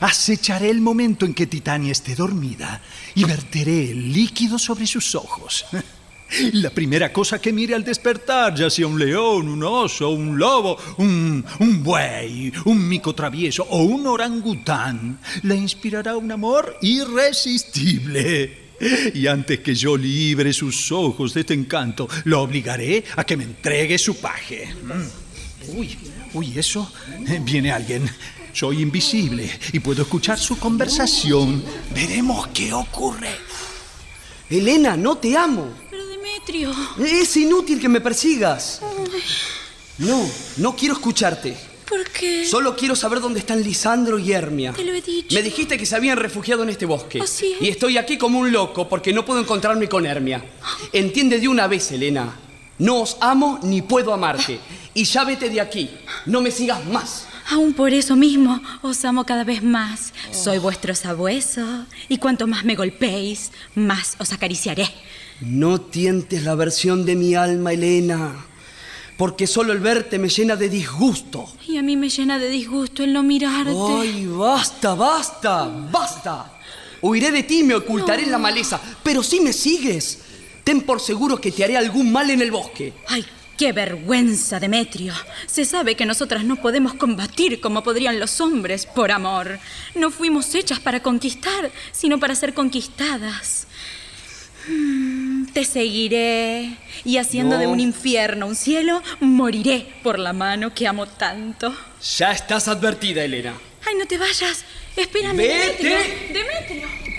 acecharé 0.00 0.70
el 0.70 0.80
momento 0.80 1.24
en 1.24 1.34
que 1.34 1.46
Titania 1.46 1.92
esté 1.92 2.14
dormida 2.16 2.82
y 3.18 3.24
verteré 3.24 3.90
el 3.90 4.12
líquido 4.12 4.58
sobre 4.60 4.86
sus 4.86 5.16
ojos. 5.16 5.66
La 6.52 6.70
primera 6.70 7.12
cosa 7.12 7.40
que 7.40 7.52
mire 7.52 7.74
al 7.74 7.82
despertar, 7.82 8.54
ya 8.54 8.70
sea 8.70 8.86
un 8.86 8.98
león, 8.98 9.48
un 9.48 9.64
oso, 9.64 10.10
un 10.10 10.38
lobo, 10.38 10.78
un, 10.98 11.44
un 11.58 11.82
buey, 11.82 12.52
un 12.66 12.86
mico 12.86 13.14
travieso 13.14 13.66
o 13.70 13.82
un 13.82 14.06
orangután, 14.06 15.18
le 15.42 15.56
inspirará 15.56 16.16
un 16.16 16.30
amor 16.30 16.76
irresistible. 16.82 18.68
Y 19.14 19.26
antes 19.26 19.58
que 19.60 19.74
yo 19.74 19.96
libre 19.96 20.52
sus 20.52 20.92
ojos 20.92 21.34
de 21.34 21.40
este 21.40 21.54
encanto, 21.54 22.08
lo 22.24 22.42
obligaré 22.42 23.02
a 23.16 23.24
que 23.24 23.36
me 23.36 23.44
entregue 23.44 23.98
su 23.98 24.20
paje. 24.20 24.68
Mm. 24.84 25.76
Uy, 25.76 25.98
uy, 26.34 26.56
eso. 26.56 26.92
Eh, 27.26 27.40
Viene 27.42 27.72
alguien. 27.72 28.08
Soy 28.52 28.82
invisible 28.82 29.50
y 29.72 29.80
puedo 29.80 30.02
escuchar 30.02 30.38
su 30.38 30.58
conversación. 30.58 31.62
Veremos 31.94 32.48
qué 32.48 32.72
ocurre. 32.72 33.30
Elena, 34.50 34.96
no 34.96 35.18
te 35.18 35.36
amo. 35.36 35.68
Pero 35.90 36.06
Demetrio. 36.06 36.74
Es 36.98 37.36
inútil 37.36 37.80
que 37.80 37.88
me 37.88 38.00
persigas. 38.00 38.80
No, 39.98 40.28
no 40.56 40.74
quiero 40.74 40.94
escucharte. 40.94 41.56
¿Por 41.88 42.04
qué? 42.10 42.44
Solo 42.46 42.76
quiero 42.76 42.94
saber 42.94 43.20
dónde 43.20 43.40
están 43.40 43.62
Lisandro 43.62 44.18
y 44.18 44.32
Hermia. 44.32 44.72
Te 44.72 44.84
lo 44.84 44.92
he 44.92 45.00
dicho. 45.00 45.34
Me 45.34 45.42
dijiste 45.42 45.78
que 45.78 45.86
se 45.86 45.96
habían 45.96 46.18
refugiado 46.18 46.62
en 46.62 46.68
este 46.68 46.84
bosque. 46.86 47.20
Así 47.20 47.54
es. 47.54 47.62
Y 47.62 47.68
estoy 47.68 47.96
aquí 47.96 48.18
como 48.18 48.38
un 48.38 48.52
loco 48.52 48.88
porque 48.88 49.12
no 49.12 49.24
puedo 49.24 49.40
encontrarme 49.40 49.88
con 49.88 50.04
Hermia. 50.04 50.44
Entiende 50.92 51.40
de 51.40 51.48
una 51.48 51.66
vez, 51.66 51.90
Elena. 51.92 52.38
No 52.78 53.02
os 53.02 53.16
amo 53.20 53.58
ni 53.62 53.82
puedo 53.82 54.12
amarte. 54.12 54.60
Y 54.94 55.04
ya 55.04 55.24
vete 55.24 55.48
de 55.48 55.60
aquí. 55.60 55.90
No 56.26 56.40
me 56.40 56.50
sigas 56.50 56.84
más. 56.86 57.27
Aún 57.50 57.72
por 57.72 57.94
eso 57.94 58.14
mismo 58.14 58.60
os 58.82 59.04
amo 59.04 59.24
cada 59.24 59.42
vez 59.42 59.62
más. 59.62 60.12
Soy 60.30 60.58
vuestro 60.58 60.94
sabueso 60.94 61.86
y 62.08 62.18
cuanto 62.18 62.46
más 62.46 62.64
me 62.64 62.74
golpeéis, 62.76 63.52
más 63.74 64.16
os 64.18 64.32
acariciaré. 64.32 64.88
No 65.40 65.80
tientes 65.80 66.42
la 66.42 66.54
versión 66.54 67.06
de 67.06 67.16
mi 67.16 67.34
alma, 67.34 67.72
Elena. 67.72 68.44
Porque 69.16 69.46
solo 69.46 69.72
el 69.72 69.80
verte 69.80 70.18
me 70.18 70.28
llena 70.28 70.56
de 70.56 70.68
disgusto. 70.68 71.46
Y 71.66 71.78
a 71.78 71.82
mí 71.82 71.96
me 71.96 72.10
llena 72.10 72.38
de 72.38 72.50
disgusto 72.50 73.02
el 73.02 73.12
no 73.12 73.22
mirarte. 73.22 73.72
¡Ay, 73.98 74.26
basta, 74.26 74.94
basta, 74.94 75.68
basta! 75.90 76.52
Huiré 77.00 77.30
de 77.30 77.44
ti 77.44 77.60
y 77.60 77.64
me 77.64 77.74
ocultaré 77.74 78.24
en 78.24 78.30
la 78.30 78.38
maleza, 78.38 78.80
pero 79.02 79.22
si 79.22 79.40
me 79.40 79.52
sigues, 79.52 80.20
ten 80.64 80.82
por 80.82 81.00
seguro 81.00 81.40
que 81.40 81.52
te 81.52 81.64
haré 81.64 81.76
algún 81.76 82.12
mal 82.12 82.28
en 82.30 82.42
el 82.42 82.50
bosque. 82.50 82.92
¡Ay, 83.08 83.24
qué 83.58 83.72
vergüenza, 83.72 84.60
Demetrio! 84.60 85.12
Se 85.46 85.64
sabe 85.64 85.96
que 85.96 86.06
nosotras 86.06 86.44
no 86.44 86.56
podemos 86.56 86.94
combatir 86.94 87.60
como 87.60 87.82
podrían 87.82 88.20
los 88.20 88.40
hombres 88.40 88.86
por 88.86 89.10
amor. 89.10 89.58
No 89.94 90.10
fuimos 90.10 90.54
hechas 90.54 90.78
para 90.80 91.00
conquistar, 91.02 91.70
sino 91.92 92.18
para 92.20 92.34
ser 92.36 92.54
conquistadas. 92.54 93.66
Mm, 94.68 95.46
Te 95.52 95.64
seguiré 95.64 96.76
y 97.04 97.16
haciendo 97.16 97.56
No. 97.56 97.60
de 97.60 97.66
un 97.66 97.80
infierno 97.80 98.46
un 98.46 98.54
cielo, 98.54 99.02
moriré 99.20 99.86
por 100.02 100.18
la 100.18 100.32
mano 100.32 100.72
que 100.74 100.86
amo 100.86 101.06
tanto. 101.06 101.74
Ya 102.18 102.32
estás 102.32 102.68
advertida, 102.68 103.24
Elena. 103.24 103.54
¡Ay, 103.86 103.94
no 103.98 104.06
te 104.06 104.18
vayas! 104.18 104.64
¡Espérame, 104.94 105.36
¡Vete! 105.36 105.82
Demetrio! 105.82 105.98
¡Demetrio! 106.34 107.17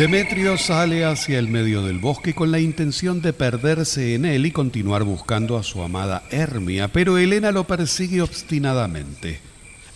Demetrio 0.00 0.56
sale 0.56 1.04
hacia 1.04 1.38
el 1.38 1.48
medio 1.48 1.82
del 1.82 1.98
bosque 1.98 2.34
con 2.34 2.50
la 2.50 2.58
intención 2.58 3.20
de 3.20 3.34
perderse 3.34 4.14
en 4.14 4.24
él 4.24 4.46
y 4.46 4.50
continuar 4.50 5.04
buscando 5.04 5.58
a 5.58 5.62
su 5.62 5.82
amada 5.82 6.22
Hermia, 6.30 6.88
pero 6.88 7.18
Helena 7.18 7.52
lo 7.52 7.64
persigue 7.64 8.22
obstinadamente. 8.22 9.42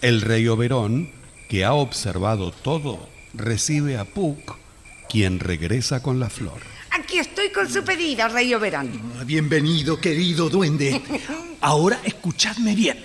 El 0.03 0.21
rey 0.21 0.47
Oberón, 0.47 1.11
que 1.49 1.65
ha 1.65 1.73
observado 1.73 2.51
todo, 2.51 3.09
recibe 3.33 3.97
a 3.97 4.05
Puck, 4.05 4.59
quien 5.09 5.41
regresa 5.41 6.03
con 6.03 6.21
la 6.21 6.29
flor. 6.29 6.61
Aquí 6.91 7.19
estoy 7.19 7.49
con 7.49 7.71
su 7.71 7.83
pedido, 7.83 8.29
Rey 8.29 8.53
Oberón. 8.53 8.91
Bienvenido, 9.25 9.99
querido 9.99 10.51
duende. 10.51 11.01
Ahora 11.63 11.99
escuchadme 12.05 12.75
bien. 12.75 12.99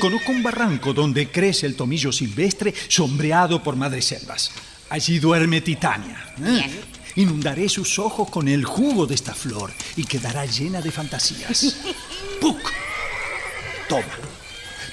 Conozco 0.00 0.32
un 0.32 0.42
barranco 0.42 0.92
donde 0.94 1.28
crece 1.28 1.66
el 1.66 1.76
tomillo 1.76 2.10
silvestre 2.10 2.74
sombreado 2.88 3.62
por 3.62 3.76
madreselvas. 3.76 4.50
Allí 4.94 5.18
duerme 5.18 5.60
Titania. 5.60 6.24
¿eh? 6.40 6.70
Inundaré 7.16 7.68
sus 7.68 7.98
ojos 7.98 8.30
con 8.30 8.46
el 8.46 8.64
jugo 8.64 9.08
de 9.08 9.16
esta 9.16 9.34
flor 9.34 9.72
y 9.96 10.04
quedará 10.04 10.46
llena 10.46 10.80
de 10.80 10.92
fantasías. 10.92 11.78
¡Puc! 12.40 12.72
Toma. 13.88 14.04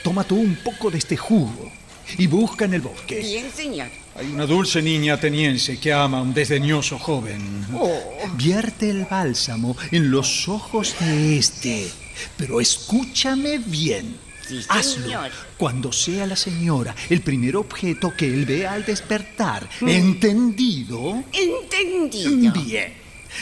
Toma 0.04 0.24
tú 0.24 0.38
un 0.38 0.56
poco 0.56 0.90
de 0.90 0.98
este 0.98 1.16
jugo 1.16 1.72
y 2.18 2.26
busca 2.26 2.66
en 2.66 2.74
el 2.74 2.82
bosque. 2.82 3.20
Bien, 3.20 3.52
señor. 3.56 3.90
Hay 4.16 4.26
una 4.32 4.48
dulce 4.48 4.82
niña 4.82 5.14
ateniense 5.14 5.80
que 5.80 5.94
ama 5.94 6.18
a 6.18 6.22
un 6.24 6.34
desdeñoso 6.34 6.98
joven. 6.98 7.68
Oh. 7.72 7.92
Vierte 8.34 8.90
el 8.90 9.06
bálsamo 9.06 9.78
en 9.92 10.10
los 10.10 10.50
ojos 10.50 10.96
de 11.00 11.38
este. 11.38 11.92
Pero 12.38 12.60
escúchame 12.60 13.60
bien. 13.60 14.31
Sí, 14.48 14.62
Hazlo 14.68 15.04
señor. 15.04 15.32
cuando 15.58 15.92
sea 15.92 16.26
la 16.26 16.36
señora 16.36 16.96
el 17.10 17.22
primer 17.22 17.56
objeto 17.56 18.14
que 18.16 18.26
él 18.28 18.46
vea 18.46 18.74
al 18.74 18.86
despertar. 18.86 19.68
Mm. 19.82 19.88
¿Entendido? 19.90 21.24
Entendido. 21.32 22.52
Bien. 22.54 22.94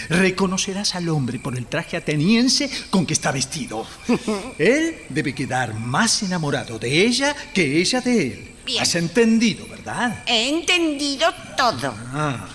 Reconocerás 0.09 0.93
al 0.95 1.09
hombre 1.09 1.39
por 1.39 1.57
el 1.57 1.65
traje 1.65 1.97
ateniense 1.97 2.69
con 2.91 3.05
que 3.05 3.13
está 3.13 3.31
vestido. 3.31 3.87
Él 4.59 4.97
debe 5.09 5.33
quedar 5.33 5.73
más 5.73 6.21
enamorado 6.21 6.77
de 6.77 7.05
ella 7.07 7.35
que 7.53 7.79
ella 7.81 7.99
de 7.99 8.27
él. 8.27 8.55
Bien. 8.65 8.83
¿Has 8.83 8.93
entendido, 8.93 9.67
verdad? 9.67 10.23
He 10.27 10.47
entendido 10.49 11.33
todo. 11.57 11.91
Ah, 12.13 12.47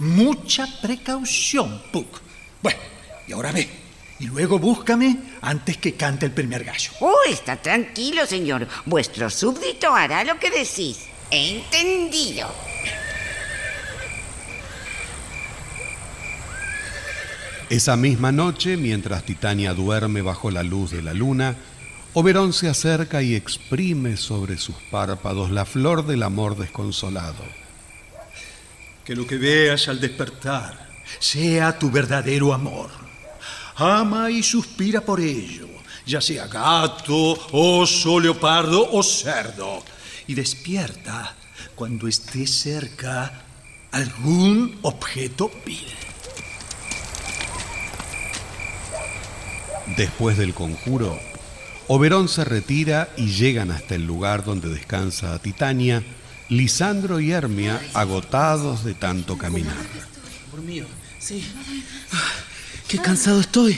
mucha 0.00 0.66
precaución, 0.82 1.80
Puck. 1.90 2.20
Bueno, 2.62 2.80
y 3.26 3.32
ahora 3.32 3.52
ve. 3.52 3.81
Y 4.22 4.26
luego 4.26 4.60
búscame 4.60 5.18
antes 5.40 5.78
que 5.78 5.94
cante 5.94 6.26
el 6.26 6.32
primer 6.32 6.62
gallo. 6.62 6.92
Oh, 7.00 7.18
está 7.28 7.56
tranquilo, 7.56 8.24
señor. 8.24 8.68
Vuestro 8.86 9.28
súbdito 9.28 9.92
hará 9.92 10.22
lo 10.22 10.38
que 10.38 10.48
decís. 10.48 11.08
He 11.28 11.56
entendido. 11.56 12.48
Esa 17.68 17.96
misma 17.96 18.30
noche, 18.30 18.76
mientras 18.76 19.24
Titania 19.24 19.74
duerme 19.74 20.22
bajo 20.22 20.52
la 20.52 20.62
luz 20.62 20.92
de 20.92 21.02
la 21.02 21.14
luna, 21.14 21.56
Oberón 22.12 22.52
se 22.52 22.68
acerca 22.68 23.22
y 23.22 23.34
exprime 23.34 24.16
sobre 24.16 24.56
sus 24.56 24.76
párpados 24.92 25.50
la 25.50 25.64
flor 25.64 26.06
del 26.06 26.22
amor 26.22 26.56
desconsolado. 26.56 27.42
Que 29.04 29.16
lo 29.16 29.26
que 29.26 29.36
veas 29.36 29.88
al 29.88 30.00
despertar 30.00 30.86
sea 31.18 31.76
tu 31.76 31.90
verdadero 31.90 32.54
amor. 32.54 33.02
Ama 33.76 34.30
y 34.30 34.42
suspira 34.42 35.00
por 35.00 35.20
ello, 35.20 35.68
ya 36.06 36.20
sea 36.20 36.46
gato, 36.46 37.38
oso, 37.52 38.20
leopardo 38.20 38.90
o 38.92 39.02
cerdo. 39.02 39.82
Y 40.26 40.34
despierta 40.34 41.34
cuando 41.74 42.06
esté 42.06 42.46
cerca 42.46 43.44
algún 43.90 44.78
objeto 44.82 45.50
vil. 45.64 45.86
Después 49.96 50.38
del 50.38 50.54
conjuro, 50.54 51.18
Oberón 51.88 52.28
se 52.28 52.44
retira 52.44 53.10
y 53.16 53.26
llegan 53.28 53.70
hasta 53.70 53.94
el 53.94 54.06
lugar 54.06 54.44
donde 54.44 54.68
descansa 54.68 55.38
Titania, 55.40 56.02
Lisandro 56.48 57.20
y 57.20 57.32
Hermia 57.32 57.80
agotados 57.92 58.84
de 58.84 58.94
tanto 58.94 59.36
caminar. 59.36 59.76
Amor 60.48 60.64
mío, 60.64 60.86
sí. 61.18 61.44
Qué 62.92 62.98
cansado 62.98 63.40
estoy. 63.40 63.74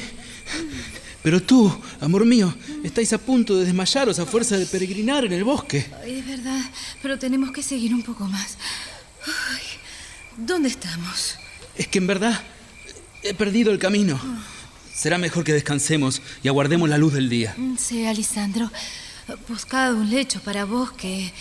Pero 1.23 1.41
tú, 1.41 1.73
amor 2.01 2.27
mío, 2.27 2.53
estáis 2.83 3.13
a 3.13 3.19
punto 3.19 3.57
de 3.57 3.65
desmayaros 3.65 4.19
a 4.19 4.27
fuerza 4.27 4.59
de 4.59 4.67
peregrinar 4.67 5.25
en 5.25 5.33
el 5.33 5.45
bosque. 5.45 5.87
Ay, 6.03 6.19
es 6.19 6.27
verdad, 6.27 6.61
pero 7.01 7.17
tenemos 7.17 7.53
que 7.53 7.63
seguir 7.63 7.95
un 7.95 8.03
poco 8.03 8.25
más. 8.25 8.59
Ay, 9.25 9.63
¿Dónde 10.37 10.69
estamos? 10.69 11.37
Es 11.77 11.87
que 11.87 11.99
en 11.99 12.09
verdad 12.09 12.43
he 13.23 13.35
perdido 13.35 13.71
el 13.71 13.79
camino. 13.79 14.21
Será 14.93 15.17
mejor 15.17 15.45
que 15.45 15.53
descansemos 15.53 16.21
y 16.43 16.49
aguardemos 16.49 16.89
la 16.89 16.99
luz 16.99 17.13
del 17.13 17.29
día. 17.29 17.55
Mm, 17.57 17.77
Sí, 17.79 18.05
Alisandro. 18.07 18.69
Buscad 19.49 19.95
un 19.95 20.11
lecho 20.11 20.41
para 20.41 20.65
vos 20.65 20.91
que 20.91 21.33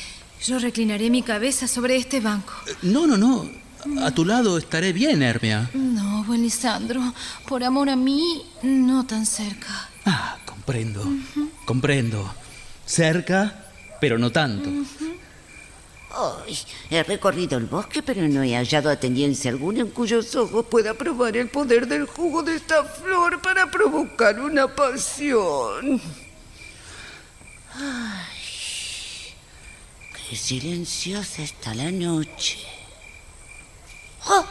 yo 0.46 0.60
reclinaré 0.60 1.10
mi 1.10 1.24
cabeza 1.24 1.68
sobre 1.68 1.96
este 1.96 2.20
banco. 2.20 2.54
No, 2.84 3.08
no, 3.08 3.18
no. 3.18 3.63
A 4.02 4.12
tu 4.12 4.24
lado 4.24 4.58
estaré 4.58 4.94
bien, 4.94 5.22
Hermia. 5.22 5.70
No, 5.74 6.24
buen 6.24 6.42
Lisandro. 6.42 7.02
Por 7.48 7.64
amor 7.64 7.90
a 7.90 7.96
mí, 7.96 8.44
no 8.62 9.06
tan 9.06 9.26
cerca. 9.26 9.90
Ah, 10.06 10.38
comprendo. 10.46 11.06
Comprendo. 11.66 12.34
Cerca, 12.86 13.66
pero 14.00 14.18
no 14.18 14.32
tanto. 14.32 14.70
Ay, 16.16 16.58
he 16.92 17.02
recorrido 17.04 17.58
el 17.58 17.66
bosque, 17.66 18.04
pero 18.04 18.28
no 18.28 18.44
he 18.44 18.56
hallado 18.56 18.90
ateniense 18.90 19.50
alguno 19.50 19.80
en 19.82 19.90
cuyos 19.90 20.36
ojos 20.36 20.66
pueda 20.70 20.94
probar 20.94 21.36
el 21.36 21.50
poder 21.50 21.88
del 21.88 22.06
jugo 22.06 22.44
de 22.44 22.56
esta 22.56 22.84
flor 22.86 23.42
para 23.42 23.70
provocar 23.70 24.40
una 24.40 24.68
pasión. 24.68 26.00
Ay, 27.74 29.34
qué 30.30 30.36
silenciosa 30.36 31.42
está 31.42 31.74
la 31.74 31.92
noche. 31.92 32.73
¡Oh! 34.28 34.46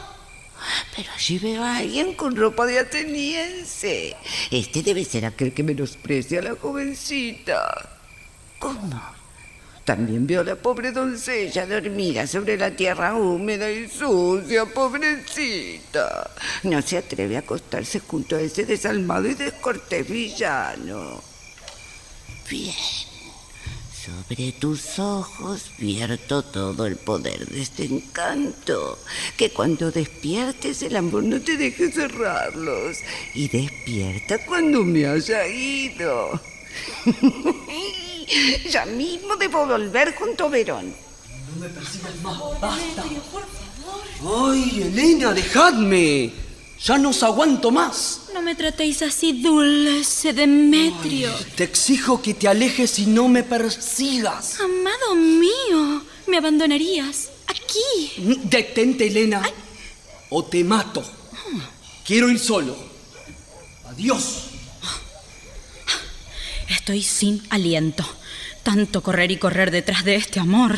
Pero 0.95 1.11
allí 1.11 1.39
veo 1.39 1.63
a 1.63 1.77
alguien 1.77 2.13
con 2.13 2.35
ropa 2.35 2.65
de 2.65 2.79
ateniense. 2.79 4.15
Este 4.51 4.81
debe 4.81 5.03
ser 5.03 5.25
aquel 5.25 5.53
que 5.53 5.63
menosprecia 5.63 6.39
a 6.39 6.43
la 6.43 6.55
jovencita. 6.55 7.89
¿Cómo? 8.59 9.01
También 9.83 10.25
veo 10.25 10.41
a 10.41 10.45
la 10.45 10.55
pobre 10.55 10.93
doncella 10.93 11.65
dormida 11.65 12.25
sobre 12.25 12.55
la 12.55 12.71
tierra 12.71 13.15
húmeda 13.15 13.69
y 13.69 13.89
sucia, 13.89 14.65
pobrecita. 14.65 16.31
No 16.63 16.81
se 16.81 16.99
atreve 16.99 17.35
a 17.35 17.39
acostarse 17.39 17.99
junto 17.99 18.37
a 18.37 18.41
ese 18.41 18.63
desalmado 18.65 19.27
y 19.27 19.33
descortés 19.33 20.07
villano. 20.07 21.21
Bien. 22.49 22.73
Sobre 24.03 24.51
tus 24.51 24.99
ojos 24.99 25.71
vierto 25.77 26.43
todo 26.43 26.85
el 26.85 26.97
poder 26.97 27.47
de 27.47 27.61
este 27.61 27.85
encanto. 27.85 28.99
Que 29.37 29.51
cuando 29.51 29.91
despiertes 29.91 30.81
el 30.81 30.97
amor 30.97 31.23
no 31.23 31.39
te 31.39 31.55
deje 31.55 31.89
cerrarlos. 31.89 32.97
Y 33.33 33.47
despierta 33.47 34.45
cuando 34.45 34.83
me 34.83 35.05
haya 35.05 35.47
ido. 35.47 36.37
ya 38.69 38.85
mismo 38.87 39.37
debo 39.37 39.65
volver 39.65 40.13
junto 40.15 40.47
a 40.47 40.49
Verón. 40.49 40.93
No 41.53 41.61
me 41.61 41.69
persigas 41.69 42.15
más, 42.21 42.41
basta. 42.59 43.05
¡Ay, 44.21 44.81
Elena, 44.81 45.33
dejadme! 45.33 46.42
Ya 46.83 46.97
no 46.97 47.09
os 47.09 47.23
aguanto 47.23 47.71
más. 47.71 48.23
No 48.33 48.41
me 48.41 48.55
tratéis 48.55 49.01
así, 49.01 49.41
dulce 49.41 50.33
Demetrio. 50.33 51.31
Te 51.55 51.63
exijo 51.63 52.21
que 52.21 52.33
te 52.33 52.49
alejes 52.49 52.99
y 52.99 53.05
no 53.05 53.29
me 53.29 53.43
persigas. 53.43 54.59
Amado 54.59 55.15
mío, 55.15 56.03
me 56.27 56.37
abandonarías 56.37 57.29
aquí. 57.47 58.37
Detente, 58.43 59.07
Elena. 59.07 59.41
O 60.29 60.43
te 60.43 60.63
mato. 60.65 61.03
Quiero 62.05 62.29
ir 62.29 62.39
solo. 62.39 62.75
Adiós. 63.85 64.49
Estoy 66.67 67.01
sin 67.01 67.41
aliento. 67.49 68.03
Tanto 68.63 69.01
correr 69.01 69.31
y 69.31 69.37
correr 69.37 69.71
detrás 69.71 70.03
de 70.03 70.15
este 70.15 70.41
amor. 70.41 70.77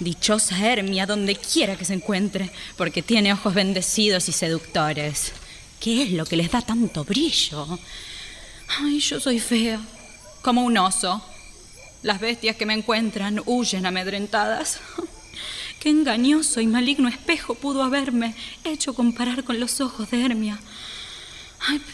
Dichosa 0.00 0.58
Hermia 0.58 1.06
donde 1.06 1.36
quiera 1.36 1.76
que 1.76 1.84
se 1.84 1.94
encuentre, 1.94 2.50
porque 2.76 3.02
tiene 3.02 3.32
ojos 3.32 3.54
bendecidos 3.54 4.28
y 4.28 4.32
seductores. 4.32 5.32
¿Qué 5.78 6.02
es 6.02 6.10
lo 6.12 6.24
que 6.26 6.36
les 6.36 6.50
da 6.50 6.62
tanto 6.62 7.04
brillo? 7.04 7.78
Ay, 8.80 9.00
yo 9.00 9.20
soy 9.20 9.38
fea, 9.40 9.80
como 10.42 10.62
un 10.62 10.76
oso. 10.78 11.22
Las 12.02 12.20
bestias 12.20 12.56
que 12.56 12.66
me 12.66 12.74
encuentran 12.74 13.42
huyen 13.46 13.84
amedrentadas. 13.86 14.80
Qué 15.80 15.90
engañoso 15.90 16.60
y 16.60 16.66
maligno 16.66 17.08
espejo 17.08 17.54
pudo 17.54 17.82
haberme 17.82 18.34
hecho 18.64 18.94
comparar 18.94 19.44
con 19.44 19.58
los 19.60 19.80
ojos 19.80 20.10
de 20.10 20.24
Hermia. 20.24 20.58
Ay, 21.66 21.78
pe- 21.78 21.84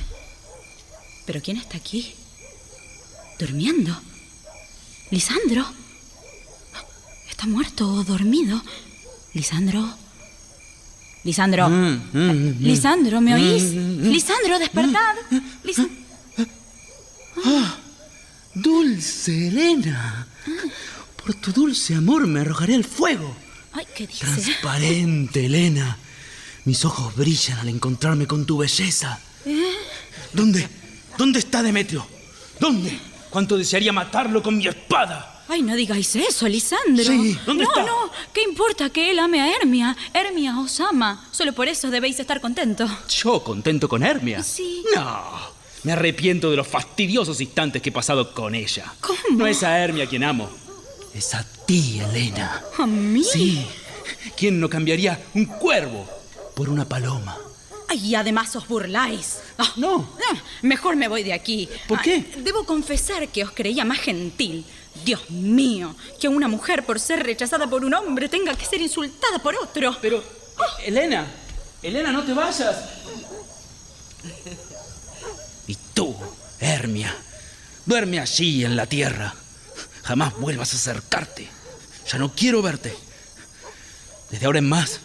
pero 1.24 1.40
¿quién 1.42 1.56
está 1.56 1.76
aquí? 1.76 2.14
¿Durmiendo? 3.38 3.96
¿Lisandro? 5.10 5.66
¿Está 7.36 7.46
muerto 7.48 7.86
o 7.86 8.02
dormido? 8.02 8.62
¿Lisandro? 9.34 9.86
¿Lisandro? 11.22 11.68
Mm, 11.68 12.60
¿Lisandro, 12.60 13.20
me 13.20 13.34
oís? 13.34 13.62
¿Lisandro, 13.74 14.58
despertad? 14.58 15.14
Lisa- 15.62 15.86
Ah, 17.44 17.76
dulce 18.54 19.48
Elena. 19.48 20.26
Por 21.22 21.34
tu 21.34 21.52
dulce 21.52 21.94
amor 21.94 22.26
me 22.26 22.40
arrojaré 22.40 22.74
al 22.74 22.84
fuego. 22.84 23.36
Ay, 23.74 23.84
¿qué 23.94 24.06
dice? 24.06 24.24
Transparente, 24.24 25.44
Elena. 25.44 25.98
Mis 26.64 26.86
ojos 26.86 27.14
brillan 27.14 27.58
al 27.58 27.68
encontrarme 27.68 28.26
con 28.26 28.46
tu 28.46 28.56
belleza. 28.56 29.20
¿Eh? 29.44 29.72
¿Dónde? 30.32 30.66
¿Dónde 31.18 31.40
está 31.40 31.62
Demetrio? 31.62 32.06
¿Dónde? 32.58 32.98
cuánto 33.28 33.58
desearía 33.58 33.92
matarlo 33.92 34.42
con 34.42 34.56
mi 34.56 34.66
espada. 34.66 35.35
Ay, 35.48 35.62
no 35.62 35.76
digáis 35.76 36.14
eso, 36.16 36.48
Lisandro. 36.48 37.04
Sí, 37.04 37.38
¿dónde 37.46 37.64
no, 37.64 37.70
está? 37.70 37.82
no, 37.84 38.10
¿qué 38.32 38.42
importa 38.42 38.90
que 38.90 39.10
él 39.10 39.18
ame 39.18 39.40
a 39.40 39.56
Hermia? 39.56 39.96
Hermia 40.12 40.58
os 40.58 40.80
ama. 40.80 41.24
Solo 41.30 41.52
por 41.52 41.68
eso 41.68 41.90
debéis 41.90 42.18
estar 42.18 42.40
contentos. 42.40 42.90
¿Yo 43.22 43.42
contento 43.44 43.88
con 43.88 44.02
Hermia? 44.02 44.42
Sí. 44.42 44.82
No, 44.94 45.22
me 45.84 45.92
arrepiento 45.92 46.50
de 46.50 46.56
los 46.56 46.66
fastidiosos 46.66 47.40
instantes 47.40 47.80
que 47.80 47.90
he 47.90 47.92
pasado 47.92 48.34
con 48.34 48.54
ella. 48.54 48.92
¿Cómo? 49.00 49.18
No 49.38 49.46
es 49.46 49.62
a 49.62 49.78
Hermia 49.78 50.06
quien 50.06 50.24
amo, 50.24 50.50
es 51.14 51.32
a 51.34 51.44
ti, 51.64 52.00
Elena. 52.00 52.62
¿A 52.78 52.86
mí? 52.86 53.22
Sí. 53.22 53.64
¿Quién 54.36 54.58
no 54.60 54.68
cambiaría 54.68 55.24
un 55.34 55.44
cuervo 55.46 56.08
por 56.54 56.68
una 56.68 56.88
paloma? 56.88 57.36
Ay, 57.88 58.04
y 58.08 58.14
además 58.16 58.54
os 58.56 58.66
burláis. 58.66 59.38
no. 59.76 60.08
Mejor 60.62 60.96
me 60.96 61.06
voy 61.08 61.22
de 61.22 61.32
aquí. 61.32 61.68
¿Por 61.86 62.00
qué? 62.02 62.24
Ah, 62.34 62.38
debo 62.42 62.64
confesar 62.64 63.28
que 63.28 63.44
os 63.44 63.52
creía 63.52 63.84
más 63.84 63.98
gentil. 64.00 64.64
Dios 65.04 65.30
mío, 65.30 65.94
que 66.20 66.28
una 66.28 66.48
mujer 66.48 66.84
por 66.84 67.00
ser 67.00 67.22
rechazada 67.22 67.68
por 67.68 67.84
un 67.84 67.94
hombre 67.94 68.28
tenga 68.28 68.54
que 68.54 68.66
ser 68.66 68.80
insultada 68.80 69.38
por 69.38 69.54
otro. 69.56 69.96
Pero, 70.00 70.22
Elena, 70.84 71.26
Elena, 71.82 72.12
no 72.12 72.24
te 72.24 72.32
vayas. 72.32 72.76
Y 75.66 75.76
tú, 75.94 76.14
Hermia, 76.60 77.14
duerme 77.84 78.20
allí 78.20 78.64
en 78.64 78.76
la 78.76 78.86
tierra. 78.86 79.34
Jamás 80.02 80.34
vuelvas 80.38 80.72
a 80.72 80.76
acercarte. 80.76 81.48
Ya 82.10 82.18
no 82.18 82.32
quiero 82.34 82.62
verte. 82.62 82.96
Desde 84.30 84.46
ahora 84.46 84.58
en 84.58 84.68
más, 84.68 85.00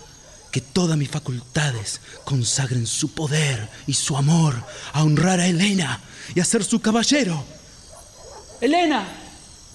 que 0.51 0.61
todas 0.61 0.97
mis 0.97 1.09
facultades 1.09 2.01
consagren 2.25 2.85
su 2.85 3.13
poder 3.13 3.69
y 3.87 3.93
su 3.93 4.17
amor 4.17 4.55
a 4.93 5.03
honrar 5.03 5.39
a 5.39 5.47
Elena 5.47 6.01
y 6.35 6.39
a 6.39 6.45
ser 6.45 6.63
su 6.63 6.81
caballero. 6.81 7.43
Elena, 8.59 9.07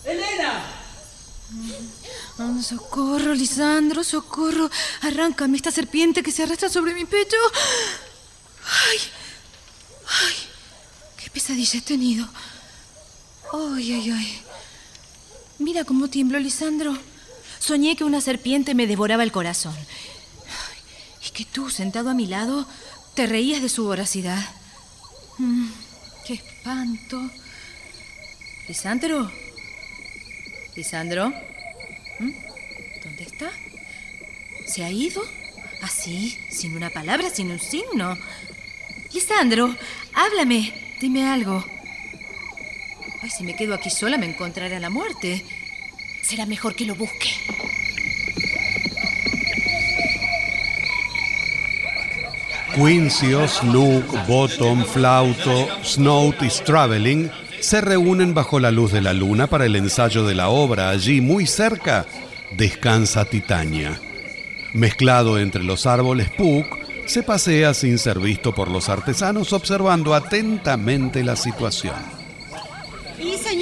Elena. 0.06 0.64
Socorro, 2.62 3.34
Lisandro, 3.34 4.04
socorro. 4.04 4.70
Arráncame 5.02 5.56
esta 5.56 5.70
serpiente 5.70 6.22
que 6.22 6.32
se 6.32 6.42
arrastra 6.42 6.68
sobre 6.68 6.94
mi 6.94 7.04
pecho. 7.04 7.36
Ay, 8.64 8.98
ay, 10.22 10.34
qué 11.22 11.30
pesadilla 11.30 11.78
he 11.78 11.82
tenido. 11.82 12.28
Ay, 13.52 13.92
ay, 13.92 14.10
ay. 14.10 14.42
Mira 15.58 15.84
cómo 15.84 16.08
tiemblo, 16.08 16.38
Lisandro. 16.38 16.96
Soñé 17.58 17.96
que 17.96 18.04
una 18.04 18.20
serpiente 18.20 18.74
me 18.74 18.86
devoraba 18.86 19.22
el 19.22 19.32
corazón. 19.32 19.74
Y 21.26 21.30
que 21.30 21.44
tú, 21.44 21.70
sentado 21.70 22.10
a 22.10 22.14
mi 22.14 22.26
lado, 22.26 22.66
te 23.14 23.26
reías 23.26 23.62
de 23.62 23.68
su 23.68 23.84
voracidad. 23.84 24.44
Mm, 25.38 25.68
qué 26.26 26.34
espanto. 26.34 27.20
Lisandro. 28.68 29.30
Lisandro. 30.76 31.32
¿Mm? 32.18 32.32
¿Dónde 33.02 33.22
está? 33.22 33.50
¿Se 34.66 34.84
ha 34.84 34.90
ido? 34.90 35.22
Así, 35.82 36.38
sin 36.50 36.76
una 36.76 36.90
palabra, 36.90 37.30
sin 37.30 37.50
un 37.50 37.58
signo. 37.58 38.18
Lisandro, 39.12 39.74
háblame, 40.14 40.72
dime 41.00 41.26
algo. 41.26 41.64
Ay, 43.22 43.30
si 43.30 43.44
me 43.44 43.56
quedo 43.56 43.74
aquí 43.74 43.88
sola 43.88 44.18
me 44.18 44.26
encontrará 44.26 44.78
la 44.78 44.90
muerte. 44.90 45.44
Será 46.22 46.44
mejor 46.44 46.74
que 46.74 46.84
lo 46.84 46.94
busque. 46.94 47.30
Quincio, 52.74 53.48
Snook, 53.48 54.26
Bottom, 54.26 54.84
Flauto, 54.84 55.82
Snout 55.82 56.42
y 56.42 56.50
Straveling 56.50 57.45
se 57.60 57.80
reúnen 57.80 58.34
bajo 58.34 58.60
la 58.60 58.70
luz 58.70 58.92
de 58.92 59.00
la 59.00 59.12
luna 59.12 59.46
para 59.46 59.66
el 59.66 59.76
ensayo 59.76 60.24
de 60.26 60.34
la 60.34 60.48
obra. 60.48 60.90
Allí, 60.90 61.20
muy 61.20 61.46
cerca, 61.46 62.06
descansa 62.56 63.24
Titania. 63.24 64.00
Mezclado 64.72 65.38
entre 65.38 65.62
los 65.62 65.86
árboles, 65.86 66.30
Puck 66.30 66.66
se 67.06 67.22
pasea 67.22 67.72
sin 67.74 67.98
ser 67.98 68.18
visto 68.18 68.54
por 68.54 68.68
los 68.70 68.88
artesanos 68.88 69.52
observando 69.52 70.14
atentamente 70.14 71.22
la 71.22 71.36
situación. 71.36 72.15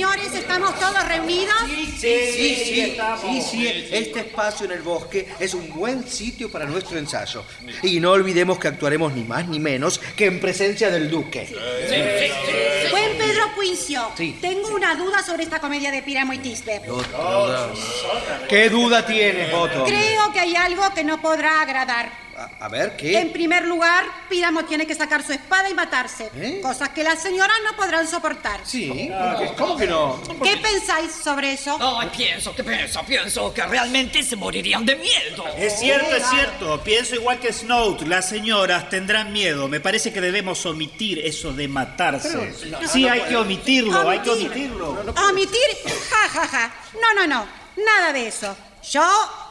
Señores, 0.04 0.34
¿estamos 0.34 0.78
todos 0.78 1.08
reunidos? 1.08 1.54
Sí, 1.66 1.86
sí, 1.98 2.56
sí, 2.62 2.96
sí, 3.22 3.42
sí, 3.50 3.88
Este 3.90 4.20
espacio 4.20 4.66
en 4.66 4.72
el 4.72 4.82
bosque 4.82 5.26
es 5.40 5.54
un 5.54 5.70
buen 5.70 6.06
sitio 6.06 6.50
para 6.52 6.66
nuestro 6.66 6.98
ensayo. 6.98 7.42
Y 7.82 8.00
no 8.00 8.10
olvidemos 8.10 8.58
que 8.58 8.68
actuaremos 8.68 9.14
ni 9.14 9.24
más 9.24 9.48
ni 9.48 9.58
menos 9.58 9.98
que 10.14 10.26
en 10.26 10.40
presencia 10.40 10.90
del 10.90 11.10
duque. 11.10 11.48
Buen 12.90 13.16
Pedro 13.16 13.44
Quincio, 13.58 14.12
Sí. 14.14 14.36
tengo 14.42 14.68
una 14.74 14.94
duda 14.94 15.22
sobre 15.24 15.44
esta 15.44 15.58
comedia 15.58 15.90
de 15.90 16.02
Píramo 16.02 16.34
y 16.34 16.38
Tisbe. 16.38 16.82
¿Qué 18.46 18.68
duda 18.68 19.06
tienes, 19.06 19.50
Boto? 19.50 19.84
Creo 19.84 20.30
que 20.34 20.40
hay 20.40 20.54
algo 20.54 20.92
que 20.94 21.02
no 21.02 21.18
podrá 21.22 21.62
agradar. 21.62 22.23
A, 22.36 22.64
a 22.64 22.68
ver, 22.68 22.90
En 22.90 22.96
¿qué? 22.96 23.30
primer 23.32 23.64
lugar, 23.66 24.04
Píramo 24.28 24.64
tiene 24.64 24.86
que 24.86 24.94
sacar 24.94 25.22
su 25.24 25.32
espada 25.32 25.68
y 25.70 25.74
matarse, 25.74 26.30
cosas 26.62 26.88
que 26.90 27.02
las 27.04 27.22
señoras 27.22 27.56
no 27.64 27.76
podrán 27.76 28.08
soportar. 28.08 28.60
Sí, 28.64 29.10
¿cómo 29.56 29.76
que 29.76 29.86
no? 29.86 30.20
¿Qué 30.42 30.56
pensáis 30.56 31.12
sobre 31.12 31.52
eso? 31.52 31.78
Ay, 31.80 32.10
pienso, 32.16 32.54
que 32.54 32.64
pienso, 32.64 33.02
pienso 33.04 33.52
que 33.54 33.62
realmente 33.66 34.22
se 34.22 34.36
morirían 34.36 34.84
de 34.84 34.96
miedo. 34.96 35.44
Es 35.56 35.78
cierto, 35.78 36.16
es 36.16 36.26
cierto. 36.28 36.82
Pienso 36.82 37.14
igual 37.14 37.38
que 37.38 37.52
Snout. 37.52 38.02
Las 38.02 38.28
señoras 38.28 38.88
tendrán 38.88 39.32
miedo. 39.32 39.68
Me 39.68 39.80
parece 39.80 40.12
que 40.12 40.20
debemos 40.20 40.64
omitir 40.66 41.18
eso 41.20 41.52
de 41.52 41.68
matarse. 41.68 42.54
Pero, 42.60 42.80
no, 42.82 42.88
sí, 42.88 43.02
no 43.04 43.12
hay 43.12 43.20
que 43.22 43.36
omitirlo, 43.36 44.08
hay 44.10 44.18
que 44.20 44.30
Omitir. 44.30 44.50
omitirlo. 44.72 45.14
¿Omitir? 45.30 45.60
Ja, 46.10 46.28
ja, 46.28 46.48
ja. 46.48 46.74
No, 46.94 47.14
no, 47.14 47.26
no. 47.26 47.46
Nada 47.84 48.12
de 48.12 48.28
eso. 48.28 48.56
Yo 48.90 49.02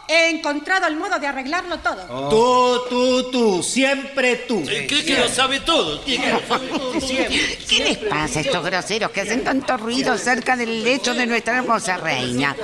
he 0.07 0.29
encontrado 0.29 0.87
el 0.87 0.95
modo 0.97 1.17
de 1.19 1.27
arreglarlo 1.27 1.77
todo. 1.79 2.05
Oh. 2.09 2.29
Tú, 2.29 2.89
tú, 2.89 3.31
tú, 3.31 3.63
siempre 3.63 4.35
tú. 4.47 4.63
Cree 4.65 4.85
que 4.87 5.17
lo 5.17 5.27
sabe 5.29 5.59
todo. 5.61 6.01
Cree 6.03 6.19
que 6.19 6.31
lo 6.31 6.39
sabe 6.47 6.67
todo. 6.67 6.91
¿Qué 6.93 7.79
les 7.79 7.97
pasa 7.99 8.39
a 8.39 8.41
estos 8.41 8.63
groseros 8.65 9.11
que 9.11 9.21
hacen 9.21 9.43
tanto 9.43 9.77
ruido 9.77 10.17
cerca 10.17 10.55
del 10.55 10.83
lecho 10.83 11.13
de 11.13 11.25
nuestra 11.25 11.57
hermosa 11.57 11.97
reina? 11.97 12.55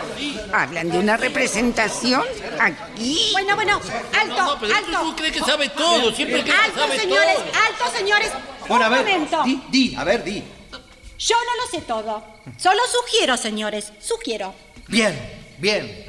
¿Hablan 0.53 0.89
de 0.91 0.99
una 0.99 1.17
representación 1.17 2.23
aquí? 2.59 3.29
Bueno, 3.31 3.55
bueno, 3.55 3.79
alto, 4.19 4.57
pero 4.59 4.75
alto. 4.75 5.01
tú 5.01 5.15
crees 5.15 5.33
que 5.33 5.39
sabe 5.39 5.69
todo, 5.69 6.13
siempre 6.13 6.43
que 6.43 6.51
Alto, 6.51 6.79
sabe 6.79 6.99
señores, 6.99 7.35
todo. 7.35 7.45
alto, 7.45 7.97
señores. 7.97 8.31
Bueno, 8.67 8.85
a 8.85 8.87
Un 8.89 8.93
ver, 8.93 9.03
momento. 9.05 9.43
di, 9.43 9.61
di, 9.69 9.95
a 9.95 10.03
ver, 10.03 10.23
di. 10.23 10.43
Yo 11.17 11.35
no 11.35 11.63
lo 11.63 11.69
sé 11.71 11.81
todo. 11.85 12.23
Solo 12.57 12.79
sugiero, 12.87 13.35
señores. 13.37 13.91
Sugiero. 13.99 14.53
Bien, 14.87 15.13
bien. 15.57 16.08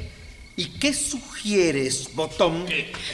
¿Y 0.61 0.65
qué 0.77 0.93
sugieres, 0.93 2.13
Botón? 2.13 2.67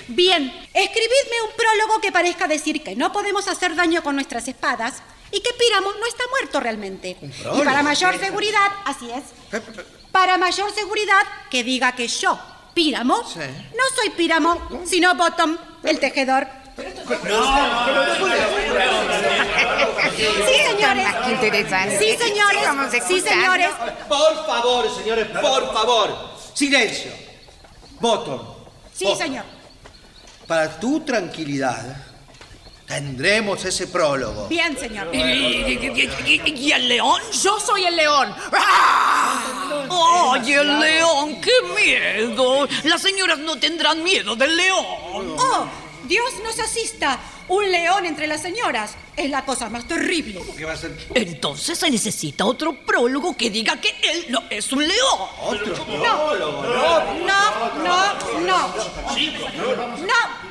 Bien, 0.10 0.54
escribidme 0.74 1.42
un 1.46 1.56
prólogo 1.56 2.02
que 2.02 2.12
parezca 2.12 2.46
decir 2.46 2.84
que 2.84 2.94
no 2.94 3.14
podemos 3.14 3.48
hacer 3.48 3.74
daño 3.74 4.04
con 4.04 4.16
nuestras 4.16 4.50
espadas 4.50 4.96
y 5.32 5.40
que 5.40 5.52
Píramo 5.54 5.94
no 5.94 6.06
está 6.06 6.26
muerto 6.30 6.60
realmente. 6.60 7.16
Y 7.22 7.28
prólogo? 7.28 7.64
para 7.64 7.84
mayor 7.84 8.20
seguridad, 8.20 8.70
así 8.84 9.10
es. 9.12 9.62
Para 10.12 10.38
mayor 10.38 10.74
seguridad, 10.76 11.22
que 11.50 11.64
diga 11.64 11.94
que 11.94 12.10
yo, 12.10 12.38
Píramo, 12.74 13.16
no 13.16 13.84
soy 13.96 14.10
Píramo, 14.10 14.82
sino 14.86 15.16
Bottom, 15.16 15.58
el 15.84 16.00
tejedor. 16.02 16.50
Sí, 20.18 20.56
señores. 20.70 21.08
Interesante. 21.30 21.98
Sí, 21.98 22.18
señores. 22.18 22.62
Vamos 22.66 22.92
Sí, 23.08 23.22
señores. 23.22 23.70
Por 24.10 24.46
favor, 24.46 24.98
señores, 24.98 25.28
por 25.28 25.74
favor. 25.74 26.38
Silencio. 26.54 27.27
Bottom. 28.00 28.42
Sí, 28.94 29.06
Bottom. 29.06 29.20
señor. 29.20 29.46
Para 30.48 30.80
tu 30.80 31.02
tranquilidad, 31.02 31.98
tendremos 32.86 33.64
ese 33.66 33.88
prólogo. 33.88 34.48
Bien, 34.48 34.78
señor. 34.78 35.10
¿Y, 35.14 35.18
y- 35.18 36.12
y- 36.26 36.42
y- 36.46 36.54
y 36.68 36.72
el 36.72 36.88
león? 36.88 37.22
Yo 37.44 37.60
soy 37.60 37.86
el 37.86 37.96
león. 37.96 38.34
¡Ay, 39.90 40.54
el 40.54 40.80
león! 40.80 41.42
¡Qué 41.42 41.52
miedo! 41.76 42.68
Las 42.84 43.02
señoras 43.02 43.40
no 43.40 43.58
tendrán 43.58 44.04
miedo 44.04 44.36
del 44.36 44.56
león. 44.56 44.86
¡Oh! 45.38 45.66
Dios 46.06 46.26
nos 46.44 46.58
asista. 46.60 47.20
Un 47.50 47.70
león 47.72 48.06
entre 48.06 48.28
las 48.28 48.42
señoras. 48.42 48.96
Es 49.18 49.32
la 49.32 49.44
cosa 49.44 49.68
más 49.68 49.88
terrible. 49.88 50.40
¿Qué 50.56 50.64
va 50.64 50.74
a 50.74 50.78
ser? 50.78 50.96
Entonces 51.16 51.80
se 51.80 51.90
necesita 51.90 52.46
otro 52.46 52.74
prólogo 52.86 53.36
que 53.36 53.50
diga 53.50 53.82
que 53.82 53.90
él 54.04 54.28
no 54.30 54.44
es 54.50 54.72
un 54.72 54.88
león. 54.88 55.30
Otro 55.42 55.76
No, 55.88 56.36
no, 56.36 56.62
no, 56.64 58.40
no. 58.42 58.68
No. 60.06 60.48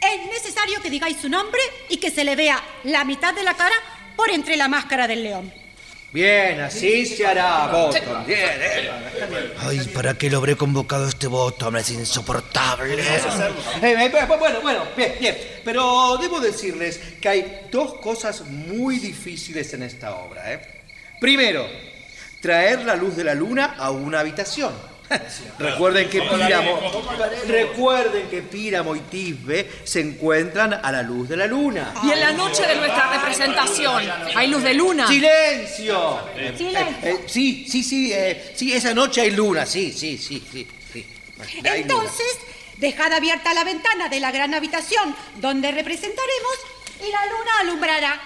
Es 0.00 0.26
necesario 0.26 0.82
que 0.82 0.90
digáis 0.90 1.18
su 1.18 1.28
nombre 1.28 1.60
y 1.88 1.96
que 1.98 2.10
se 2.10 2.24
le 2.24 2.34
vea 2.34 2.60
la 2.82 3.04
mitad 3.04 3.32
de 3.32 3.44
la 3.44 3.54
cara 3.54 3.76
por 4.16 4.28
entre 4.28 4.56
la 4.56 4.66
máscara 4.66 5.06
del 5.06 5.22
león. 5.22 5.63
Bien, 6.14 6.60
así 6.60 7.06
se 7.06 7.26
hará, 7.26 7.66
Bottom. 7.66 8.24
Bien, 8.24 8.50
bien. 8.56 9.52
Ay, 9.58 9.80
¿para 9.92 10.14
qué 10.14 10.30
lo 10.30 10.38
habré 10.38 10.54
convocado 10.54 11.06
a 11.06 11.08
este 11.08 11.26
voto? 11.26 11.76
Es 11.76 11.90
insoportable. 11.90 13.02
Eh, 13.02 13.20
eh, 13.82 14.26
bueno, 14.28 14.60
bueno, 14.62 14.84
bien, 14.96 15.14
bien. 15.18 15.36
Pero 15.64 16.16
debo 16.18 16.38
decirles 16.38 17.00
que 17.20 17.28
hay 17.28 17.66
dos 17.72 17.94
cosas 17.94 18.42
muy 18.42 19.00
difíciles 19.00 19.74
en 19.74 19.82
esta 19.82 20.14
obra. 20.14 20.52
¿eh? 20.52 20.60
Primero, 21.20 21.66
traer 22.40 22.84
la 22.84 22.94
luz 22.94 23.16
de 23.16 23.24
la 23.24 23.34
luna 23.34 23.74
a 23.76 23.90
una 23.90 24.20
habitación. 24.20 24.72
Recuerden 25.58 26.08
que 26.08 26.22
Píramo, 26.22 26.80
recuerden 27.46 28.28
que 28.28 28.42
Píramo 28.42 28.96
y 28.96 29.00
Tisbe 29.00 29.70
se 29.84 30.00
encuentran 30.00 30.74
a 30.74 30.92
la 30.92 31.02
luz 31.02 31.28
de 31.28 31.36
la 31.36 31.46
luna. 31.46 31.94
Y 32.02 32.10
en 32.10 32.20
la 32.20 32.32
noche 32.32 32.66
de 32.66 32.76
nuestra 32.76 33.12
representación, 33.12 34.02
¿hay 34.34 34.48
luz 34.48 34.62
de 34.62 34.74
luna? 34.74 35.06
¡Silencio! 35.06 36.20
Silencio. 36.56 36.80
Eh, 36.80 37.10
eh, 37.10 37.24
sí, 37.26 37.66
sí, 37.68 37.82
sí, 37.82 38.12
eh, 38.12 38.52
sí, 38.54 38.72
esa 38.72 38.94
noche 38.94 39.20
hay 39.20 39.30
luna, 39.30 39.66
sí, 39.66 39.92
sí, 39.92 40.16
sí, 40.18 40.42
sí. 40.50 40.66
sí. 40.92 41.06
Entonces, 41.62 42.38
dejad 42.78 43.12
abierta 43.12 43.52
la 43.54 43.64
ventana 43.64 44.08
de 44.08 44.20
la 44.20 44.30
gran 44.30 44.54
habitación 44.54 45.14
donde 45.36 45.70
representaremos 45.70 46.58
y 47.06 47.10
la 47.10 47.26
luna 47.26 47.50
alumbrará. 47.60 48.20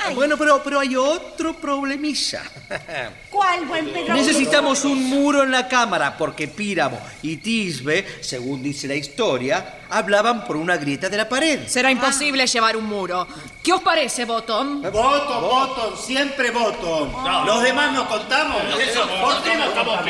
Ay, 0.00 0.14
Bueno, 0.14 0.36
pero, 0.36 0.62
pero 0.62 0.80
hay 0.80 0.94
otro 0.96 1.54
problemilla. 1.54 2.42
¿Cuál, 3.30 3.64
buen 3.66 3.88
Pedro? 3.90 4.14
Necesitamos 4.14 4.84
un 4.84 5.02
muro 5.08 5.42
en 5.42 5.50
la 5.50 5.66
cámara 5.68 6.16
porque 6.16 6.48
Píramo 6.48 7.00
y 7.22 7.36
Tisbe, 7.38 8.18
según 8.20 8.62
dice 8.62 8.86
la 8.88 8.94
historia, 8.94 9.80
hablaban 9.88 10.44
por 10.44 10.56
una 10.56 10.76
grieta 10.76 11.08
de 11.08 11.16
la 11.16 11.28
pared. 11.28 11.66
Será 11.66 11.90
imposible 11.90 12.46
llevar 12.46 12.76
un 12.76 12.84
muro. 12.84 13.26
¿Qué 13.62 13.72
os 13.72 13.80
parece, 13.82 14.24
Bottom? 14.24 14.82
Voto, 14.82 15.40
voto, 15.40 15.96
siempre 15.96 16.50
voto. 16.50 17.08
Los 17.46 17.62
demás 17.62 17.92
nos 17.92 18.06
contamos. 18.06 18.62
¿Por 18.62 19.42
qué 19.42 19.56
no 19.56 19.64
estamos 19.64 20.00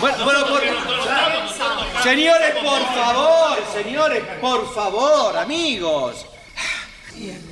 Bueno, 0.00 0.24
bueno, 0.24 0.46
por- 0.46 2.02
Señores, 2.02 2.54
por 2.56 2.94
favor, 2.94 3.58
señores, 3.72 4.22
por 4.40 4.74
favor, 4.74 5.36
amigos. 5.38 6.26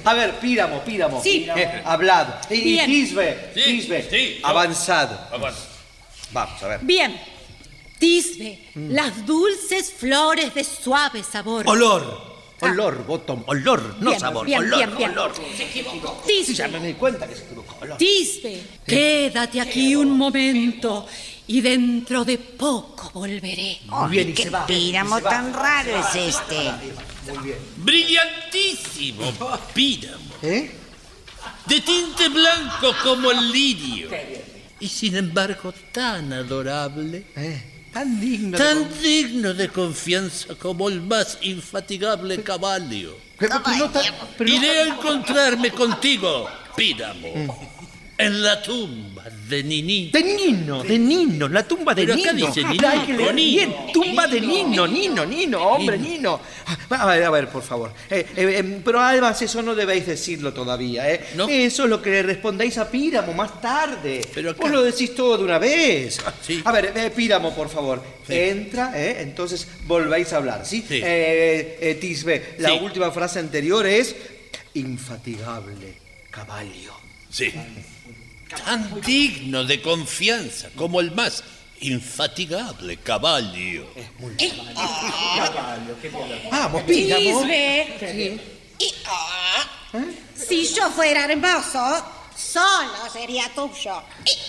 A 0.04 0.14
ver, 0.14 0.38
Píramo, 0.40 0.80
Píramo. 0.84 1.22
Sí. 1.22 1.46
eh, 1.56 1.82
hablad. 1.84 2.26
Y, 2.50 2.60
Bien. 2.62 2.86
Tisbe, 2.86 3.50
Sí, 3.54 3.62
Tisbe, 3.64 4.06
sí, 4.10 4.38
yo- 4.40 4.46
avanzad. 4.46 5.32
Avanza. 5.32 5.60
Vamos, 6.32 6.62
a 6.62 6.68
ver. 6.68 6.80
Bien. 6.82 7.20
Tisbe, 7.98 8.58
las 8.74 9.24
dulces 9.24 9.92
flores 9.92 10.54
de 10.54 10.64
suave 10.64 11.22
sabor. 11.22 11.68
Olor. 11.68 12.31
Olor, 12.62 13.04
bottom, 13.06 13.42
olor, 13.46 13.96
no 14.00 14.10
Bien, 14.10 14.20
sabor, 14.20 14.46
bien, 14.46 14.60
olor, 14.60 14.78
bien, 14.78 14.96
bien. 14.96 15.10
olor. 15.10 15.32
Tisbe, 15.32 16.44
Sí, 16.44 16.54
ya 16.54 16.68
me 16.68 16.78
di 16.86 16.94
cuenta 16.94 17.26
que 17.28 17.34
se 17.34 17.44
equivocó, 17.44 17.76
olor. 17.80 17.98
Tisbe, 17.98 18.62
quédate 18.86 19.60
aquí 19.60 19.96
un 19.96 20.10
momento 20.16 21.06
y 21.48 21.60
dentro 21.60 22.24
de 22.24 22.38
poco 22.38 23.10
volveré. 23.14 23.78
Muy 23.86 24.10
bien, 24.10 24.28
y 24.30 24.32
qué 24.32 24.44
se 24.44 24.50
va. 24.50 24.66
píramo 24.66 25.16
y 25.16 25.20
se 25.20 25.24
va. 25.24 25.30
tan 25.30 25.52
raro 25.52 25.90
es 25.98 26.14
este. 26.36 26.70
Muy 27.32 27.44
bien. 27.44 27.58
Brillantísimo 27.76 29.32
píramo. 29.74 30.34
¿Eh? 30.42 30.70
De 31.66 31.80
tinte 31.80 32.28
blanco 32.28 32.92
como 33.02 33.30
el 33.32 33.50
lirio. 33.50 34.08
Y 34.80 34.88
sin 34.88 35.16
embargo 35.16 35.72
tan 35.92 36.32
adorable. 36.32 37.26
Eh, 37.36 37.71
tan 37.92 38.20
digno. 38.20 38.58
de 38.58 38.64
Tan 38.64 39.02
digno 39.02 39.54
de 39.54 39.68
confianza 39.68 40.54
como 40.56 40.88
el 40.88 41.00
más 41.02 41.38
infatigable 41.42 42.42
caballo. 42.42 43.16
Pero, 43.38 43.60
pero 43.64 43.76
no 43.76 43.90
tan- 43.90 44.04
pero 44.38 44.50
no- 44.50 44.56
Iré 44.56 44.70
a 44.80 44.86
encontrarme 44.88 45.70
contigo, 45.70 46.48
Píramo. 46.76 47.71
En 48.18 48.42
la 48.42 48.62
tumba 48.62 49.24
de 49.48 49.62
Niní. 49.64 50.10
De 50.12 50.22
Nino, 50.22 50.82
de 50.84 50.98
Nino, 50.98 51.48
la 51.48 51.66
tumba 51.66 51.92
de 51.94 52.02
Pero 52.02 52.14
acá 52.14 52.32
Nino. 52.32 52.46
dice 52.46 52.62
Ah, 52.64 52.70
Nino, 52.70 52.88
hay 52.88 52.98
que 53.00 53.12
leer 53.14 53.34
Nino. 53.34 53.56
bien, 53.56 53.92
tumba 53.92 54.26
de 54.28 54.40
Nino, 54.40 54.86
Nino, 54.86 55.26
Nino, 55.26 55.58
hombre, 55.66 55.98
Nino. 55.98 56.40
Ah, 56.66 57.02
A 57.02 57.06
ver, 57.06 57.24
a 57.24 57.30
ver, 57.30 57.48
por 57.48 57.62
favor. 57.62 57.92
Eh, 58.10 58.26
eh, 58.36 58.54
eh, 58.60 58.80
pero 58.84 59.00
además 59.00 59.40
eso 59.42 59.60
no 59.62 59.74
debéis 59.74 60.06
decirlo 60.06 60.52
todavía, 60.52 61.10
¿eh? 61.12 61.20
¿No? 61.34 61.48
Eso 61.48 61.84
es 61.84 61.90
lo 61.90 62.00
que 62.00 62.10
le 62.10 62.22
respondéis 62.22 62.78
a 62.78 62.88
Píramo 62.90 63.32
más 63.32 63.60
tarde. 63.60 64.20
Pero 64.34 64.50
acá- 64.50 64.60
Vos 64.62 64.70
lo 64.70 64.82
decís 64.82 65.14
todo 65.14 65.38
de 65.38 65.44
una 65.44 65.58
vez. 65.58 66.20
sí. 66.42 66.60
A 66.64 66.70
ver, 66.70 66.92
eh, 66.94 67.10
Píramo, 67.10 67.54
por 67.54 67.68
favor. 67.70 68.02
Entra, 68.28 68.92
¿eh? 68.94 69.16
Entonces 69.22 69.66
volvéis 69.86 70.32
a 70.32 70.36
hablar, 70.36 70.64
¿sí? 70.64 70.84
Sí. 70.86 71.00
Eh, 71.02 71.98
Tisbe, 72.00 72.54
la 72.58 72.74
última 72.74 73.10
frase 73.10 73.40
anterior 73.40 73.84
es 73.86 74.14
infatigable 74.74 75.94
caballo. 76.30 76.92
Sí. 77.32 77.52
Tan 78.64 79.00
digno 79.00 79.64
de 79.64 79.80
confianza 79.80 80.68
como 80.76 81.00
el 81.00 81.10
más 81.12 81.42
infatigable 81.80 82.98
caballo. 82.98 83.86
Vamos, 86.50 86.82
Píramo. 86.82 87.40
Tisbe. 87.40 88.40
Y, 88.78 88.94
ah, 89.06 89.64
Si 90.34 90.66
yo 90.74 90.90
fuera 90.90 91.24
hermoso, 91.24 92.04
solo 92.36 93.10
sería 93.12 93.48
tuyo. 93.54 93.94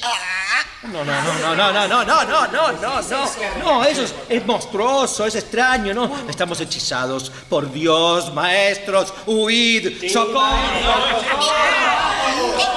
Ah, 0.02 0.64
No, 0.84 1.04
no, 1.06 1.22
no, 1.22 1.34
no, 1.40 1.56
no, 1.56 1.72
no, 1.72 1.88
no, 1.88 2.04
no, 2.04 2.26
no, 2.26 2.48
no, 2.48 2.72
no, 2.74 3.02
no. 3.02 3.32
No, 3.64 3.84
eso 3.86 4.04
es, 4.04 4.14
es 4.28 4.46
monstruoso, 4.46 5.26
es 5.26 5.36
extraño, 5.36 5.94
¿no? 5.94 6.30
Estamos 6.30 6.60
hechizados. 6.60 7.30
Por 7.50 7.72
Dios, 7.72 8.34
maestros, 8.34 9.14
huid, 9.26 10.12
socorro. 10.12 10.60
Yo 12.60 12.73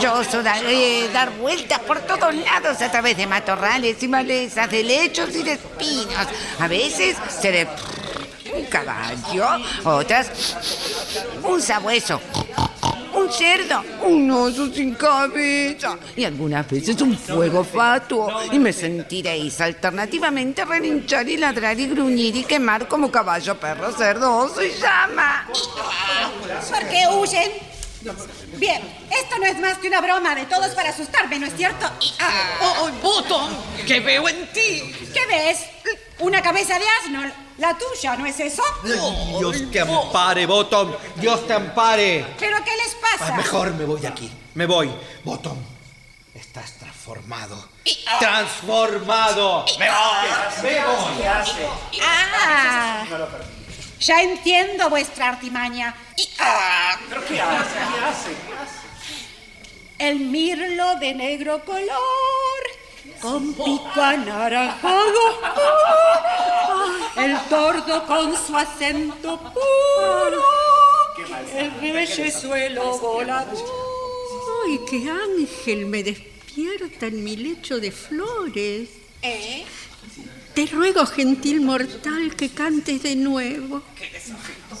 Yo 0.00 0.14
os 0.14 0.30
daré 0.44 1.08
dar 1.12 1.30
vueltas 1.30 1.80
por 1.80 1.98
todos 2.00 2.34
lados 2.34 2.80
a 2.80 2.90
través 2.90 3.16
de 3.16 3.26
matorrales 3.26 4.00
y 4.02 4.08
malezas, 4.08 4.70
de 4.70 4.84
lechos 4.84 5.34
y 5.34 5.42
de 5.42 5.52
espinos. 5.52 6.26
A 6.60 6.68
veces 6.68 7.16
seré 7.40 7.66
un 8.54 8.64
caballo, 8.66 9.46
otras 9.84 10.30
un 11.42 11.60
sabueso, 11.60 12.20
un 13.14 13.32
cerdo, 13.32 13.82
un 14.02 14.30
oso 14.30 14.72
sin 14.72 14.94
cabeza 14.94 15.98
y 16.14 16.24
algunas 16.24 16.68
veces 16.70 17.00
un 17.02 17.18
fuego 17.18 17.64
fatuo. 17.64 18.30
Y 18.52 18.58
me 18.58 18.72
sentiréis 18.72 19.60
alternativamente 19.60 20.64
relinchar 20.64 21.28
y 21.28 21.36
ladrar 21.36 21.78
y 21.78 21.88
gruñir 21.88 22.36
y 22.36 22.44
quemar 22.44 22.86
como 22.86 23.10
caballo, 23.10 23.58
perro, 23.58 23.90
cerdo, 23.90 24.36
oso 24.36 24.62
y 24.62 24.70
llama. 24.80 25.48
¿Por 26.70 26.88
qué 26.88 27.04
huyen? 27.12 27.77
Bien, 28.56 28.82
esto 29.10 29.38
no 29.38 29.46
es 29.46 29.58
más 29.58 29.78
que 29.78 29.88
una 29.88 30.00
broma 30.00 30.34
de 30.34 30.46
todos 30.46 30.68
para 30.74 30.90
asustarme, 30.90 31.38
¿no 31.38 31.46
es 31.46 31.56
cierto? 31.56 31.90
Y, 32.00 32.12
ah, 32.20 32.58
¡Oh, 32.60 32.74
oh, 32.82 32.90
Bottom! 33.02 33.50
¿Qué 33.86 34.00
veo 34.00 34.28
en 34.28 34.46
ti? 34.52 34.92
¿Qué 35.12 35.26
ves? 35.26 35.60
Una 36.20 36.40
cabeza 36.42 36.78
de 36.78 36.84
asno, 37.02 37.22
la 37.58 37.76
tuya, 37.76 38.16
¿no 38.16 38.26
es 38.26 38.38
eso? 38.40 38.62
Dios 39.38 39.70
te 39.70 39.80
ampare, 39.80 40.46
Bottom. 40.46 40.94
Dios 41.16 41.46
te 41.46 41.52
ampare. 41.54 42.24
¿Pero 42.38 42.56
qué 42.64 42.70
les 42.76 42.94
Ah, 42.94 43.16
pasa? 43.18 43.34
mejor 43.36 43.74
me 43.74 43.84
voy 43.84 44.00
de 44.00 44.08
aquí. 44.08 44.30
Me 44.54 44.66
voy. 44.66 44.90
Bottom. 45.24 45.58
Estás 46.34 46.72
transformado. 46.78 47.68
Transformado. 48.20 49.64
Me 49.78 49.88
voy. 49.88 50.62
Me 50.62 50.84
voy. 50.84 52.00
Ah, 52.00 53.04
ya 54.00 54.22
entiendo 54.22 54.88
vuestra 54.90 55.30
artimaña. 55.30 55.94
Y, 56.16 56.28
ah, 56.38 56.96
El 59.98 60.20
mirlo 60.20 60.96
de 60.96 61.14
negro 61.14 61.64
color, 61.64 62.62
con 63.20 63.52
pico 63.52 64.00
anaranjado. 64.00 65.40
El 67.16 67.38
tordo 67.48 68.06
con 68.06 68.36
su 68.36 68.56
acento 68.56 69.38
puro. 69.52 70.42
El 71.56 71.92
reyesuelo 71.92 72.98
volador. 72.98 73.56
¡Ay, 74.66 74.80
qué 74.88 75.10
ángel 75.10 75.86
me 75.86 76.02
despierta 76.02 77.06
en 77.06 77.24
mi 77.24 77.36
lecho 77.36 77.80
de 77.80 77.90
flores! 77.90 78.88
¿Eh? 79.22 79.64
Te 80.58 80.66
ruego, 80.66 81.06
gentil 81.06 81.60
mortal, 81.60 82.34
que 82.34 82.48
cantes 82.48 83.04
de 83.04 83.14
nuevo. 83.14 83.80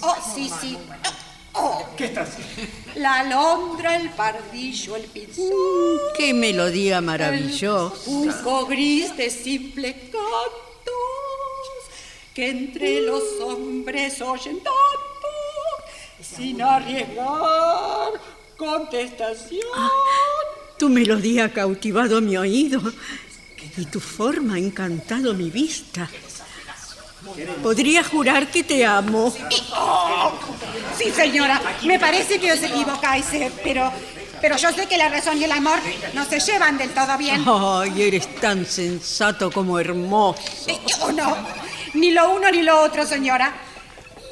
Oh, 0.00 0.16
sí, 0.34 0.50
sí. 0.60 0.76
Oh. 1.52 1.86
¿Qué 1.96 2.06
estás? 2.06 2.30
La 2.96 3.20
alondra, 3.20 3.94
el 3.94 4.10
pardillo, 4.10 4.96
el 4.96 5.04
pinzón. 5.04 5.44
Mm, 5.46 6.16
¡Qué 6.16 6.34
melodía 6.34 7.00
maravillosa! 7.00 8.10
Un 8.10 8.34
gris 8.68 9.16
de 9.16 9.30
simple 9.30 9.92
cantos 10.10 10.94
que 12.34 12.50
entre 12.50 13.02
los 13.02 13.22
hombres 13.40 14.20
oyen 14.20 14.56
tanto 14.56 15.28
sin 16.20 16.60
arriesgar 16.60 18.14
contestación. 18.56 19.62
Tu 20.76 20.88
melodía 20.88 21.44
ha 21.44 21.52
cautivado 21.52 22.20
mi 22.20 22.36
oído 22.36 22.82
y 23.78 23.86
tu 23.86 24.00
forma 24.00 24.54
ha 24.54 24.58
encantado 24.58 25.34
mi 25.34 25.50
vista. 25.50 26.08
Podría 27.62 28.02
jurar 28.02 28.48
que 28.48 28.64
te 28.64 28.84
amo. 28.84 29.32
Oh, 29.72 30.32
sí, 30.96 31.10
señora, 31.10 31.60
me 31.84 31.98
parece 31.98 32.40
que 32.40 32.52
os 32.52 32.62
equivocáis, 32.62 33.26
eh, 33.34 33.52
pero, 33.62 33.92
pero 34.40 34.56
yo 34.56 34.72
sé 34.72 34.86
que 34.86 34.96
la 34.96 35.08
razón 35.08 35.38
y 35.38 35.44
el 35.44 35.52
amor 35.52 35.78
no 36.14 36.24
se 36.24 36.40
llevan 36.40 36.76
del 36.78 36.90
todo 36.90 37.16
bien. 37.18 37.44
Ay, 37.46 38.02
eres 38.02 38.34
tan 38.36 38.66
sensato 38.66 39.50
como 39.50 39.78
hermoso. 39.78 40.40
Eh, 40.66 40.78
oh, 41.02 41.12
no, 41.12 41.36
ni 41.94 42.10
lo 42.10 42.32
uno 42.34 42.50
ni 42.50 42.62
lo 42.62 42.82
otro, 42.82 43.06
señora. 43.06 43.52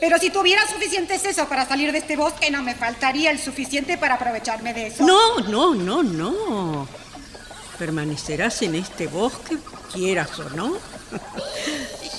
Pero 0.00 0.18
si 0.18 0.30
tuviera 0.30 0.66
suficiente 0.68 1.18
seso 1.18 1.48
para 1.48 1.66
salir 1.66 1.90
de 1.92 1.98
este 1.98 2.16
bosque, 2.16 2.50
no 2.50 2.62
me 2.62 2.74
faltaría 2.74 3.30
el 3.30 3.38
suficiente 3.38 3.96
para 3.96 4.14
aprovecharme 4.14 4.74
de 4.74 4.88
eso. 4.88 5.06
No, 5.06 5.38
no, 5.40 5.74
no, 5.74 6.02
no. 6.02 7.05
Permanecerás 7.78 8.62
en 8.62 8.74
este 8.74 9.06
bosque, 9.06 9.58
quieras 9.92 10.38
o 10.38 10.48
no. 10.50 10.78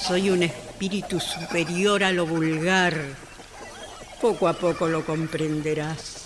Soy 0.08 0.30
un 0.30 0.44
espíritu 0.44 1.20
superior 1.20 2.04
a 2.04 2.12
lo 2.12 2.26
vulgar. 2.26 2.96
Poco 4.22 4.48
a 4.48 4.54
poco 4.54 4.88
lo 4.88 5.06
comprenderás. 5.06 6.18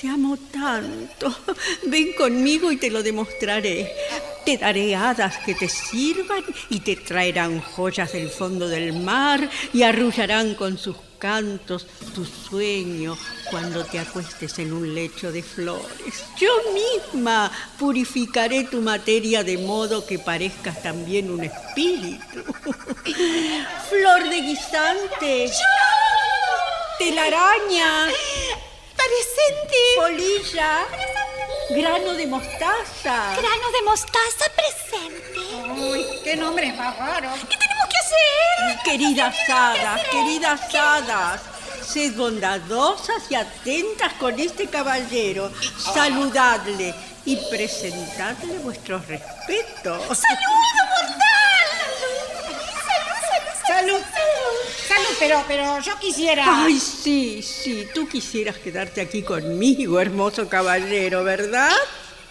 Te 0.00 0.08
amo 0.08 0.36
tanto. 0.52 1.34
Ven 1.86 2.12
conmigo 2.14 2.70
y 2.72 2.76
te 2.76 2.90
lo 2.90 3.02
demostraré. 3.02 3.92
Te 4.50 4.58
daré 4.58 4.96
hadas 4.96 5.38
que 5.46 5.54
te 5.54 5.68
sirvan 5.68 6.42
y 6.70 6.80
te 6.80 6.96
traerán 6.96 7.60
joyas 7.60 8.12
del 8.12 8.28
fondo 8.28 8.66
del 8.66 8.92
mar 8.92 9.48
y 9.72 9.84
arrullarán 9.84 10.56
con 10.56 10.76
sus 10.76 10.96
cantos 11.20 11.86
tu 12.16 12.24
sueño 12.24 13.16
cuando 13.48 13.84
te 13.84 14.00
acuestes 14.00 14.58
en 14.58 14.72
un 14.72 14.92
lecho 14.92 15.30
de 15.30 15.44
flores. 15.44 16.24
Yo 16.36 16.50
misma 16.74 17.48
purificaré 17.78 18.64
tu 18.64 18.80
materia 18.80 19.44
de 19.44 19.56
modo 19.56 20.04
que 20.04 20.18
parezcas 20.18 20.82
también 20.82 21.30
un 21.30 21.44
espíritu. 21.44 22.42
Flor 23.88 24.28
de 24.28 24.40
guisante. 24.40 25.52
Telaraña. 26.98 28.06
Presente. 28.96 29.76
Polilla. 29.96 31.19
Grano 31.70 32.14
de 32.14 32.26
mostaza. 32.26 33.36
Grano 33.36 33.70
de 33.72 33.82
mostaza 33.84 34.46
presente. 34.56 35.80
Uy, 35.80 36.04
qué 36.24 36.34
nombre 36.34 36.72
más 36.72 36.98
raro. 36.98 37.30
¿Qué 37.48 37.56
tenemos 37.56 37.86
que 37.88 37.96
hacer? 37.96 38.82
Queridas 38.82 39.36
hadas, 39.48 40.00
queridas 40.10 40.74
hadas, 40.74 41.40
sed 41.86 42.16
bondadosas 42.16 43.22
y 43.30 43.36
atentas 43.36 44.14
con 44.14 44.40
este 44.40 44.66
caballero. 44.66 45.52
Saludadle 45.94 46.92
y 47.24 47.36
presentadle 47.48 48.58
vuestros 48.58 49.06
respetos. 49.06 50.02
¡Saludo 50.18 50.80
mortal! 50.90 51.29
Salud. 53.70 54.00
Salud, 54.88 55.16
pero, 55.20 55.44
pero 55.46 55.78
yo 55.78 55.96
quisiera. 56.00 56.64
Ay, 56.64 56.80
sí, 56.80 57.40
sí, 57.40 57.86
tú 57.94 58.08
quisieras 58.08 58.56
quedarte 58.58 59.00
aquí 59.00 59.22
conmigo, 59.22 60.00
hermoso 60.00 60.48
caballero, 60.48 61.22
¿verdad? 61.22 61.70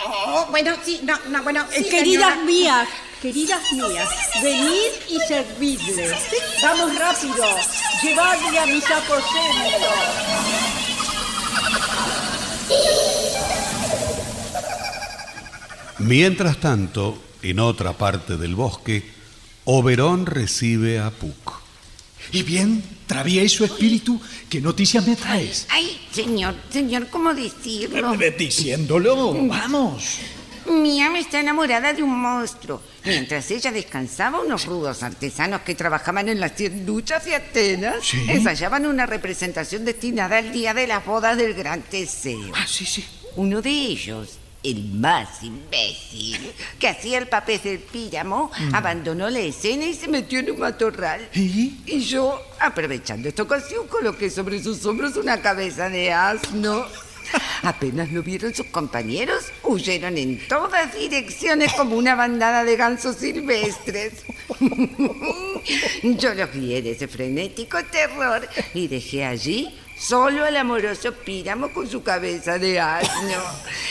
Oh, 0.05 0.47
bueno, 0.49 0.75
sí, 0.83 0.99
no, 1.03 1.17
no, 1.29 1.41
bueno. 1.43 1.65
Eh, 1.71 1.81
sí, 1.81 1.89
queridas 1.89 2.31
señora. 2.31 2.45
mías, 2.45 2.89
queridas 3.21 3.71
mías, 3.71 4.09
venid 4.43 4.91
y 5.07 5.19
servidle. 5.29 6.13
Vamos 6.61 6.99
rápido, 6.99 7.45
llevadle 8.03 8.59
a 8.59 8.65
mis 8.65 8.91
aposentos. 8.91 9.93
Mientras 15.99 16.57
tanto, 16.57 17.17
en 17.41 17.59
otra 17.61 17.93
parte 17.93 18.35
del 18.35 18.55
bosque, 18.55 19.18
Oberón 19.79 20.25
recibe 20.25 20.97
a 20.97 21.11
Puck. 21.11 21.59
Y 22.31 22.41
bien, 22.41 22.83
travieso 23.05 23.63
espíritu, 23.63 24.19
¿qué 24.49 24.59
noticias 24.61 25.05
me 25.05 25.15
traes? 25.15 25.67
Ay, 25.69 26.01
señor, 26.11 26.55
señor, 26.73 27.07
¿cómo 27.09 27.35
decirlo? 27.35 28.15
Eh, 28.19 28.35
Diciéndolo, 28.35 29.31
vamos. 29.47 30.17
Mi 30.71 30.99
ama 31.03 31.19
está 31.19 31.39
enamorada 31.39 31.93
de 31.93 32.01
un 32.01 32.19
monstruo. 32.19 32.81
Mientras 33.05 33.51
ella 33.51 33.71
descansaba, 33.71 34.41
unos 34.41 34.65
rudos 34.65 35.03
artesanos 35.03 35.61
que 35.61 35.75
trabajaban 35.75 36.29
en 36.29 36.39
las 36.39 36.55
cien 36.55 36.87
luchas 36.87 37.25
de 37.25 37.35
Atenas 37.35 37.97
Sí. 38.03 38.25
ensayaban 38.27 38.87
una 38.87 39.05
representación 39.05 39.85
destinada 39.85 40.39
al 40.39 40.51
día 40.51 40.73
de 40.73 40.87
las 40.87 41.05
bodas 41.05 41.37
del 41.37 41.53
gran 41.53 41.83
Teseo. 41.83 42.51
Ah, 42.55 42.65
sí, 42.67 42.85
sí. 42.87 43.05
Uno 43.35 43.61
de 43.61 43.69
ellos, 43.69 44.38
el 44.63 44.83
más 44.91 45.41
imbécil, 45.43 46.51
que 46.79 46.87
hacía 46.89 47.17
el 47.17 47.27
papel 47.27 47.61
del 47.63 47.79
píramo, 47.79 48.51
Mm. 48.59 48.75
abandonó 48.75 49.29
la 49.29 49.39
escena 49.39 49.85
y 49.85 49.93
se 49.93 50.07
metió 50.07 50.39
en 50.39 50.51
un 50.51 50.59
matorral. 50.59 51.29
Y 51.33 51.99
yo, 52.01 52.41
aprovechando 52.59 53.29
esta 53.29 53.43
ocasión, 53.43 53.87
coloqué 53.87 54.29
sobre 54.29 54.61
sus 54.61 54.85
hombros 54.85 55.15
una 55.15 55.41
cabeza 55.41 55.89
de 55.89 56.11
asno. 56.11 56.85
Apenas 57.61 58.11
lo 58.11 58.23
vieron 58.23 58.55
sus 58.55 58.65
compañeros, 58.67 59.45
huyeron 59.63 60.17
en 60.17 60.45
todas 60.47 60.95
direcciones 60.95 61.71
como 61.73 61.95
una 61.95 62.15
bandada 62.15 62.63
de 62.63 62.75
gansos 62.75 63.17
silvestres. 63.17 64.13
Yo 66.03 66.33
los 66.33 66.51
guié 66.51 66.81
de 66.81 66.91
ese 66.91 67.07
frenético 67.07 67.77
terror 67.85 68.47
y 68.73 68.87
dejé 68.87 69.25
allí 69.25 69.77
solo 69.99 70.45
al 70.45 70.55
amoroso 70.55 71.13
Píramo 71.13 71.71
con 71.73 71.87
su 71.87 72.01
cabeza 72.01 72.57
de 72.57 72.79
asno. 72.79 73.43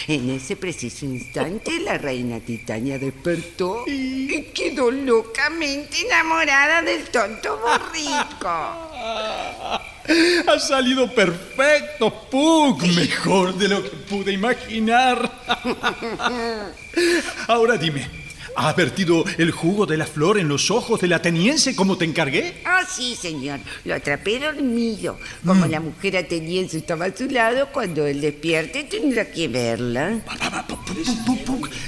En 0.06 0.30
ese 0.30 0.56
preciso 0.56 1.04
instante, 1.04 1.78
la 1.80 1.98
reina 1.98 2.40
Titania 2.40 2.98
despertó 2.98 3.84
y 3.86 4.44
quedó 4.54 4.90
locamente 4.90 6.00
enamorada 6.06 6.82
del 6.82 7.04
tonto 7.10 7.58
borrico. 7.58 8.88
Ha 10.46 10.58
salido 10.58 11.14
perfecto, 11.14 12.10
Puck. 12.30 12.82
Mejor 12.82 13.54
de 13.54 13.68
lo 13.68 13.82
que 13.82 13.90
pude 13.90 14.32
imaginar. 14.32 15.30
Ahora 17.46 17.76
dime, 17.76 18.08
¿ha 18.58 18.72
vertido 18.72 19.24
el 19.38 19.52
jugo 19.52 19.86
de 19.86 19.96
la 19.96 20.06
flor 20.06 20.38
en 20.38 20.48
los 20.48 20.70
ojos 20.70 21.00
del 21.00 21.12
ateniense 21.12 21.76
como 21.76 21.96
te 21.96 22.04
encargué? 22.04 22.60
Ah, 22.64 22.82
sí, 22.88 23.14
señor. 23.14 23.60
Lo 23.84 23.94
atrapé 23.94 24.40
dormido. 24.40 25.18
Como 25.46 25.66
la 25.66 25.80
mujer 25.80 26.16
ateniense 26.16 26.78
estaba 26.78 27.06
a 27.06 27.16
su 27.16 27.28
lado, 27.28 27.68
cuando 27.72 28.04
él 28.06 28.20
despierte 28.20 28.84
tendrá 28.84 29.30
que 29.30 29.46
verla. 29.46 30.20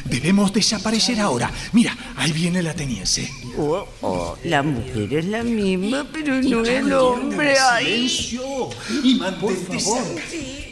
Debemos 0.04 0.52
desaparecer 0.52 1.20
ahora. 1.20 1.50
Mira, 1.72 1.96
ahí 2.16 2.30
viene 2.32 2.60
el 2.60 2.68
ateniense. 2.68 3.28
Oh, 3.58 3.86
oh, 4.00 4.38
la 4.44 4.62
mujer 4.62 5.12
es 5.12 5.24
la 5.24 5.42
misma, 5.42 6.06
pero 6.12 6.40
no 6.40 6.64
el 6.64 6.92
hombre. 6.92 7.54
Ay. 7.58 8.08
Silencio 8.08 8.70
y 9.02 9.18
Por 9.18 9.56
favor. 9.56 10.02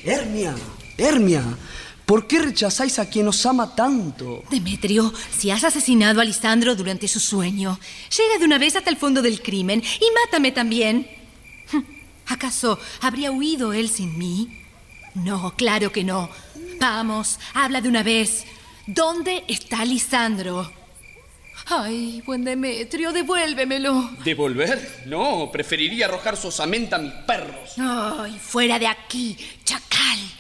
Hermia, 0.05 0.55
Hermia, 0.97 1.43
¿por 2.09 2.27
qué 2.27 2.39
rechazáis 2.39 2.99
a 2.99 3.11
quien 3.11 3.29
os 3.29 3.45
ama 3.45 3.77
tanto? 3.77 4.43
Demetrio, 4.51 5.13
si 5.31 5.51
has 5.51 5.63
asesinado 5.63 6.23
a 6.23 6.25
Lisandro 6.25 6.75
durante 6.75 7.07
su 7.07 7.21
sueño, 7.21 7.79
llega 8.17 8.39
de 8.39 8.47
una 8.47 8.57
vez 8.57 8.77
hasta 8.77 8.89
el 8.89 8.97
fondo 8.97 9.21
del 9.21 9.43
crimen 9.43 9.83
y 9.83 10.07
mátame 10.25 10.51
también. 10.51 11.07
¿Acaso 12.27 12.81
habría 13.03 13.31
huido 13.31 13.75
él 13.75 13.91
sin 13.91 14.17
mí? 14.17 14.49
No, 15.15 15.55
claro 15.55 15.93
que 15.93 16.03
no. 16.03 16.31
Vamos, 16.81 17.39
habla 17.53 17.83
de 17.83 17.91
una 17.91 18.03
vez. 18.03 18.47
¿Dónde 18.87 19.45
está 19.47 19.85
Lisandro? 19.85 20.73
Ay, 21.67 22.23
buen 22.25 22.43
Demetrio, 22.43 23.13
devuélvemelo. 23.13 24.13
¿Devolver? 24.25 25.03
No, 25.05 25.51
preferiría 25.53 26.07
arrojar 26.07 26.39
su 26.39 26.49
osamenta 26.49 26.97
a 26.97 27.01
mis 27.01 27.13
perros. 27.13 27.75
Ay, 27.77 28.39
fuera 28.41 28.79
de 28.79 28.87
aquí, 28.87 29.37
chacal. 29.65 30.38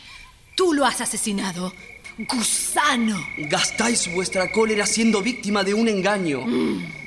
Tú 0.59 0.75
lo 0.75 0.85
has 0.85 1.01
asesinado. 1.01 1.73
Gusano. 2.19 3.25
Gastáis 3.37 4.13
vuestra 4.13 4.51
cólera 4.51 4.87
siendo 4.87 5.23
víctima 5.23 5.63
de 5.63 5.73
un 5.73 5.87
engaño. 5.87 6.45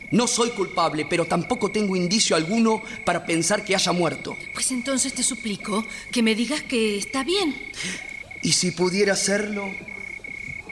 No 0.10 0.26
soy 0.26 0.52
culpable, 0.52 1.06
pero 1.10 1.26
tampoco 1.26 1.70
tengo 1.70 1.98
indicio 1.98 2.38
alguno 2.38 2.82
para 3.04 3.26
pensar 3.26 3.66
que 3.66 3.76
haya 3.76 3.92
muerto. 3.92 4.38
Pues 4.54 4.72
entonces 4.72 5.12
te 5.12 5.22
suplico 5.22 5.86
que 6.14 6.24
me 6.24 6.34
digas 6.34 6.62
que 6.62 6.98
está 6.98 7.26
bien. 7.26 7.54
Y 8.42 8.54
si 8.54 8.72
pudiera 8.72 9.12
hacerlo, 9.12 9.70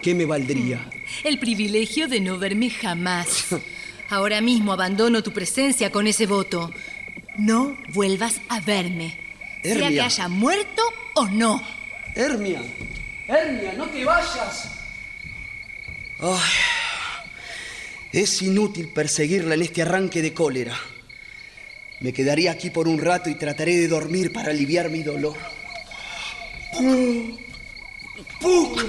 ¿qué 0.02 0.16
me 0.16 0.24
valdría? 0.24 0.90
El 1.26 1.38
privilegio 1.38 2.08
de 2.08 2.22
no 2.22 2.38
verme 2.38 2.70
jamás. 2.70 3.48
Ahora 4.10 4.40
mismo 4.40 4.72
abandono 4.72 5.22
tu 5.22 5.34
presencia 5.34 5.92
con 5.92 6.08
ese 6.08 6.28
voto. 6.28 6.72
No 7.38 7.78
vuelvas 7.90 8.40
a 8.48 8.62
verme. 8.62 9.18
Sea 9.64 9.74
Hermia. 9.74 9.90
que 9.90 10.02
haya 10.02 10.30
muerto 10.30 10.82
o 11.16 11.28
no. 11.28 11.62
Hermia, 12.20 12.62
Hermia, 13.30 13.72
no 13.78 13.88
te 13.88 14.04
vayas. 14.04 14.72
Ay, 16.20 16.52
es 18.12 18.42
inútil 18.42 18.90
perseguirla 18.90 19.56
en 19.56 19.62
este 19.62 19.84
arranque 19.84 20.22
de 20.22 20.34
cólera. 20.34 20.78
Me 22.02 22.12
quedaré 22.12 22.50
aquí 22.50 22.72
por 22.72 22.90
un 22.90 23.00
rato 23.00 23.30
y 23.30 23.36
trataré 23.36 23.78
de 23.78 23.88
dormir 23.88 24.34
para 24.34 24.50
aliviar 24.50 24.90
mi 24.90 25.02
dolor. 25.02 25.38
Puck, 28.42 28.86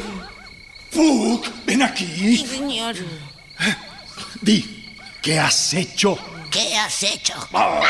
Puck, 0.91 1.47
ven 1.66 1.83
aquí. 1.83 2.37
Señor. 2.37 2.97
Di, 4.43 4.89
¿qué 5.22 5.39
has 5.39 5.74
hecho? 5.74 6.18
¿Qué 6.51 6.76
has 6.76 7.03
hecho? 7.05 7.34
Ah, 7.53 7.80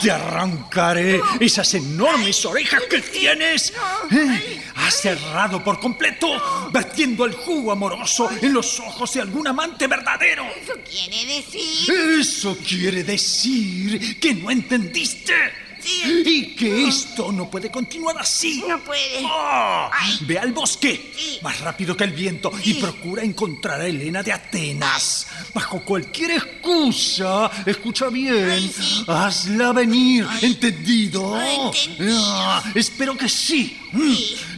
te 0.00 0.10
arrancaré 0.10 1.20
esas 1.40 1.74
enormes 1.74 2.44
orejas 2.44 2.82
que 2.88 3.00
tienes. 3.00 3.72
¿Eh? 4.10 4.62
Has 4.76 4.94
cerrado 4.94 5.62
por 5.64 5.80
completo, 5.80 6.70
vertiendo 6.72 7.24
el 7.24 7.34
jugo 7.34 7.72
amoroso 7.72 8.30
en 8.40 8.52
los 8.52 8.78
ojos 8.78 9.12
de 9.14 9.22
algún 9.22 9.48
amante 9.48 9.86
verdadero. 9.88 10.46
Eso 10.62 10.74
quiere 10.88 11.26
decir. 11.26 11.92
Eso 12.20 12.56
quiere 12.58 13.02
decir 13.02 14.20
que 14.20 14.34
no 14.34 14.50
entendiste. 14.50 15.67
Y 15.84 16.54
que 16.54 16.88
esto 16.88 17.32
no 17.32 17.50
puede 17.50 17.70
continuar 17.70 18.18
así. 18.18 18.64
No 18.66 18.78
puede. 18.80 19.22
¡Ah! 19.24 19.90
Ve 20.20 20.38
al 20.38 20.52
bosque, 20.52 21.38
más 21.42 21.60
rápido 21.60 21.96
que 21.96 22.04
el 22.04 22.12
viento, 22.12 22.52
y 22.64 22.74
procura 22.74 23.22
encontrar 23.22 23.80
a 23.80 23.86
Elena 23.86 24.22
de 24.22 24.32
Atenas. 24.32 25.26
Bajo 25.54 25.84
cualquier 25.84 26.32
excusa, 26.32 27.50
escucha 27.66 28.08
bien, 28.08 28.72
hazla 29.06 29.72
venir, 29.72 30.26
¿entendido? 30.42 31.36
Ah, 31.36 32.62
espero 32.74 33.16
que 33.16 33.28
sí. 33.28 33.78
Mm. 33.92 34.14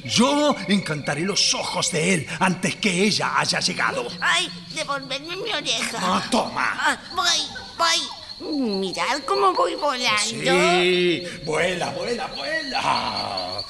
Yo 0.08 0.56
encantaré 0.68 1.22
los 1.22 1.54
ojos 1.54 1.90
de 1.92 2.14
él 2.14 2.26
antes 2.40 2.76
que 2.76 3.04
ella 3.04 3.38
haya 3.38 3.60
llegado. 3.60 4.08
Ay, 4.20 4.50
devolverme 4.74 5.36
mi 5.36 5.52
oreja. 5.52 5.98
Ah, 5.98 6.22
toma. 6.30 6.72
Ah, 6.74 6.98
voy, 7.14 7.38
voy. 7.78 8.19
Mirad 8.41 9.20
cómo 9.26 9.53
voy 9.53 9.74
volando. 9.74 10.18
Sí, 10.20 11.24
vuela, 11.45 11.91
vuela, 11.91 12.26
vuela. 12.28 12.80
Ah. 12.82 13.62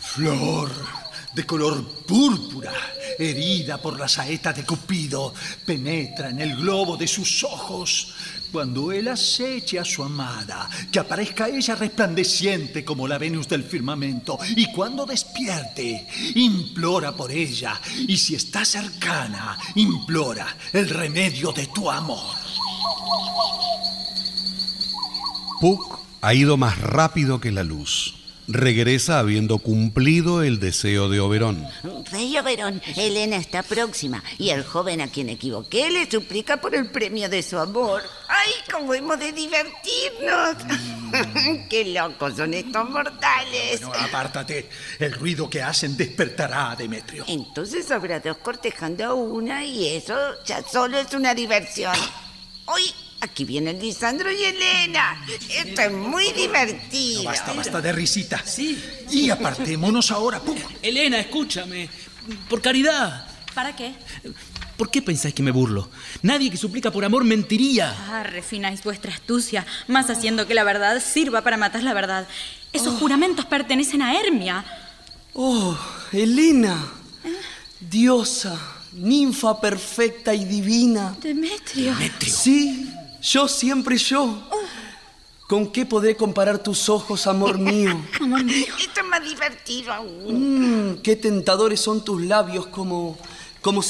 Flor 0.00 0.70
de 1.34 1.44
color 1.44 1.84
púrpura, 2.06 2.72
herida 3.18 3.78
por 3.78 3.98
la 3.98 4.06
saeta 4.06 4.52
de 4.52 4.64
Cupido, 4.64 5.34
penetra 5.66 6.30
en 6.30 6.40
el 6.40 6.56
globo 6.56 6.96
de 6.96 7.08
sus 7.08 7.42
ojos. 7.42 8.14
Cuando 8.54 8.92
él 8.92 9.08
aceche 9.08 9.80
a 9.80 9.84
su 9.84 10.04
amada, 10.04 10.70
que 10.92 11.00
aparezca 11.00 11.48
ella 11.48 11.74
resplandeciente 11.74 12.84
como 12.84 13.08
la 13.08 13.18
Venus 13.18 13.48
del 13.48 13.64
firmamento, 13.64 14.38
y 14.54 14.70
cuando 14.70 15.04
despierte, 15.04 16.06
implora 16.36 17.16
por 17.16 17.32
ella, 17.32 17.80
y 18.06 18.16
si 18.16 18.36
está 18.36 18.64
cercana, 18.64 19.58
implora 19.74 20.46
el 20.72 20.88
remedio 20.88 21.50
de 21.50 21.66
tu 21.66 21.90
amor. 21.90 22.36
Puck 25.60 25.98
ha 26.20 26.32
ido 26.32 26.56
más 26.56 26.78
rápido 26.78 27.40
que 27.40 27.50
la 27.50 27.64
luz. 27.64 28.23
Regresa 28.46 29.18
habiendo 29.18 29.58
cumplido 29.58 30.42
el 30.42 30.60
deseo 30.60 31.08
de 31.08 31.20
Oberón. 31.20 31.66
Rey 32.10 32.36
Oberón, 32.36 32.82
Elena 32.96 33.36
está 33.36 33.62
próxima 33.62 34.22
y 34.38 34.50
el 34.50 34.64
joven 34.64 35.00
a 35.00 35.08
quien 35.08 35.30
equivoqué 35.30 35.90
le 35.90 36.10
suplica 36.10 36.58
por 36.60 36.74
el 36.74 36.90
premio 36.90 37.28
de 37.28 37.42
su 37.42 37.58
amor. 37.58 38.02
¡Ay, 38.28 38.52
cómo 38.70 38.92
hemos 38.92 39.18
de 39.18 39.32
divertirnos! 39.32 40.56
¡Qué 41.70 41.86
locos 41.86 42.36
son 42.36 42.52
estos 42.52 42.90
mortales! 42.90 43.80
No, 43.80 43.92
apártate. 43.94 44.68
El 44.98 45.12
ruido 45.12 45.48
que 45.48 45.62
hacen 45.62 45.96
despertará 45.96 46.72
a 46.72 46.76
Demetrio. 46.76 47.24
Entonces 47.26 47.90
habrá 47.90 48.20
dos 48.20 48.36
cortejando 48.38 49.04
a 49.04 49.14
una 49.14 49.64
y 49.64 49.88
eso 49.88 50.14
ya 50.44 50.62
solo 50.62 50.98
es 50.98 51.14
una 51.14 51.34
diversión. 51.34 51.96
¡Uy! 52.66 53.03
Aquí 53.20 53.44
vienen 53.44 53.80
Lisandro 53.80 54.30
y 54.30 54.44
Elena. 54.44 55.24
Esto 55.48 55.80
es 55.80 55.92
muy 55.92 56.32
divertido. 56.32 57.22
No, 57.22 57.30
basta, 57.30 57.52
basta 57.52 57.80
de 57.80 57.92
risita. 57.92 58.42
Sí. 58.44 58.78
Y 59.10 59.30
apartémonos 59.30 60.10
ahora. 60.10 60.40
Puck. 60.40 60.58
Elena, 60.82 61.18
escúchame. 61.20 61.88
Por 62.48 62.60
caridad. 62.60 63.26
¿Para 63.54 63.74
qué? 63.74 63.94
¿Por 64.76 64.90
qué 64.90 65.00
pensáis 65.00 65.34
que 65.34 65.42
me 65.42 65.52
burlo? 65.52 65.88
Nadie 66.22 66.50
que 66.50 66.56
suplica 66.56 66.90
por 66.90 67.04
amor 67.04 67.24
mentiría. 67.24 67.94
Ah, 68.10 68.24
refináis 68.24 68.82
vuestra 68.82 69.14
astucia, 69.14 69.64
más 69.86 70.10
haciendo 70.10 70.46
que 70.46 70.54
la 70.54 70.64
verdad 70.64 71.00
sirva 71.00 71.42
para 71.42 71.56
matar 71.56 71.82
la 71.84 71.94
verdad. 71.94 72.26
Esos 72.72 72.98
juramentos 72.98 73.44
pertenecen 73.44 74.02
a 74.02 74.18
Hermia. 74.18 74.64
Oh, 75.32 75.78
Elena. 76.12 76.92
Diosa, 77.78 78.58
ninfa 78.92 79.60
perfecta 79.60 80.34
y 80.34 80.44
divina. 80.44 81.16
Demetrio. 81.20 81.94
Sí, 82.26 82.90
yo 83.24 83.48
siempre 83.48 83.96
yo. 83.96 84.38
¿Con 85.48 85.70
qué 85.70 85.84
podré 85.84 86.16
comparar 86.16 86.58
tus 86.58 86.88
ojos, 86.88 87.26
amor 87.26 87.58
mío? 87.58 88.00
Amor 88.20 88.44
mío. 88.44 88.66
Esto 88.78 89.00
es 89.00 89.06
más 89.06 89.22
divertido 89.22 89.92
aún. 89.92 90.92
Mm, 90.92 91.02
qué 91.02 91.16
tentadores 91.16 91.80
son 91.80 92.04
tus 92.04 92.22
labios 92.22 92.66
como 92.66 93.18
como 93.60 93.82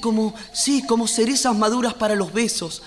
como 0.00 0.34
sí, 0.52 0.84
como 0.86 1.08
cerezas 1.08 1.56
maduras 1.56 1.94
para 1.94 2.14
los 2.14 2.32
besos. 2.32 2.82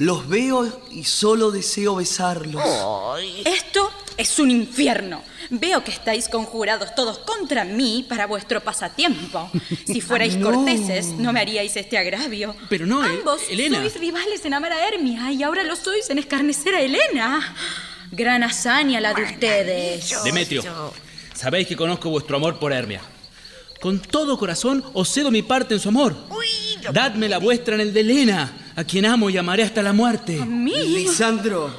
Los 0.00 0.26
veo 0.28 0.80
y 0.90 1.04
solo 1.04 1.50
deseo 1.50 1.96
besarlos. 1.96 2.64
Esto 3.44 3.90
es 4.16 4.38
un 4.38 4.50
infierno. 4.50 5.22
Veo 5.50 5.84
que 5.84 5.90
estáis 5.90 6.26
conjurados 6.30 6.94
todos 6.94 7.18
contra 7.18 7.64
mí 7.64 8.06
para 8.08 8.26
vuestro 8.26 8.62
pasatiempo. 8.62 9.50
Si 9.86 10.00
fuerais 10.08 10.36
No. 10.36 10.50
corteses, 10.52 11.08
no 11.08 11.34
me 11.34 11.40
haríais 11.40 11.76
este 11.76 11.98
agravio. 11.98 12.56
Pero 12.70 12.86
no, 12.86 13.04
El- 13.04 13.18
Ambos 13.18 13.42
Elena. 13.50 13.78
sois 13.80 14.00
rivales 14.00 14.42
en 14.46 14.54
amar 14.54 14.72
a 14.72 14.88
Hermia 14.88 15.30
y 15.32 15.42
ahora 15.42 15.64
lo 15.64 15.76
sois 15.76 16.08
en 16.08 16.16
escarnecer 16.18 16.74
a 16.74 16.80
Elena. 16.80 17.54
Gran 18.10 18.42
hazaña 18.42 19.00
la 19.02 19.12
de 19.12 19.22
ustedes. 19.24 20.14
Demetrio, 20.24 20.64
sabéis 21.34 21.68
que 21.68 21.76
conozco 21.76 22.08
vuestro 22.08 22.38
amor 22.38 22.58
por 22.58 22.72
Hermia. 22.72 23.02
Con 23.82 24.00
todo 24.00 24.38
corazón 24.38 24.82
os 24.94 25.12
cedo 25.12 25.30
mi 25.30 25.42
parte 25.42 25.74
en 25.74 25.80
su 25.80 25.90
amor. 25.90 26.16
Dadme 26.92 27.28
la 27.28 27.36
vuestra 27.38 27.74
en 27.74 27.80
el 27.82 27.92
de 27.92 28.00
Elena, 28.00 28.69
a 28.80 28.84
quien 28.84 29.04
amo 29.04 29.28
y 29.28 29.36
amaré 29.36 29.62
hasta 29.62 29.82
la 29.82 29.92
muerte. 29.92 30.40
Lisandro, 30.42 31.70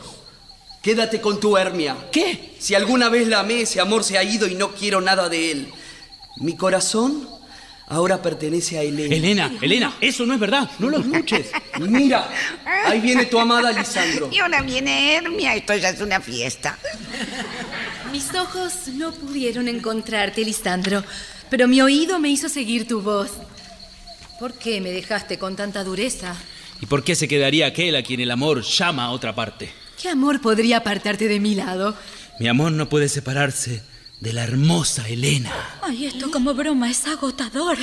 quédate 0.84 1.20
con 1.20 1.40
tu 1.40 1.58
Hermia. 1.58 1.98
¿Qué? 2.12 2.54
Si 2.60 2.76
alguna 2.76 3.10
vez 3.10 3.28
la 3.28 3.40
amé, 3.40 3.62
ese 3.62 3.82
amor 3.82 4.04
se 4.04 4.20
ha 4.20 4.24
ido 4.24 4.48
y 4.48 4.54
no 4.54 4.70
quiero 4.74 5.02
nada 5.02 5.28
de 5.28 5.52
él. 5.52 5.68
Mi 6.38 6.56
corazón 6.56 7.28
ahora 7.88 8.22
pertenece 8.22 8.78
a 8.78 8.84
Elena. 8.84 9.16
Elena, 9.16 9.52
Elena, 9.62 9.98
eso 10.00 10.28
no 10.28 10.36
es 10.36 10.40
verdad. 10.40 10.70
No 10.78 10.92
lo 10.92 11.00
escuches. 11.00 11.48
Mira, 11.80 12.30
ahí 12.86 13.00
viene 13.00 13.26
tu 13.26 13.40
amada 13.40 13.72
Lisandro. 13.72 14.30
Y 14.32 14.38
ahora 14.38 14.62
viene 14.62 15.16
Hermia. 15.16 15.56
Esto 15.56 15.76
ya 15.76 15.90
es 15.90 16.02
una 16.02 16.22
fiesta. 16.22 16.78
Mis 18.12 18.32
ojos 18.36 18.90
no 18.94 19.12
pudieron 19.12 19.68
encontrarte, 19.68 20.46
Lisandro, 20.46 21.04
pero 21.50 21.68
mi 21.68 21.82
oído 21.82 22.20
me 22.20 22.30
hizo 22.30 22.48
seguir 22.48 22.88
tu 22.88 23.02
voz. 23.02 23.32
¿Por 24.40 24.54
qué 24.54 24.82
me 24.82 24.92
dejaste 24.92 25.40
con 25.40 25.56
tanta 25.56 25.84
dureza? 25.84 26.36
¿Y 26.82 26.88
por 26.88 27.04
qué 27.04 27.16
se 27.16 27.28
quedaría 27.28 27.68
aquel 27.68 27.96
a 27.96 28.02
quien 28.02 28.20
el 28.20 28.32
amor 28.32 28.64
llama 28.64 29.06
a 29.06 29.12
otra 29.12 29.36
parte? 29.36 29.72
¿Qué 30.02 30.10
amor 30.10 30.42
podría 30.42 30.78
apartarte 30.78 31.28
de 31.28 31.40
mi 31.40 31.54
lado? 31.54 31.96
Mi 32.40 32.48
amor 32.48 32.72
no 32.72 32.90
puede 32.90 33.08
separarse 33.08 33.84
de 34.20 34.34
la 34.34 34.44
hermosa 34.44 35.08
Elena. 35.08 35.54
Ay, 35.84 36.08
esto 36.08 36.32
como 36.32 36.56
broma 36.56 36.90
es 36.90 37.06
agotador. 37.06 37.78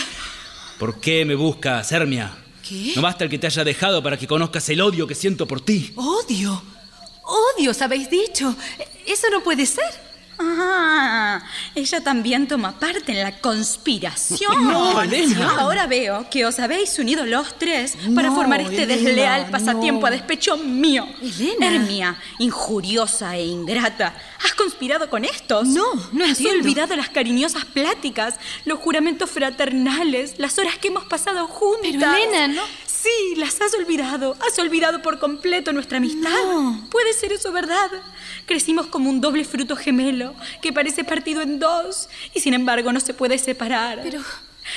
¿Por 0.80 1.00
qué 1.00 1.24
me 1.24 1.36
buscas, 1.36 1.92
Hermia? 1.92 2.36
¿Qué? 2.68 2.92
No 2.96 3.02
basta 3.02 3.22
el 3.22 3.30
que 3.30 3.38
te 3.38 3.46
haya 3.46 3.62
dejado 3.62 4.02
para 4.02 4.16
que 4.16 4.26
conozcas 4.26 4.68
el 4.68 4.80
odio 4.80 5.06
que 5.06 5.14
siento 5.14 5.46
por 5.46 5.60
ti. 5.60 5.92
Odio. 5.94 6.60
Odios, 7.24 7.80
habéis 7.82 8.10
dicho. 8.10 8.56
Eso 9.06 9.30
no 9.30 9.44
puede 9.44 9.64
ser. 9.64 10.08
Ah, 10.40 11.40
ella 11.78 12.00
también 12.02 12.46
toma 12.46 12.78
parte 12.78 13.12
en 13.12 13.22
la 13.22 13.38
conspiración. 13.40 14.64
No, 14.68 15.00
Elena. 15.02 15.56
Ahora 15.58 15.86
veo 15.86 16.28
que 16.30 16.44
os 16.46 16.58
habéis 16.58 16.98
unido 16.98 17.24
los 17.26 17.58
tres 17.58 17.96
para 18.14 18.28
No, 18.28 18.34
formar 18.34 18.60
este 18.60 18.82
Elena, 18.82 18.94
desleal 19.02 19.50
pasatiempo 19.50 20.02
no. 20.02 20.06
a 20.06 20.10
despecho 20.10 20.56
mío. 20.56 21.06
Elena. 21.22 21.66
Hermia, 21.66 22.16
injuriosa 22.38 23.36
e 23.36 23.46
ingrata, 23.46 24.14
¿has 24.44 24.52
conspirado 24.54 25.08
con 25.08 25.24
estos? 25.24 25.68
No, 25.68 25.84
no 26.12 26.24
¿Has 26.24 26.30
entiendo. 26.38 26.60
olvidado 26.60 26.96
las 26.96 27.08
cariñosas 27.08 27.64
pláticas, 27.64 28.34
los 28.64 28.78
juramentos 28.78 29.30
fraternales, 29.30 30.34
las 30.38 30.58
horas 30.58 30.78
que 30.78 30.88
hemos 30.88 31.04
pasado 31.04 31.46
juntas? 31.46 31.92
Pero, 31.92 32.14
Elena, 32.14 32.48
no- 32.48 32.62
Sí, 33.00 33.36
las 33.36 33.60
has 33.60 33.74
olvidado. 33.74 34.36
Has 34.46 34.58
olvidado 34.58 35.02
por 35.02 35.18
completo 35.20 35.72
nuestra 35.72 35.98
amistad. 35.98 36.30
Puede 36.90 37.12
ser 37.12 37.32
eso 37.32 37.52
verdad. 37.52 37.90
Crecimos 38.46 38.86
como 38.86 39.08
un 39.08 39.20
doble 39.20 39.44
fruto 39.44 39.76
gemelo 39.76 40.34
que 40.62 40.72
parece 40.72 41.04
partido 41.04 41.40
en 41.42 41.58
dos 41.60 42.08
y 42.34 42.40
sin 42.40 42.54
embargo 42.54 42.92
no 42.92 42.98
se 43.00 43.14
puede 43.14 43.38
separar. 43.38 44.00
Pero- 44.02 44.20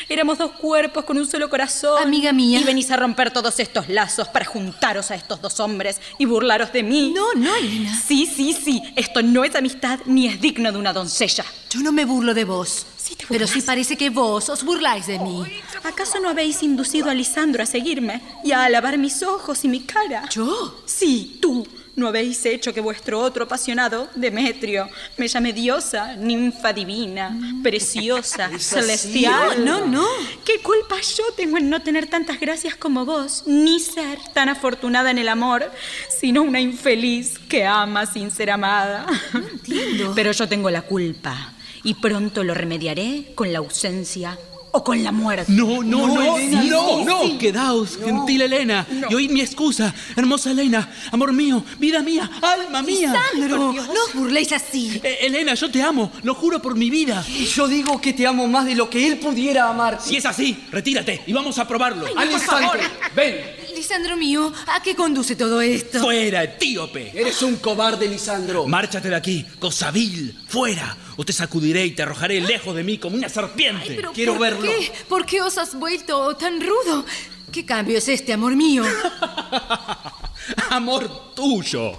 Éramos 0.10 0.38
dos 0.38 0.52
cuerpos 0.52 1.06
con 1.06 1.18
un 1.18 1.28
solo 1.28 1.50
corazón. 1.50 2.02
Amiga 2.02 2.34
mía. 2.34 2.60
Y 2.60 2.64
venís 2.64 2.92
a 2.92 2.98
romper 2.98 3.32
todos 3.32 3.60
estos 3.60 3.90
lazos 3.90 4.28
para 4.28 4.46
juntaros 4.46 5.12
a 5.12 5.16
estos 5.16 5.42
dos 5.42 5.60
hombres 5.60 6.00
y 6.18 6.26
burlaros 6.26 6.72
de 6.74 6.84
mí. 6.84 7.14
No, 7.16 7.34
no, 7.34 7.56
Elena. 7.56 8.00
Sí, 8.06 8.26
sí, 8.26 8.54
sí. 8.54 8.82
Esto 8.96 9.22
no 9.22 9.44
es 9.44 9.56
amistad 9.56 10.00
ni 10.06 10.28
es 10.28 10.42
digno 10.42 10.72
de 10.72 10.78
una 10.78 10.94
doncella. 10.94 11.46
Yo 11.70 11.80
no 11.82 11.92
me 11.92 12.06
burlo 12.06 12.34
de 12.34 12.44
vos. 12.44 12.86
Sí 12.98 13.16
te 13.16 13.26
pero 13.28 13.48
sí 13.48 13.62
parece 13.62 13.96
que 13.96 14.10
vos 14.10 14.50
os 14.50 14.64
burláis 14.64 15.08
de 15.08 15.20
mí. 15.20 15.44
¿Acaso 15.84 16.20
no 16.20 16.30
habéis 16.30 16.62
inducido 16.64 17.10
a 17.10 17.14
Lisandro 17.14 17.64
a 17.64 17.66
seguirme 17.66 18.22
y 18.44 18.52
a 18.52 18.66
alabar 18.66 18.98
mis 18.98 19.24
ojos 19.24 19.64
y 19.64 19.68
mi 19.68 19.82
cara? 19.82 20.28
¿Yo? 20.30 20.82
Sí, 20.86 21.40
tú. 21.42 21.66
¿No 21.96 22.08
habéis 22.08 22.46
hecho 22.46 22.74
que 22.74 22.80
vuestro 22.80 23.20
otro 23.20 23.44
apasionado, 23.46 24.08
Demetrio, 24.16 24.90
me 25.18 25.28
llame 25.28 25.52
diosa, 25.52 26.16
ninfa 26.16 26.72
divina, 26.72 27.38
preciosa, 27.62 28.46
Es 28.54 28.72
así, 28.74 28.82
celestial? 28.82 29.66
no, 29.66 29.86
no. 29.86 30.06
¿Qué 30.46 30.60
culpa 30.62 30.96
yo 31.02 31.24
tengo 31.36 31.58
en 31.58 31.70
no 31.70 31.82
tener 31.82 32.08
tantas 32.08 32.40
gracias 32.40 32.76
como 32.76 33.06
vos, 33.06 33.44
ni 33.46 33.80
ser 33.80 34.20
tan 34.34 34.48
afortunada 34.50 35.12
en 35.12 35.18
el 35.18 35.28
amor, 35.28 35.70
sino 36.10 36.44
una 36.44 36.62
infeliz 36.62 37.38
que 37.38 37.66
ama 37.66 38.06
sin 38.06 38.32
ser 38.32 38.52
amada? 38.52 39.06
entiendo. 39.34 40.12
Pero 40.16 40.32
yo 40.32 40.48
tengo 40.48 40.70
la 40.70 40.84
culpa 40.84 41.54
y 41.84 41.96
pronto 41.96 42.44
lo 42.44 42.54
remediaré 42.54 43.34
con 43.36 43.52
la 43.52 43.60
ausencia 43.60 44.38
o 44.72 44.84
con 44.84 45.04
la 45.04 45.12
muerte. 45.12 45.52
No, 45.52 45.84
no, 45.84 46.08
no, 46.08 46.38
no, 46.38 46.64
no, 46.64 47.06
no. 47.06 47.38
Quedaos, 47.38 47.98
gentil 47.98 48.42
Elena, 48.42 48.88
y 49.10 49.14
oíd 49.14 49.30
mi 49.30 49.42
excusa. 49.42 49.94
Hermosa 50.16 50.52
Elena, 50.52 50.90
amor 51.12 51.34
mío, 51.34 51.64
vida 51.78 52.02
mía, 52.02 52.30
alma 52.42 52.82
mía. 52.82 53.14
Por 53.34 53.74
Dios. 53.74 53.88
no 53.88 54.04
os 54.08 54.14
burléis 54.14 54.52
así. 54.52 55.00
Eh, 55.04 55.20
Elena, 55.22 55.54
yo 55.54 55.70
te 55.70 55.82
amo, 55.82 56.12
lo 56.24 56.34
juro 56.36 56.62
por 56.62 56.76
mi 56.76 56.90
vida. 56.90 57.24
Y 57.28 57.46
yo 57.46 57.68
digo 57.68 58.00
que 58.00 58.14
te 58.14 58.26
amo 58.26 58.48
más 58.48 58.66
de 58.66 58.76
lo 58.76 58.90
que 58.90 59.08
él 59.08 59.20
pudiera 59.20 59.70
amarte. 59.70 60.08
Si 60.08 60.18
es 60.18 60.26
así, 60.26 60.66
retírate 60.72 61.22
y 61.26 61.34
vamos 61.34 61.58
a 61.58 61.68
probarlo. 61.68 62.06
Ay, 62.08 62.14
no, 62.16 62.22
Al 62.22 62.32
instante. 62.32 62.80
Ven. 63.16 63.62
Lisandro 63.76 64.18
mío, 64.18 64.52
¿a 64.68 64.82
qué 64.82 64.96
conduce 64.96 65.36
todo 65.36 65.62
esto? 65.62 66.00
Fuera, 66.00 66.44
etíope. 66.44 67.12
Eres 67.14 67.42
un 67.42 67.58
cobarde, 67.58 68.08
Lisandro. 68.08 68.68
Márchate 68.68 69.10
de 69.10 69.16
aquí, 69.16 69.46
cosa 69.60 69.92
vil, 69.92 70.38
fuera. 70.48 70.96
O 71.18 71.26
te 71.26 71.34
sacudiré 71.34 71.86
y 71.86 71.92
te 71.92 72.04
arrojaré 72.04 72.40
lejos 72.42 72.76
de 72.76 72.84
mí 72.84 72.98
como 72.98 73.16
una 73.16 73.30
serpiente. 73.30 73.96
Pero 74.16 74.38
¿por 74.38 74.62
Qué? 74.62 74.92
¿Por 75.08 75.26
qué 75.26 75.42
os 75.42 75.58
has 75.58 75.76
vuelto 75.76 76.36
tan 76.36 76.60
rudo? 76.62 77.06
¿Qué 77.52 77.66
cambio 77.66 77.98
es 77.98 78.08
este, 78.08 78.34
amor 78.34 78.56
mío? 78.56 78.84
Amor 80.70 81.34
tuyo. 81.36 81.94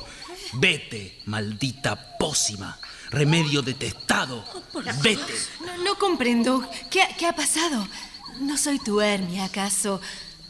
Vete, 0.55 1.19
maldita 1.27 2.17
pócima. 2.19 2.79
Remedio 3.11 3.61
detestado. 3.63 4.45
Vete. 5.03 5.33
No, 5.65 5.85
no 5.85 5.99
comprendo. 5.99 6.67
¿Qué, 6.91 7.03
ha- 7.03 7.15
qué 7.17 7.27
ha 7.27 7.35
pasado? 7.35 7.87
No 8.41 8.57
soy 8.57 8.79
tu 8.79 9.01
Hermia, 9.01 9.45
¿acaso? 9.45 10.01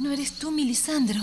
¿No 0.03 0.11
eres 0.11 0.32
tú, 0.32 0.50
mi 0.50 0.64
Lisandro? 0.64 1.20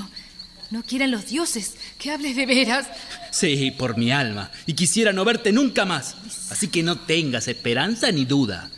No 0.71 0.83
quieran 0.83 1.11
los 1.11 1.25
dioses 1.25 1.73
que 1.97 2.11
hables 2.11 2.37
de 2.37 2.45
veras. 2.45 2.87
Sí, 3.29 3.71
por 3.71 3.97
mi 3.97 4.09
alma. 4.09 4.51
Y 4.65 4.73
quisiera 4.73 5.11
no 5.11 5.25
verte 5.25 5.51
nunca 5.51 5.83
más. 5.83 6.15
Así 6.49 6.69
que 6.69 6.81
no 6.81 6.97
tengas 6.97 7.49
esperanza 7.49 8.09
ni 8.13 8.23
duda. 8.23 8.69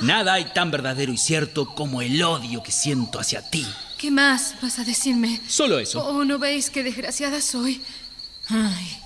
Nada 0.00 0.34
hay 0.34 0.46
tan 0.46 0.72
verdadero 0.72 1.12
y 1.12 1.16
cierto 1.16 1.76
como 1.76 2.02
el 2.02 2.20
odio 2.24 2.60
que 2.60 2.72
siento 2.72 3.20
hacia 3.20 3.40
ti. 3.48 3.64
¿Qué 3.96 4.10
más 4.10 4.56
vas 4.60 4.80
a 4.80 4.84
decirme? 4.84 5.40
Solo 5.46 5.78
eso. 5.78 6.04
¿O 6.04 6.24
no 6.24 6.40
veis 6.40 6.68
qué 6.68 6.82
desgraciada 6.82 7.40
soy? 7.40 7.80
Ay, 8.48 8.98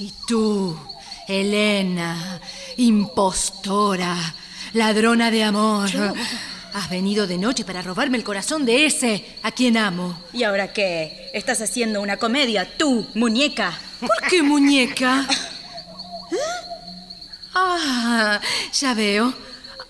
y 0.00 0.12
tú, 0.26 0.78
Elena, 1.26 2.40
impostora, 2.76 4.34
ladrona 4.74 5.30
de 5.30 5.44
amor. 5.44 5.90
Has 6.74 6.90
venido 6.90 7.26
de 7.26 7.38
noche 7.38 7.64
para 7.64 7.82
robarme 7.82 8.18
el 8.18 8.24
corazón 8.24 8.64
de 8.64 8.86
ese 8.86 9.24
a 9.42 9.50
quien 9.50 9.76
amo. 9.76 10.18
¿Y 10.32 10.42
ahora 10.42 10.72
qué? 10.72 11.30
¿Estás 11.32 11.60
haciendo 11.60 12.00
una 12.00 12.16
comedia, 12.16 12.76
tú, 12.76 13.06
muñeca? 13.14 13.78
¿Por 14.00 14.28
qué 14.28 14.42
muñeca? 14.42 15.26
Ah, 17.54 18.40
ya 18.72 18.94
veo. 18.94 19.34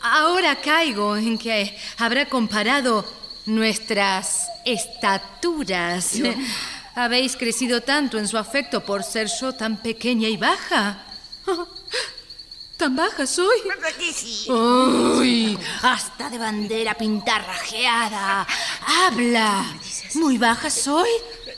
Ahora 0.00 0.56
caigo 0.56 1.16
en 1.16 1.36
que 1.36 1.76
habrá 1.98 2.26
comparado 2.26 3.04
nuestras 3.46 4.48
estaturas. 4.64 6.12
¿Habéis 6.94 7.36
crecido 7.36 7.82
tanto 7.82 8.18
en 8.18 8.26
su 8.28 8.38
afecto 8.38 8.84
por 8.84 9.02
ser 9.02 9.28
yo 9.40 9.52
tan 9.52 9.76
pequeña 9.76 10.28
y 10.28 10.36
baja? 10.36 11.04
¿Tan 12.78 12.94
baja 12.94 13.26
soy? 13.26 13.58
¿Verdad 13.68 13.92
que 13.98 14.12
sí? 14.12 14.48
¡Uy! 14.50 15.58
Hasta 15.82 16.30
de 16.30 16.38
bandera 16.38 16.94
pintarrajeada. 16.94 18.46
¡Habla! 18.86 19.66
¿Muy 20.14 20.38
baja 20.38 20.70
soy? 20.70 21.08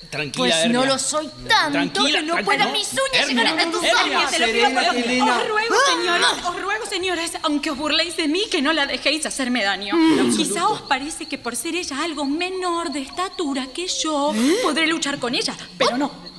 Tranquila, 0.08 0.46
Pues 0.56 0.70
no 0.72 0.84
lo 0.86 0.98
soy 0.98 1.28
tanto 1.46 1.72
Tranquila, 1.72 2.18
que 2.20 2.26
no 2.26 2.32
tranquila, 2.32 2.44
puedan 2.44 2.68
no. 2.68 2.72
mis 2.72 2.88
uñas 2.88 3.28
Hermia, 3.28 3.44
llegar 3.44 3.58
hasta 3.58 3.70
tus 3.70 3.84
Hermia, 3.84 4.18
ojos. 4.18 4.30
Te 4.30 4.38
lo 4.40 4.46
pido, 4.46 4.54
Serena, 4.66 4.80
por 4.80 4.84
favor. 4.84 5.04
Elena. 5.04 5.36
Os 5.38 5.48
ruego, 5.48 5.74
señores, 5.86 6.26
os 6.46 6.62
ruego, 6.62 6.86
señores, 6.86 7.32
aunque 7.42 7.70
os 7.70 7.76
burléis 7.78 8.16
de 8.16 8.26
mí, 8.26 8.42
que 8.50 8.62
no 8.62 8.72
la 8.72 8.86
dejéis 8.86 9.26
hacerme 9.26 9.62
daño. 9.62 9.94
Quizá 10.36 10.66
os 10.68 10.80
parece 10.82 11.26
que 11.26 11.36
por 11.38 11.54
ser 11.54 11.76
ella 11.76 12.02
algo 12.02 12.24
menor 12.24 12.90
de 12.90 13.02
estatura 13.02 13.66
que 13.72 13.86
yo, 13.86 14.32
podré 14.62 14.86
luchar 14.88 15.18
con 15.18 15.34
ella, 15.34 15.54
pero 15.78 15.96
no. 15.98 16.29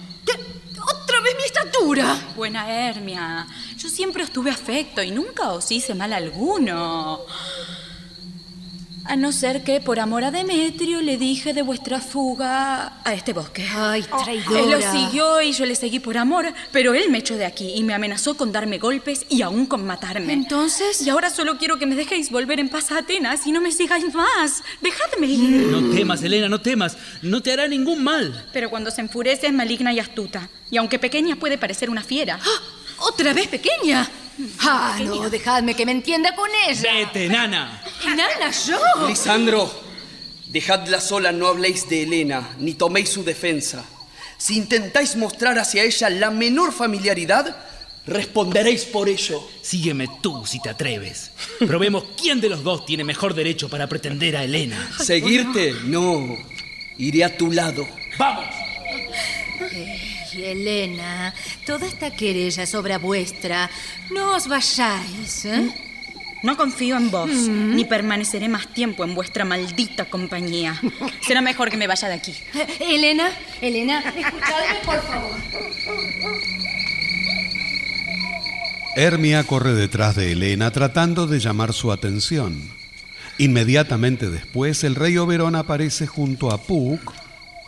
¡Otra 1.21 1.33
vez 1.33 1.39
mi 1.39 1.45
estatura! 1.45 2.19
Buena 2.35 2.67
Hermia, 2.67 3.45
yo 3.77 3.89
siempre 3.89 4.23
os 4.23 4.31
tuve 4.31 4.49
afecto 4.49 5.03
y 5.03 5.11
nunca 5.11 5.51
os 5.51 5.71
hice 5.71 5.93
mal 5.93 6.13
alguno. 6.13 7.19
A 9.05 9.15
no 9.15 9.31
ser 9.31 9.63
que 9.63 9.81
por 9.81 9.99
amor 9.99 10.23
a 10.23 10.31
Demetrio 10.31 11.01
le 11.01 11.17
dije 11.17 11.53
de 11.53 11.63
vuestra 11.63 11.99
fuga 11.99 13.01
a 13.03 13.13
este 13.13 13.33
bosque. 13.33 13.67
¡Ay, 13.75 14.01
Él 14.01 14.07
traidora! 14.23 14.77
lo 14.77 14.91
siguió 14.91 15.41
y 15.41 15.51
yo 15.53 15.65
le 15.65 15.75
seguí 15.75 15.99
por 15.99 16.17
amor, 16.17 16.53
pero 16.71 16.93
él 16.93 17.09
me 17.09 17.17
echó 17.17 17.35
de 17.35 17.45
aquí 17.45 17.73
y 17.75 17.83
me 17.83 17.93
amenazó 17.93 18.37
con 18.37 18.51
darme 18.51 18.77
golpes 18.77 19.25
y 19.27 19.41
aún 19.41 19.65
con 19.65 19.85
matarme. 19.85 20.31
¿Entonces? 20.33 21.01
Y 21.01 21.09
ahora 21.09 21.29
solo 21.29 21.57
quiero 21.57 21.79
que 21.79 21.85
me 21.87 21.95
dejéis 21.95 22.29
volver 22.29 22.59
en 22.59 22.69
paz 22.69 22.91
a 22.91 22.99
Atenas 22.99 23.45
y 23.47 23.51
no 23.51 23.59
me 23.59 23.71
sigáis 23.71 24.13
más. 24.13 24.63
Dejadme 24.81 25.27
ir. 25.27 25.67
No 25.67 25.93
temas, 25.93 26.21
Elena, 26.23 26.47
no 26.47 26.61
temas. 26.61 26.95
No 27.21 27.41
te 27.41 27.51
hará 27.51 27.67
ningún 27.67 28.03
mal. 28.03 28.45
Pero 28.53 28.69
cuando 28.69 28.91
se 28.91 29.01
enfurece 29.01 29.47
es 29.47 29.53
maligna 29.53 29.91
y 29.93 29.99
astuta. 29.99 30.47
Y 30.69 30.77
aunque 30.77 30.99
pequeña 30.99 31.35
puede 31.35 31.57
parecer 31.57 31.89
una 31.89 32.03
fiera. 32.03 32.39
¿Otra 32.99 33.33
vez 33.33 33.47
pequeña? 33.47 34.07
Ah, 34.59 34.97
no, 35.01 35.29
dejadme 35.29 35.75
que 35.75 35.85
me 35.85 35.91
entienda 35.91 36.35
con 36.35 36.49
ella. 36.67 36.93
Vete, 36.93 37.27
nana. 37.27 37.83
Nana, 38.05 38.51
yo. 38.51 39.07
Lisandro, 39.07 39.71
dejadla 40.47 40.99
sola, 41.01 41.31
no 41.31 41.47
habléis 41.47 41.87
de 41.89 42.03
Elena, 42.03 42.49
ni 42.59 42.73
toméis 42.73 43.09
su 43.09 43.23
defensa. 43.23 43.83
Si 44.37 44.57
intentáis 44.57 45.15
mostrar 45.15 45.59
hacia 45.59 45.83
ella 45.83 46.09
la 46.09 46.31
menor 46.31 46.73
familiaridad, 46.73 47.55
responderéis 48.07 48.85
por 48.85 49.07
ello. 49.07 49.47
Sígueme 49.61 50.07
tú 50.21 50.45
si 50.45 50.59
te 50.59 50.69
atreves. 50.69 51.31
Probemos 51.59 52.05
quién 52.19 52.41
de 52.41 52.49
los 52.49 52.63
dos 52.63 52.85
tiene 52.85 53.03
mejor 53.03 53.35
derecho 53.35 53.69
para 53.69 53.87
pretender 53.87 54.35
a 54.35 54.43
Elena. 54.43 54.91
¿Seguirte? 54.99 55.75
No. 55.83 56.37
Iré 56.97 57.23
a 57.23 57.37
tu 57.37 57.51
lado. 57.51 57.87
¡Vamos! 58.17 58.45
Elena, 60.35 61.33
toda 61.65 61.87
esta 61.87 62.11
querella 62.11 62.63
es 62.63 62.75
obra 62.75 62.97
vuestra. 62.97 63.69
No 64.09 64.35
os 64.35 64.47
vayáis, 64.47 65.45
¿eh? 65.45 65.73
No 66.43 66.57
confío 66.57 66.97
en 66.97 67.11
vos, 67.11 67.29
ni 67.29 67.85
permaneceré 67.85 68.49
más 68.49 68.67
tiempo 68.73 69.03
en 69.03 69.13
vuestra 69.13 69.45
maldita 69.45 70.05
compañía. 70.05 70.79
Será 71.21 71.41
mejor 71.41 71.69
que 71.69 71.77
me 71.77 71.85
vaya 71.85 72.07
de 72.07 72.15
aquí. 72.15 72.35
Eh, 72.55 72.95
Elena, 72.95 73.29
Elena, 73.61 73.99
escuchadme, 73.99 74.79
por 74.83 75.01
favor. 75.03 75.35
Hermia 78.95 79.43
corre 79.43 79.73
detrás 79.73 80.15
de 80.15 80.31
Helena 80.31 80.71
tratando 80.71 81.27
de 81.27 81.39
llamar 81.39 81.73
su 81.73 81.91
atención. 81.91 82.71
Inmediatamente 83.37 84.29
después, 84.29 84.83
el 84.83 84.95
rey 84.95 85.17
Oberón 85.17 85.55
aparece 85.55 86.07
junto 86.07 86.51
a 86.51 86.57
Puck 86.57 87.13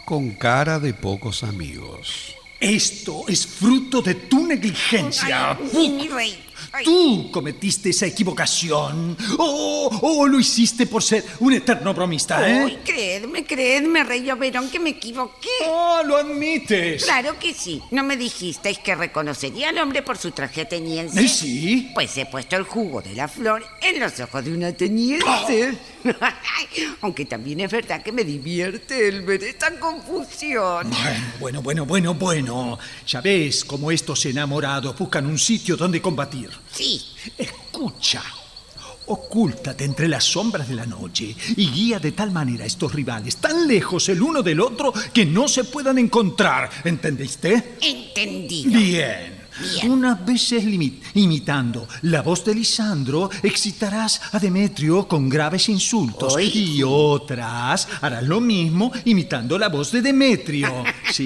con 0.05 0.31
cara 0.31 0.79
de 0.79 0.93
pocos 0.93 1.43
amigos. 1.43 2.35
Esto 2.63 3.25
es 3.27 3.45
fruto 3.45 4.01
de 4.01 4.15
tu 4.15 4.47
negligencia. 4.47 5.59
Mi 5.73 6.07
rey. 6.07 6.52
Tú 6.83 7.29
cometiste 7.31 7.89
esa 7.89 8.05
equivocación. 8.07 9.15
O 9.37 9.89
o 10.01 10.27
lo 10.27 10.39
hiciste 10.39 10.87
por 10.87 11.03
ser 11.03 11.23
un 11.39 11.53
eterno 11.53 11.93
bromista, 11.93 12.47
¿eh? 12.49 12.63
Ay, 12.65 12.79
creedme, 12.83 13.45
creedme, 13.45 14.03
rey 14.03 14.29
Oberón, 14.31 14.69
que 14.69 14.79
me 14.79 14.91
equivoqué. 14.91 15.49
Ah, 15.67 16.01
lo 16.05 16.17
admites. 16.17 17.03
Claro 17.05 17.37
que 17.39 17.53
sí. 17.53 17.81
¿No 17.91 18.03
me 18.03 18.17
dijisteis 18.17 18.79
que 18.79 18.95
reconocería 18.95 19.69
al 19.69 19.77
hombre 19.77 20.01
por 20.01 20.17
su 20.17 20.31
traje 20.31 20.61
ateniense? 20.61 21.21
¿Eh, 21.21 21.27
sí? 21.27 21.91
Pues 21.93 22.17
he 22.17 22.25
puesto 22.25 22.55
el 22.55 22.63
jugo 22.63 23.01
de 23.01 23.15
la 23.15 23.27
flor 23.27 23.65
en 23.81 23.99
los 23.99 24.19
ojos 24.19 24.43
de 24.43 24.53
un 24.53 24.63
ateniense. 24.63 25.77
Aunque 27.01 27.25
también 27.25 27.61
es 27.61 27.71
verdad 27.71 28.01
que 28.01 28.11
me 28.11 28.23
divierte 28.23 29.07
el 29.07 29.21
ver 29.21 29.43
esta 29.43 29.71
confusión. 29.79 30.89
Bueno, 31.39 31.61
bueno, 31.61 31.85
bueno, 31.85 32.13
bueno. 32.13 32.79
Ya 33.07 33.21
ves 33.21 33.63
cómo 33.63 33.91
estos 33.91 34.25
enamorados 34.25 34.97
buscan 34.97 35.25
un 35.25 35.37
sitio 35.37 35.77
donde 35.77 36.01
combatir. 36.01 36.49
Sí. 36.73 37.01
Escucha. 37.37 38.23
Ocúltate 39.05 39.83
entre 39.83 40.07
las 40.07 40.23
sombras 40.23 40.67
de 40.67 40.75
la 40.75 40.85
noche 40.85 41.35
y 41.57 41.69
guía 41.69 41.99
de 41.99 42.13
tal 42.13 42.31
manera 42.31 42.63
a 42.63 42.67
estos 42.67 42.93
rivales 42.93 43.35
tan 43.37 43.67
lejos 43.67 44.07
el 44.07 44.21
uno 44.21 44.41
del 44.41 44.61
otro 44.61 44.93
que 45.13 45.25
no 45.25 45.47
se 45.47 45.65
puedan 45.65 45.97
encontrar. 45.97 46.69
¿Entendiste? 46.85 47.75
Entendido. 47.81 48.71
Bien. 48.71 49.42
Unas 49.83 50.25
veces 50.25 50.63
imitando 51.13 51.87
la 52.03 52.21
voz 52.21 52.43
de 52.45 52.55
Lisandro, 52.55 53.29
excitarás 53.41 54.21
a 54.31 54.39
Demetrio 54.39 55.07
con 55.07 55.29
graves 55.29 55.69
insultos. 55.69 56.35
Y 56.41 56.81
otras 56.83 57.87
harás 58.01 58.23
lo 58.23 58.41
mismo 58.41 58.91
imitando 59.05 59.57
la 59.57 59.69
voz 59.69 59.91
de 59.91 60.01
Demetrio. 60.01 60.83
¿Sí? 61.11 61.25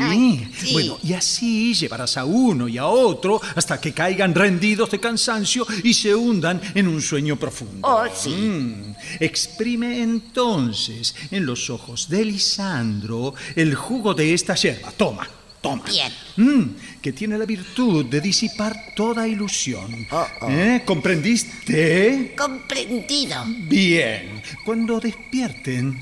Sí. 0.57 0.73
Bueno, 0.73 0.97
y 1.03 1.13
así 1.13 1.73
llevarás 1.73 2.17
a 2.17 2.25
uno 2.25 2.67
y 2.67 2.78
a 2.78 2.88
otro 2.88 3.39
hasta 3.55 3.80
que 3.80 3.93
caigan 3.93 4.36
rendidos 4.36 4.91
de 4.91 4.99
cansancio 4.99 5.65
y 5.84 5.93
se 5.93 6.13
hundan 6.13 6.61
en 6.73 6.88
un 6.88 7.01
sueño 7.01 7.38
profundo. 7.38 7.88
Oh, 7.88 8.05
sí. 8.13 8.30
Mm. 8.30 8.95
Exprime 9.19 10.01
entonces 10.01 11.15
en 11.32 11.45
los 11.45 11.69
ojos 11.69 12.09
de 12.09 12.25
Lisandro 12.25 13.34
el 13.55 13.75
jugo 13.75 14.13
de 14.13 14.34
esta 14.34 14.55
yerba. 14.55 14.91
Toma. 14.91 15.28
Toma. 15.70 15.84
Bien. 15.84 16.11
Mm, 16.38 16.76
que 17.01 17.13
tiene 17.13 17.38
la 17.38 17.45
virtud 17.45 18.05
de 18.05 18.22
disipar 18.22 18.93
toda 18.95 19.28
ilusión. 19.28 20.07
¿Eh? 20.49 20.82
¿Comprendiste? 20.86 22.34
Comprendido. 22.38 23.43
Bien. 23.68 24.41
Cuando 24.63 24.99
despierten, 24.99 26.01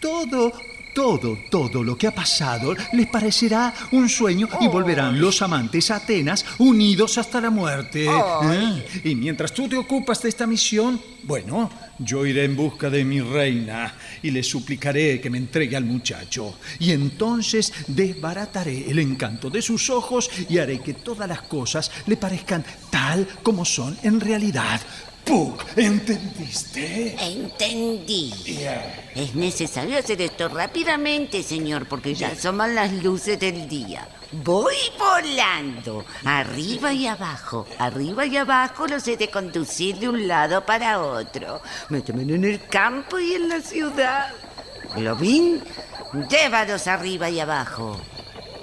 todo, 0.00 0.52
todo, 0.94 1.38
todo 1.50 1.82
lo 1.82 1.96
que 1.96 2.06
ha 2.06 2.14
pasado 2.14 2.74
les 2.92 3.06
parecerá 3.06 3.72
un 3.92 4.08
sueño 4.08 4.48
y 4.60 4.68
volverán 4.68 5.20
los 5.20 5.42
amantes 5.42 5.90
a 5.90 5.96
Atenas 5.96 6.44
unidos 6.58 7.18
hasta 7.18 7.40
la 7.40 7.50
muerte. 7.50 8.06
¿Eh? 8.06 9.00
Y 9.04 9.14
mientras 9.14 9.52
tú 9.52 9.68
te 9.68 9.76
ocupas 9.76 10.22
de 10.22 10.28
esta 10.28 10.46
misión, 10.46 11.00
bueno, 11.24 11.70
yo 11.98 12.26
iré 12.26 12.44
en 12.44 12.56
busca 12.56 12.90
de 12.90 13.04
mi 13.04 13.20
reina 13.20 13.94
y 14.22 14.30
le 14.30 14.42
suplicaré 14.42 15.20
que 15.20 15.30
me 15.30 15.38
entregue 15.38 15.76
al 15.76 15.84
muchacho. 15.84 16.58
Y 16.78 16.92
entonces 16.92 17.72
desbarataré 17.86 18.90
el 18.90 18.98
encanto 18.98 19.50
de 19.50 19.62
sus 19.62 19.90
ojos 19.90 20.30
y 20.48 20.58
haré 20.58 20.80
que 20.80 20.94
todas 20.94 21.28
las 21.28 21.42
cosas 21.42 21.90
le 22.06 22.16
parezcan 22.16 22.64
tal 22.90 23.26
como 23.42 23.64
son 23.64 23.96
en 24.02 24.20
realidad. 24.20 24.80
¿Entendiste? 25.76 27.16
Entendí. 27.18 28.32
Es 29.14 29.34
necesario 29.34 29.98
hacer 29.98 30.20
esto 30.22 30.48
rápidamente, 30.48 31.42
señor, 31.42 31.86
porque 31.86 32.14
ya 32.14 32.28
asoman 32.28 32.74
las 32.74 32.92
luces 32.92 33.38
del 33.38 33.68
día. 33.68 34.08
Voy 34.32 34.74
volando, 34.98 36.04
arriba 36.24 36.92
y 36.92 37.06
abajo, 37.06 37.66
arriba 37.78 38.26
y 38.26 38.36
abajo 38.36 38.86
los 38.86 39.06
he 39.06 39.16
de 39.16 39.30
conducir 39.30 39.96
de 39.98 40.08
un 40.08 40.26
lado 40.26 40.64
para 40.66 41.00
otro. 41.00 41.62
Me 41.88 42.02
en 42.06 42.44
el 42.44 42.66
campo 42.66 43.18
y 43.18 43.34
en 43.34 43.48
la 43.48 43.60
ciudad. 43.60 44.32
Globín, 44.96 45.62
llévalos 46.28 46.86
arriba 46.86 47.30
y 47.30 47.40
abajo. 47.40 48.00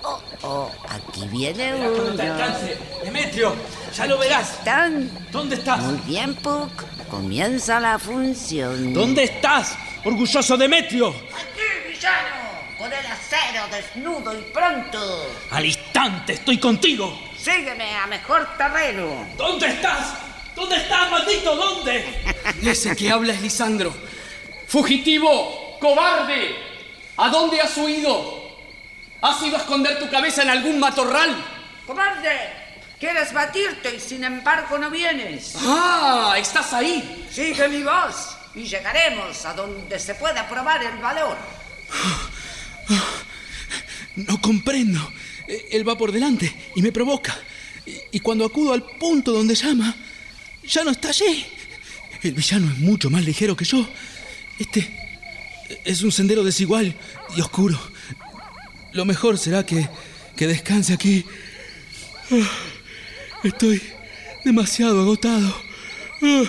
Oh, 0.04 0.20
oh, 0.42 0.72
aquí 0.90 1.28
viene 1.28 1.74
uno. 1.76 2.10
alcance. 2.22 2.78
Demetrio, 3.04 3.56
ya 3.96 4.06
lo 4.08 4.18
verás. 4.18 4.54
¿Están? 4.54 5.10
¿Dónde 5.32 5.56
estás? 5.56 5.80
Muy 5.80 6.00
bien, 6.06 6.36
Puck. 6.36 6.72
Comienza 7.10 7.80
la 7.80 8.00
función. 8.00 8.94
¿Dónde 8.94 9.24
estás, 9.26 9.78
orgulloso 10.04 10.58
Demetrio? 10.58 11.10
Aquí, 11.10 11.90
villano, 11.90 12.78
con 12.78 12.92
el 12.92 13.06
acero 13.06 13.64
desnudo 13.70 14.34
y 14.38 14.42
pronto. 14.52 15.28
Al 15.52 15.66
instante 15.66 16.34
estoy 16.34 16.58
contigo. 16.58 17.18
Sígueme 17.38 17.96
a 17.96 18.08
mejor 18.08 18.48
terreno. 18.58 19.28
¿Dónde 19.38 19.68
estás? 19.68 20.14
¿Dónde 20.56 20.78
estás, 20.78 21.12
maldito? 21.12 21.56
¿Dónde? 21.56 22.24
Ese 22.64 22.96
que 22.96 23.12
habla 23.12 23.34
es 23.34 23.42
Lisandro. 23.42 23.94
Fugitivo, 24.68 25.78
cobarde. 25.80 26.56
¿A 27.18 27.30
dónde 27.30 27.62
has 27.62 27.76
huido? 27.78 28.41
¿Has 29.22 29.44
ido 29.44 29.56
a 29.56 29.60
esconder 29.60 30.00
tu 30.00 30.10
cabeza 30.10 30.42
en 30.42 30.50
algún 30.50 30.80
matorral? 30.80 31.36
¡Cobarde! 31.86 32.62
Quieres 33.00 33.32
batirte 33.34 33.96
y 33.96 34.00
sin 34.00 34.24
embargo 34.24 34.78
no 34.78 34.90
vienes. 34.90 35.56
¡Ah! 35.60 36.36
¿Estás 36.38 36.74
ahí? 36.74 37.28
Sigue 37.32 37.68
mi 37.68 37.84
voz 37.84 38.38
y 38.56 38.64
llegaremos 38.64 39.46
a 39.46 39.54
donde 39.54 40.00
se 40.00 40.16
pueda 40.16 40.48
probar 40.48 40.84
el 40.84 40.98
valor. 40.98 41.38
No 44.16 44.42
comprendo. 44.42 45.00
Él 45.48 45.88
va 45.88 45.98
por 45.98 46.12
delante 46.12 46.54
y 46.76 46.82
me 46.82 46.92
provoca. 46.92 47.38
Y 47.86 48.20
cuando 48.20 48.46
acudo 48.46 48.74
al 48.74 48.84
punto 48.84 49.32
donde 49.32 49.56
llama, 49.56 49.96
ya 50.64 50.84
no 50.84 50.92
está 50.92 51.10
allí. 51.10 51.46
El 52.22 52.34
villano 52.34 52.72
es 52.72 52.78
mucho 52.80 53.10
más 53.10 53.24
ligero 53.24 53.56
que 53.56 53.66
yo. 53.66 53.88
Este 54.60 55.20
es 55.84 56.02
un 56.04 56.12
sendero 56.12 56.44
desigual 56.44 56.96
y 57.36 57.42
oscuro. 57.42 57.80
Lo 58.94 59.06
mejor 59.06 59.38
será 59.38 59.66
que, 59.66 59.88
que 60.36 60.48
descanse 60.48 60.94
aquí. 60.94 61.26
Ah, 62.32 62.50
Estoy 63.44 63.82
demasiado 64.44 65.02
agotado. 65.02 65.56
Ah, 66.22 66.44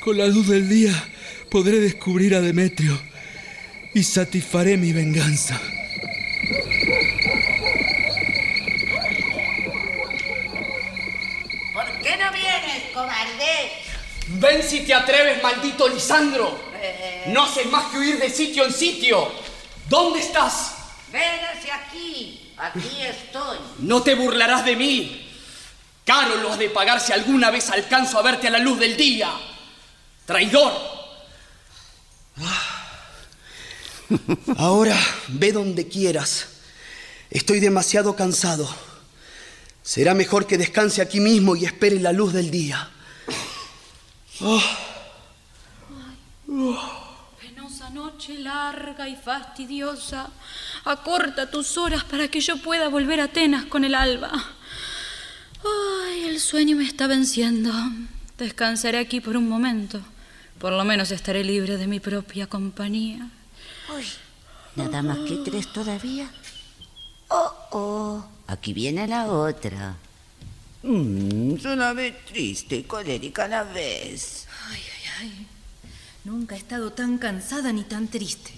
Con 0.00 0.18
la 0.18 0.26
luz 0.26 0.48
del 0.48 0.68
día 0.68 0.92
podré 1.50 1.80
descubrir 1.80 2.34
a 2.34 2.40
Demetrio 2.40 2.98
y 3.94 4.02
satisfaré 4.02 4.76
mi 4.76 4.92
venganza. 4.92 5.58
¿Por 11.72 11.84
qué 12.02 12.16
no 12.16 12.32
vienes, 12.32 12.82
cobarde? 12.92 13.70
Ven 14.28 14.62
si 14.62 14.80
te 14.80 14.94
atreves, 14.94 15.42
maldito 15.42 15.88
Lisandro. 15.88 16.58
Eh, 16.80 17.24
No 17.28 17.44
haces 17.44 17.66
más 17.66 17.90
que 17.90 17.98
huir 17.98 18.18
de 18.18 18.30
sitio 18.30 18.64
en 18.64 18.72
sitio. 18.72 19.30
¿Dónde 19.88 20.20
estás? 20.20 20.75
Ven 21.16 21.40
hacia 21.52 21.74
aquí. 21.76 22.52
Aquí 22.58 23.02
estoy. 23.02 23.58
No 23.78 24.02
te 24.02 24.14
burlarás 24.14 24.64
de 24.64 24.76
mí. 24.76 25.22
Caro 26.04 26.36
lo 26.36 26.52
has 26.52 26.58
de 26.58 26.70
pagar 26.70 27.00
si 27.00 27.12
alguna 27.12 27.50
vez 27.50 27.70
alcanzo 27.70 28.18
a 28.18 28.22
verte 28.22 28.48
a 28.48 28.50
la 28.50 28.58
luz 28.58 28.78
del 28.78 28.96
día. 28.96 29.30
Traidor. 30.26 30.72
Ahora 34.58 34.96
ve 35.28 35.52
donde 35.52 35.88
quieras. 35.88 36.48
Estoy 37.30 37.60
demasiado 37.60 38.14
cansado. 38.14 38.68
Será 39.82 40.14
mejor 40.14 40.46
que 40.46 40.58
descanse 40.58 41.00
aquí 41.00 41.20
mismo 41.20 41.56
y 41.56 41.64
espere 41.64 41.98
la 41.98 42.12
luz 42.12 42.32
del 42.32 42.50
día. 42.50 42.90
Oh, 44.40 44.62
noche 48.26 48.42
larga 48.42 49.08
y 49.08 49.16
fastidiosa. 49.16 50.28
Acorta 50.84 51.50
tus 51.50 51.76
horas 51.78 52.04
para 52.04 52.28
que 52.28 52.40
yo 52.40 52.56
pueda 52.58 52.88
volver 52.88 53.20
a 53.20 53.24
Atenas 53.24 53.66
con 53.66 53.84
el 53.84 53.94
alba. 53.94 54.30
Ay, 55.64 56.24
el 56.24 56.40
sueño 56.40 56.76
me 56.76 56.84
está 56.84 57.06
venciendo. 57.06 57.72
Descansaré 58.38 58.98
aquí 58.98 59.20
por 59.20 59.36
un 59.36 59.48
momento. 59.48 60.00
Por 60.58 60.72
lo 60.72 60.84
menos 60.84 61.10
estaré 61.10 61.44
libre 61.44 61.76
de 61.76 61.86
mi 61.86 62.00
propia 62.00 62.46
compañía. 62.46 63.28
Uy, 63.94 64.04
nada 64.74 65.02
más 65.02 65.18
que 65.18 65.36
tres 65.36 65.72
todavía. 65.72 66.30
Oh, 67.28 67.52
oh, 67.72 68.24
aquí 68.46 68.72
viene 68.72 69.06
la 69.06 69.26
otra. 69.26 69.96
Mm, 70.82 71.58
suena 71.58 71.92
ve 71.92 72.12
triste 72.26 72.76
y 72.76 72.82
colérica 72.84 73.44
a 73.44 73.48
la 73.48 73.62
vez. 73.64 74.46
Ay, 74.70 74.80
ay, 74.94 75.10
ay. 75.20 75.46
Nunca 76.26 76.56
he 76.56 76.58
estado 76.58 76.92
tan 76.92 77.18
cansada 77.18 77.72
ni 77.72 77.84
tan 77.84 78.08
triste. 78.08 78.50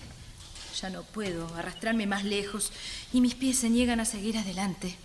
Ya 0.80 0.88
no 0.88 1.02
puedo 1.02 1.54
arrastrarme 1.54 2.06
más 2.06 2.24
lejos 2.24 2.72
y 3.12 3.20
mis 3.20 3.34
pies 3.34 3.58
se 3.58 3.68
niegan 3.68 4.00
a 4.00 4.06
seguir 4.06 4.38
adelante. 4.38 4.96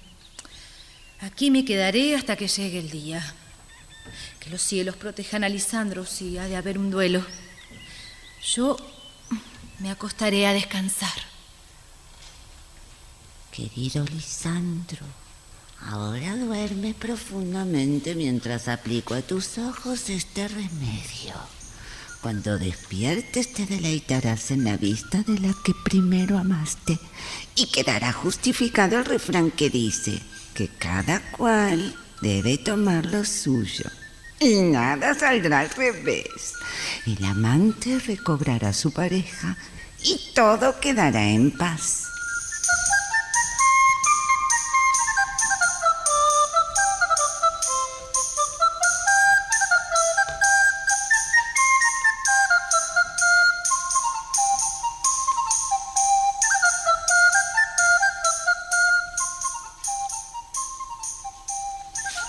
Aquí 1.20 1.52
me 1.52 1.66
quedaré 1.66 2.16
hasta 2.16 2.38
que 2.38 2.48
llegue 2.48 2.80
el 2.80 2.90
día. 2.90 3.22
Que 4.40 4.50
los 4.50 4.62
cielos 4.62 4.96
protejan 4.96 5.44
a 5.44 5.50
Lisandro 5.50 6.06
si 6.06 6.38
ha 6.38 6.46
de 6.46 6.56
haber 6.56 6.78
un 6.78 6.90
duelo. 6.90 7.26
Yo 8.42 8.78
me 9.80 9.92
acostaré 9.92 10.48
a 10.48 10.54
descansar. 10.54 11.20
Querido 13.52 14.06
Lisandro, 14.06 15.06
ahora 15.82 16.38
duerme 16.38 16.94
profundamente 16.94 18.16
mientras 18.16 18.70
aplico 18.70 19.16
a 19.16 19.22
tus 19.22 19.58
ojos 19.58 20.10
este 20.10 20.48
remedio. 20.48 21.36
Cuando 22.24 22.58
despiertes 22.58 23.52
te 23.52 23.66
deleitarás 23.66 24.52
en 24.52 24.64
la 24.64 24.78
vista 24.78 25.24
de 25.24 25.40
la 25.40 25.54
que 25.66 25.74
primero 25.84 26.38
amaste 26.38 26.98
y 27.54 27.66
quedará 27.66 28.14
justificado 28.14 28.98
el 28.98 29.04
refrán 29.04 29.52
que 29.52 29.70
dice 29.70 30.22
que 30.54 30.70
cada 30.70 31.20
cual 31.32 31.94
debe 32.22 32.58
tomar 32.58 33.06
lo 33.08 33.26
suyo 33.26 33.84
y 34.40 34.56
nada 34.62 35.14
saldrá 35.14 35.60
al 35.60 35.70
revés. 35.72 36.54
El 37.06 37.26
amante 37.26 38.00
recobrará 38.00 38.72
su 38.72 38.94
pareja 38.94 39.58
y 40.02 40.18
todo 40.34 40.80
quedará 40.80 41.26
en 41.28 41.52
paz. 41.52 42.06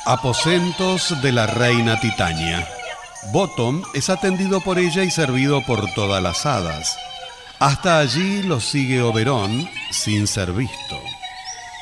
Aposentos 0.06 1.22
de 1.22 1.32
la 1.32 1.46
reina 1.46 1.98
Titania. 1.98 2.68
Bottom 3.32 3.82
es 3.94 4.10
atendido 4.10 4.60
por 4.60 4.78
ella 4.78 5.02
y 5.02 5.10
servido 5.10 5.64
por 5.64 5.90
todas 5.94 6.22
las 6.22 6.44
hadas. 6.44 6.98
Hasta 7.58 8.00
allí 8.00 8.42
lo 8.42 8.60
sigue 8.60 9.00
Oberón 9.00 9.66
sin 9.90 10.26
ser 10.26 10.52
visto. 10.52 11.00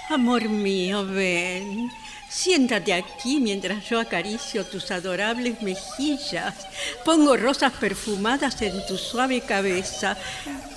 Amor 0.09 0.49
mío, 0.49 1.05
ven. 1.05 1.91
Siéntate 2.29 2.95
aquí 2.95 3.41
mientras 3.41 3.89
yo 3.89 3.99
acaricio 3.99 4.65
tus 4.67 4.93
adorables 4.93 5.61
mejillas, 5.61 6.55
pongo 7.05 7.37
rosas 7.37 7.73
perfumadas 7.73 8.63
en 8.63 8.87
tu 8.87 8.97
suave 8.99 9.41
cabeza 9.41 10.17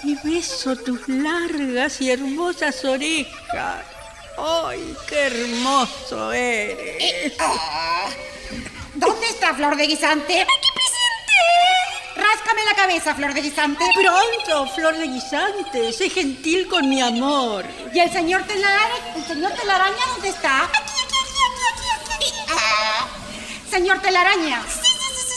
y 0.03 0.15
beso 0.27 0.75
tus 0.75 1.07
largas 1.07 2.01
y 2.01 2.09
hermosas 2.09 2.83
orejas. 2.83 3.94
¡Ay, 4.37 4.95
qué 5.07 5.27
hermoso 5.27 6.31
eres! 6.33 7.33
Ah, 7.39 8.07
¿Dónde 8.93 9.27
está 9.27 9.53
Flor 9.53 9.75
de 9.77 9.87
Guisante? 9.87 10.41
¡Aquí 10.41 10.67
presente! 10.73 12.15
Ráscame 12.15 12.63
la 12.65 12.75
cabeza, 12.75 13.15
Flor 13.15 13.33
de 13.33 13.41
Guisante. 13.41 13.85
Pronto, 13.93 14.67
Flor 14.73 14.97
de 14.97 15.07
Guisante, 15.07 15.93
sé 15.93 16.09
gentil 16.09 16.67
con 16.67 16.89
mi 16.89 17.01
amor. 17.01 17.65
¿Y 17.93 17.99
el 17.99 18.11
señor 18.11 18.43
Telaraña? 18.43 19.15
¿El 19.15 19.25
señor 19.25 19.53
Telaraña 19.53 20.05
dónde 20.13 20.29
está? 20.29 20.63
Aquí, 20.63 20.73
aquí, 20.75 21.15
aquí, 21.21 21.87
aquí, 21.93 22.15
aquí. 22.15 22.33
Ah, 22.51 23.07
señor 23.69 24.01
Telaraña, 24.01 24.61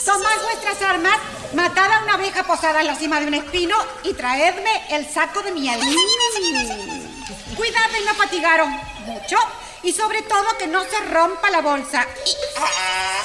tomad 0.05 0.43
vuestras 0.43 0.83
armas, 0.83 1.19
matad 1.53 1.93
a 1.93 2.03
una 2.03 2.15
abeja 2.15 2.43
posada 2.45 2.81
en 2.81 2.89
la 2.89 2.97
cima 2.97 3.21
de 3.21 3.27
un 3.27 3.35
espino 3.35 3.77
y 4.03 4.15
traedme 4.15 4.71
el 4.91 5.09
saco 5.09 5.43
de 5.43 5.53
miel. 5.53 5.79
Cuidado 7.57 7.97
y 8.01 8.05
no 8.07 8.15
fatigaron 8.15 8.88
mucho 9.09 9.37
y 9.83 9.93
sobre 9.93 10.23
todo 10.23 10.57
que 10.59 10.67
no 10.67 10.83
se 10.85 10.99
rompa 11.11 11.51
la 11.51 11.61
bolsa. 11.61 12.07
Y, 12.27 12.31
ah, 12.59 13.23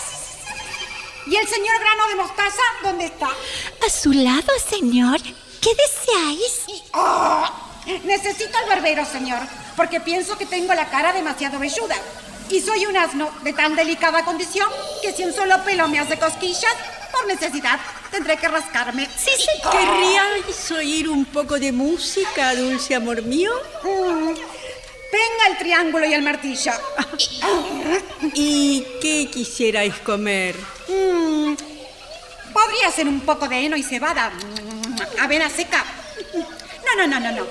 ¿Y 1.25 1.35
el 1.35 1.47
señor 1.47 1.79
grano 1.79 2.07
de 2.07 2.15
mostaza 2.15 2.61
dónde 2.83 3.05
está? 3.05 3.27
A 3.27 3.89
su 3.89 4.11
lado, 4.11 4.51
señor. 4.69 5.21
¿Qué 5.61 5.69
deseáis? 5.75 6.83
Ah, 6.91 7.51
necesito 8.03 8.57
al 8.57 8.67
barbero, 8.67 9.05
señor, 9.05 9.39
porque 9.77 10.01
pienso 10.01 10.37
que 10.37 10.45
tengo 10.45 10.73
la 10.73 10.89
cara 10.89 11.13
demasiado 11.13 11.59
velluda. 11.59 11.95
Y 12.49 12.59
soy 12.59 12.85
un 12.85 12.97
asno 12.97 13.31
de 13.43 13.53
tan 13.53 13.75
delicada 13.75 14.25
condición 14.25 14.67
que 15.01 15.13
si 15.13 15.23
un 15.23 15.33
solo 15.33 15.63
pelo 15.63 15.87
me 15.87 15.99
hace 15.99 16.19
cosquillas, 16.19 16.75
por 17.11 17.25
necesidad 17.25 17.79
tendré 18.11 18.37
que 18.37 18.47
rascarme. 18.49 19.07
Sí, 19.17 19.31
sí. 19.37 19.69
¿Querríais 19.71 20.71
oír 20.71 21.07
un 21.07 21.25
poco 21.25 21.57
de 21.57 21.71
música, 21.71 22.53
dulce 22.55 22.95
amor 22.95 23.21
mío? 23.21 23.51
Mm, 23.83 24.33
Venga 25.13 25.47
el 25.51 25.57
triángulo 25.59 26.05
y 26.07 26.13
el 26.13 26.23
martillo. 26.23 26.71
¿Y 28.33 28.83
qué 29.01 29.29
quisierais 29.31 29.93
comer? 29.99 30.55
Mm, 30.87 31.53
Podría 32.51 32.91
ser 32.91 33.07
un 33.07 33.19
poco 33.21 33.47
de 33.47 33.57
heno 33.65 33.75
y 33.77 33.83
cebada. 33.83 34.31
Mm, 34.31 35.21
Avena 35.21 35.49
seca. 35.49 35.83
No, 36.33 36.95
no, 36.97 37.07
no, 37.07 37.19
no, 37.19 37.31
no. 37.31 37.47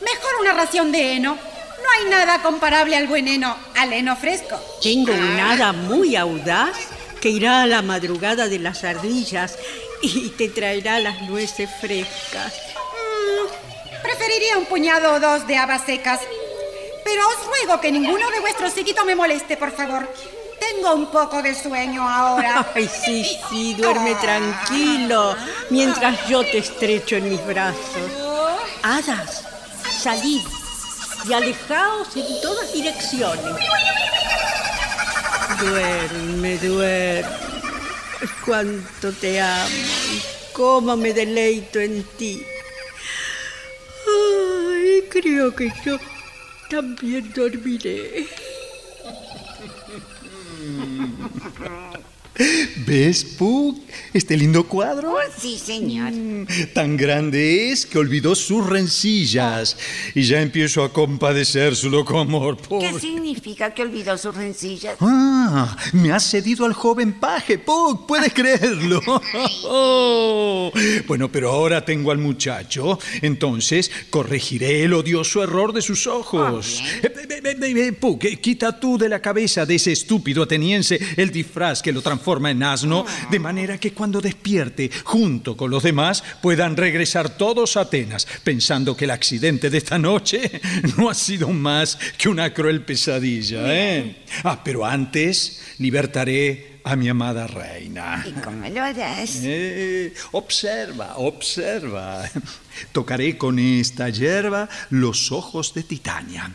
Mejor 0.00 0.32
una 0.40 0.52
ración 0.52 0.90
de 0.92 1.12
heno. 1.16 1.34
No 1.34 1.88
hay 1.98 2.08
nada 2.10 2.40
comparable 2.42 2.96
al 2.96 3.06
buen 3.08 3.28
heno, 3.28 3.56
al 3.76 3.92
heno 3.92 4.16
fresco. 4.16 4.58
Tengo 4.82 5.12
un 5.12 5.38
hada 5.40 5.72
muy 5.72 6.16
audaz 6.16 6.76
que 7.20 7.28
irá 7.28 7.62
a 7.62 7.66
la 7.66 7.82
madrugada 7.82 8.48
de 8.48 8.58
las 8.58 8.84
ardillas 8.84 9.58
y 10.00 10.30
te 10.30 10.48
traerá 10.48 10.98
las 11.00 11.20
nueces 11.22 11.68
frescas. 11.80 12.54
Mm, 12.74 14.02
Preferiría 14.02 14.58
un 14.58 14.64
puñado 14.66 15.14
o 15.14 15.20
dos 15.20 15.46
de 15.46 15.56
habas 15.56 15.84
secas. 15.84 16.20
Pero 17.12 17.28
os 17.28 17.46
ruego 17.46 17.78
que 17.78 17.92
ninguno 17.92 18.30
de 18.30 18.40
vuestros 18.40 18.72
seguitos 18.72 19.04
me 19.04 19.14
moleste, 19.14 19.58
por 19.58 19.70
favor. 19.70 20.08
Tengo 20.58 20.94
un 20.94 21.10
poco 21.10 21.42
de 21.42 21.54
sueño 21.54 22.08
ahora. 22.08 22.66
Ay, 22.74 22.88
sí, 22.88 23.38
sí, 23.50 23.74
duerme 23.74 24.14
tranquilo 24.14 25.36
mientras 25.68 26.26
yo 26.26 26.42
te 26.42 26.56
estrecho 26.56 27.16
en 27.16 27.28
mis 27.28 27.44
brazos. 27.44 28.08
Hadas, 28.82 29.44
salid 30.02 30.40
y 31.28 31.32
alejaos 31.34 32.16
en 32.16 32.40
todas 32.40 32.72
direcciones. 32.72 33.56
Duerme, 35.60 36.56
duerme. 36.56 37.36
Cuánto 38.42 39.12
te 39.12 39.38
amo 39.38 39.68
y 39.68 40.22
cómo 40.54 40.96
me 40.96 41.12
deleito 41.12 41.78
en 41.78 42.04
ti. 42.16 42.42
Ay, 44.08 45.04
creo 45.10 45.54
que 45.54 45.70
yo 45.84 45.98
también 46.72 47.30
dormiré. 47.36 48.26
¿Ves, 52.86 53.24
Puck? 53.24 53.78
Este 54.14 54.36
lindo 54.36 54.64
cuadro. 54.66 55.16
Sí, 55.38 55.58
señor. 55.58 56.12
Tan 56.72 56.96
grande 56.96 57.70
es 57.70 57.84
que 57.84 57.98
olvidó 57.98 58.34
sus 58.34 58.66
rencillas. 58.66 59.76
Y 60.14 60.22
ya 60.22 60.40
empiezo 60.40 60.82
a 60.82 60.92
compadecer 60.92 61.76
su 61.76 61.90
loco 61.90 62.18
amor. 62.18 62.56
¿Qué 62.56 62.68
Pobre. 62.68 63.00
significa 63.00 63.74
que 63.74 63.82
olvidó 63.82 64.16
sus 64.16 64.34
rencillas? 64.34 64.96
Ah, 65.00 65.76
me 65.92 66.10
has 66.12 66.24
cedido 66.30 66.64
al 66.64 66.72
joven 66.72 67.12
paje, 67.20 67.58
Puck, 67.58 68.06
puedes 68.06 68.32
creerlo. 68.32 69.00
Bueno, 71.06 71.30
pero 71.30 71.50
ahora 71.50 71.84
tengo 71.84 72.10
al 72.10 72.18
muchacho, 72.18 72.98
entonces 73.20 73.90
corregiré 74.10 74.84
el 74.84 74.94
odioso 74.94 75.42
error 75.42 75.72
de 75.72 75.82
sus 75.82 76.06
ojos. 76.06 76.82
Eh, 77.02 77.12
eh, 77.14 77.26
eh, 77.44 77.56
eh, 77.60 77.86
eh, 77.88 77.92
Puck, 77.92 78.24
eh, 78.24 78.36
quita 78.36 78.78
tú 78.78 78.96
de 78.96 79.08
la 79.08 79.20
cabeza 79.20 79.66
de 79.66 79.74
ese 79.74 79.92
estúpido 79.92 80.42
ateniense 80.42 80.98
el 81.16 81.30
disfraz 81.30 81.82
que 81.82 81.92
lo 81.92 82.00
transforma 82.00 82.21
en 82.26 82.62
asno, 82.62 83.04
de 83.30 83.38
manera 83.38 83.78
que 83.78 83.92
cuando 83.92 84.20
despierte, 84.20 84.90
junto 85.04 85.56
con 85.56 85.70
los 85.70 85.82
demás, 85.82 86.22
puedan 86.40 86.76
regresar 86.76 87.36
todos 87.36 87.76
a 87.76 87.82
Atenas, 87.82 88.26
pensando 88.44 88.96
que 88.96 89.04
el 89.04 89.10
accidente 89.10 89.70
de 89.70 89.78
esta 89.78 89.98
noche 89.98 90.60
no 90.96 91.10
ha 91.10 91.14
sido 91.14 91.48
más 91.48 91.98
que 92.16 92.28
una 92.28 92.54
cruel 92.54 92.84
pesadilla. 92.84 93.62
¿eh? 93.66 94.24
Ah, 94.44 94.62
pero 94.64 94.84
antes 94.84 95.60
libertaré 95.78 96.80
a 96.84 96.96
mi 96.96 97.08
amada 97.08 97.46
reina. 97.46 98.24
¿Y 98.26 98.32
cómo 98.40 98.68
lo 98.68 98.82
harás? 98.82 99.40
Eh, 99.42 100.12
observa, 100.32 101.16
observa. 101.16 102.28
Tocaré 102.92 103.36
con 103.36 103.58
esta 103.58 104.08
hierba 104.08 104.68
los 104.90 105.32
ojos 105.32 105.74
de 105.74 105.82
Titania. 105.82 106.52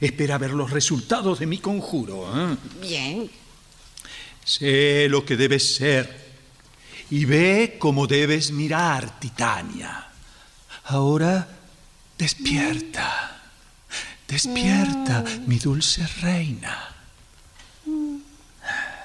Espera 0.00 0.38
ver 0.38 0.52
los 0.52 0.70
resultados 0.70 1.38
de 1.38 1.46
mi 1.46 1.58
conjuro. 1.58 2.26
¿eh? 2.34 2.56
Bien. 2.80 3.30
Sé 4.48 5.08
lo 5.10 5.26
que 5.26 5.36
debes 5.36 5.74
ser 5.76 6.08
y 7.10 7.26
ve 7.26 7.76
cómo 7.78 8.06
debes 8.06 8.50
mirar, 8.50 9.20
Titania. 9.20 10.08
Ahora 10.84 11.46
despierta, 12.16 13.42
despierta, 14.26 15.22
mi 15.46 15.58
dulce 15.58 16.06
reina. 16.22 16.96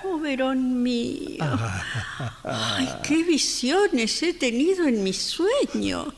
Oh, 0.06 0.18
Verón 0.18 0.82
mío. 0.82 1.44
Ay, 2.46 2.88
qué 3.04 3.22
visiones 3.24 4.24
he 4.24 4.34
tenido 4.34 4.88
en 4.88 5.04
mi 5.04 5.12
sueño. 5.12 6.14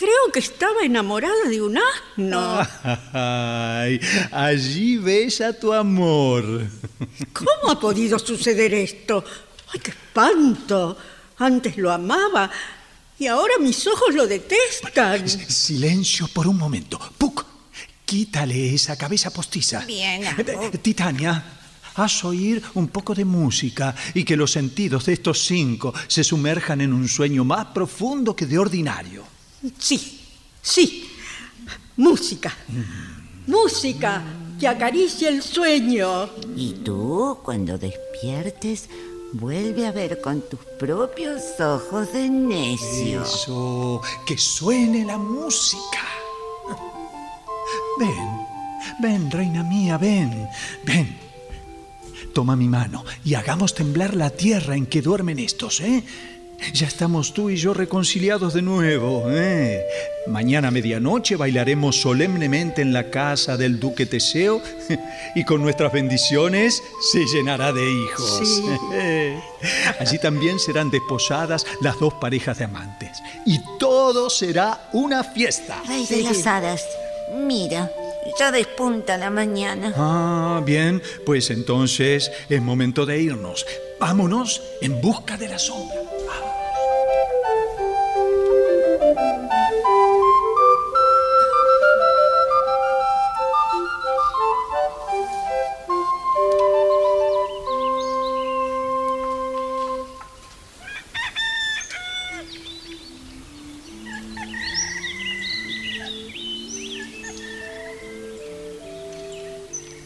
Creo 0.00 0.32
que 0.32 0.38
estaba 0.38 0.80
enamorada 0.82 1.44
de 1.50 1.60
un 1.60 1.76
asno. 1.76 2.66
Ay, 3.12 4.00
allí 4.32 4.96
ves 4.96 5.42
a 5.42 5.52
tu 5.52 5.74
amor. 5.74 6.42
¿Cómo 7.34 7.70
ha 7.70 7.78
podido 7.78 8.18
suceder 8.18 8.72
esto? 8.72 9.22
¡Ay, 9.74 9.80
qué 9.80 9.90
espanto! 9.90 10.96
Antes 11.36 11.76
lo 11.76 11.92
amaba 11.92 12.50
y 13.18 13.26
ahora 13.26 13.58
mis 13.60 13.86
ojos 13.86 14.14
lo 14.14 14.26
detestan. 14.26 15.28
Silencio 15.28 16.28
por 16.28 16.46
un 16.46 16.56
momento. 16.56 16.98
Puck, 17.18 17.44
quítale 18.06 18.74
esa 18.74 18.96
cabeza 18.96 19.30
postiza. 19.30 19.84
Bien, 19.84 20.24
Eh, 20.24 20.34
eh, 20.72 20.78
Titania, 20.78 21.44
haz 21.96 22.24
oír 22.24 22.62
un 22.72 22.88
poco 22.88 23.14
de 23.14 23.26
música 23.26 23.94
y 24.14 24.24
que 24.24 24.38
los 24.38 24.50
sentidos 24.50 25.04
de 25.04 25.12
estos 25.12 25.44
cinco 25.44 25.92
se 26.08 26.24
sumerjan 26.24 26.80
en 26.80 26.94
un 26.94 27.06
sueño 27.06 27.44
más 27.44 27.66
profundo 27.66 28.34
que 28.34 28.46
de 28.46 28.58
ordinario. 28.58 29.39
Sí, 29.78 30.20
sí. 30.62 31.08
Música. 31.96 32.56
Música 33.46 34.22
que 34.58 34.68
acaricia 34.68 35.28
el 35.28 35.42
sueño. 35.42 36.28
Y 36.56 36.72
tú, 36.84 37.38
cuando 37.42 37.78
despiertes, 37.78 38.88
vuelve 39.32 39.86
a 39.86 39.92
ver 39.92 40.20
con 40.20 40.42
tus 40.42 40.60
propios 40.78 41.42
ojos 41.58 42.12
de 42.12 42.28
necio. 42.28 43.22
Eso, 43.22 44.02
que 44.26 44.36
suene 44.36 45.04
la 45.04 45.18
música. 45.18 46.04
Ven, 47.98 48.46
ven, 49.00 49.30
reina 49.30 49.62
mía, 49.62 49.98
ven, 49.98 50.48
ven. 50.84 51.18
Toma 52.34 52.54
mi 52.56 52.68
mano 52.68 53.04
y 53.24 53.34
hagamos 53.34 53.74
temblar 53.74 54.14
la 54.14 54.30
tierra 54.30 54.76
en 54.76 54.86
que 54.86 55.02
duermen 55.02 55.38
estos, 55.38 55.80
¿eh? 55.80 56.04
Ya 56.72 56.86
estamos 56.86 57.32
tú 57.32 57.50
y 57.50 57.56
yo 57.56 57.74
reconciliados 57.74 58.54
de 58.54 58.62
nuevo, 58.62 59.24
¿eh? 59.28 59.84
Mañana 60.26 60.68
a 60.68 60.70
medianoche 60.70 61.36
bailaremos 61.36 62.00
solemnemente 62.00 62.82
en 62.82 62.92
la 62.92 63.10
casa 63.10 63.56
del 63.56 63.80
duque 63.80 64.06
Teseo 64.06 64.62
y 65.34 65.44
con 65.44 65.62
nuestras 65.62 65.92
bendiciones 65.92 66.82
se 67.12 67.24
llenará 67.26 67.72
de 67.72 67.82
hijos. 67.90 68.40
Sí. 68.44 69.68
Allí 70.00 70.18
también 70.18 70.58
serán 70.58 70.90
desposadas 70.90 71.66
las 71.80 71.98
dos 71.98 72.14
parejas 72.14 72.58
de 72.58 72.64
amantes 72.64 73.22
y 73.46 73.60
todo 73.78 74.30
será 74.30 74.88
una 74.92 75.24
fiesta. 75.24 75.82
Rey 75.86 76.06
de 76.06 76.22
las 76.22 76.46
hadas, 76.46 76.82
mira, 77.34 77.90
ya 78.38 78.52
despunta 78.52 79.16
la 79.16 79.30
mañana. 79.30 79.92
Ah, 79.96 80.62
bien, 80.64 81.02
pues 81.24 81.50
entonces 81.50 82.30
es 82.48 82.62
momento 82.62 83.06
de 83.06 83.20
irnos. 83.20 83.66
Vámonos 83.98 84.62
en 84.80 85.00
busca 85.00 85.36
de 85.36 85.48
la 85.48 85.58
sombra. 85.58 85.96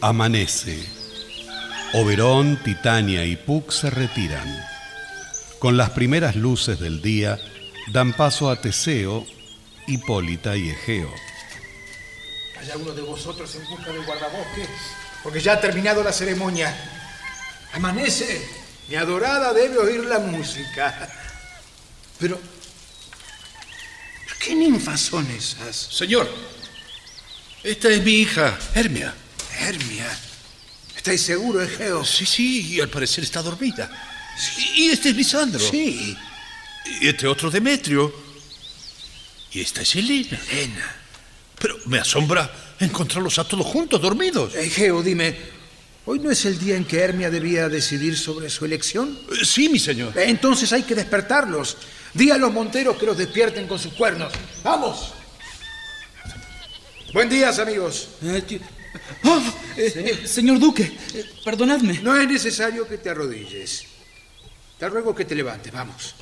Amanece. 0.07 0.87
Oberón, 1.93 2.61
Titania 2.63 3.25
y 3.25 3.35
Puck 3.35 3.71
se 3.71 3.89
retiran. 3.89 4.47
Con 5.57 5.77
las 5.77 5.89
primeras 5.89 6.35
luces 6.35 6.79
del 6.79 7.01
día 7.01 7.39
dan 7.91 8.13
paso 8.13 8.51
a 8.51 8.61
Teseo, 8.61 9.25
Hipólita 9.87 10.55
y 10.55 10.69
Egeo. 10.69 11.11
¿Hay 12.61 12.69
alguno 12.69 12.93
de 12.93 13.01
vosotros 13.01 13.55
en 13.55 13.67
busca 13.67 13.91
del 13.91 14.05
guardabosques? 14.05 14.69
Porque 15.23 15.41
ya 15.41 15.53
ha 15.53 15.59
terminado 15.59 16.03
la 16.03 16.13
ceremonia. 16.13 16.71
Amanece. 17.73 18.47
Mi 18.87 18.97
adorada 18.97 19.53
debe 19.53 19.79
oír 19.79 20.05
la 20.05 20.19
música. 20.19 21.09
Pero. 22.19 22.39
¿Qué 24.39 24.53
ninfas 24.53 24.99
son 24.99 25.25
esas? 25.31 25.75
Señor, 25.75 26.29
esta 27.63 27.89
es 27.89 28.03
mi 28.03 28.11
hija, 28.11 28.55
Hermia. 28.75 29.15
Hermia. 29.59 30.05
¿Estáis 30.95 31.21
seguro, 31.21 31.61
Egeo? 31.61 32.03
Sí, 32.03 32.25
sí, 32.25 32.73
y 32.75 32.81
al 32.81 32.89
parecer 32.89 33.23
está 33.23 33.41
dormida. 33.41 33.89
Y 34.75 34.89
este 34.89 35.09
es 35.09 35.15
Lisandro. 35.15 35.59
Sí. 35.59 36.17
Y 37.01 37.07
este 37.07 37.27
otro 37.27 37.49
Demetrio. 37.49 38.13
Y 39.51 39.61
esta 39.61 39.81
es 39.81 39.95
Elena. 39.95 40.39
Elena. 40.51 40.95
Pero 41.59 41.77
me 41.85 41.99
asombra 41.99 42.51
encontrarlos 42.79 43.39
a 43.39 43.47
todos 43.47 43.65
juntos, 43.65 44.01
dormidos. 44.01 44.53
Egeo, 44.55 45.01
dime, 45.01 45.37
¿hoy 46.05 46.19
no 46.19 46.29
es 46.31 46.43
el 46.45 46.59
día 46.59 46.75
en 46.75 46.83
que 46.85 46.99
Hermia 46.99 47.29
debía 47.29 47.69
decidir 47.69 48.17
sobre 48.17 48.49
su 48.49 48.65
elección? 48.65 49.17
Eh, 49.31 49.45
Sí, 49.45 49.69
mi 49.69 49.79
señor. 49.79 50.13
Entonces 50.17 50.73
hay 50.73 50.83
que 50.83 50.95
despertarlos. 50.95 51.77
Di 52.13 52.31
a 52.31 52.37
los 52.37 52.51
monteros 52.51 52.97
que 52.97 53.05
los 53.05 53.17
despierten 53.17 53.67
con 53.67 53.79
sus 53.79 53.93
cuernos. 53.93 54.33
¡Vamos! 54.63 55.13
Buen 57.13 57.29
día, 57.29 57.49
amigos. 57.49 58.09
Ah, 59.23 59.41
eh, 59.77 60.23
señor 60.25 60.59
Duque, 60.59 60.83
eh, 61.13 61.25
perdonadme. 61.43 61.99
No 62.01 62.15
es 62.19 62.27
necesario 62.27 62.87
que 62.87 62.97
te 62.97 63.09
arrodilles. 63.09 63.85
Te 64.77 64.89
ruego 64.89 65.15
que 65.15 65.25
te 65.25 65.35
levantes, 65.35 65.71
vamos. 65.71 66.15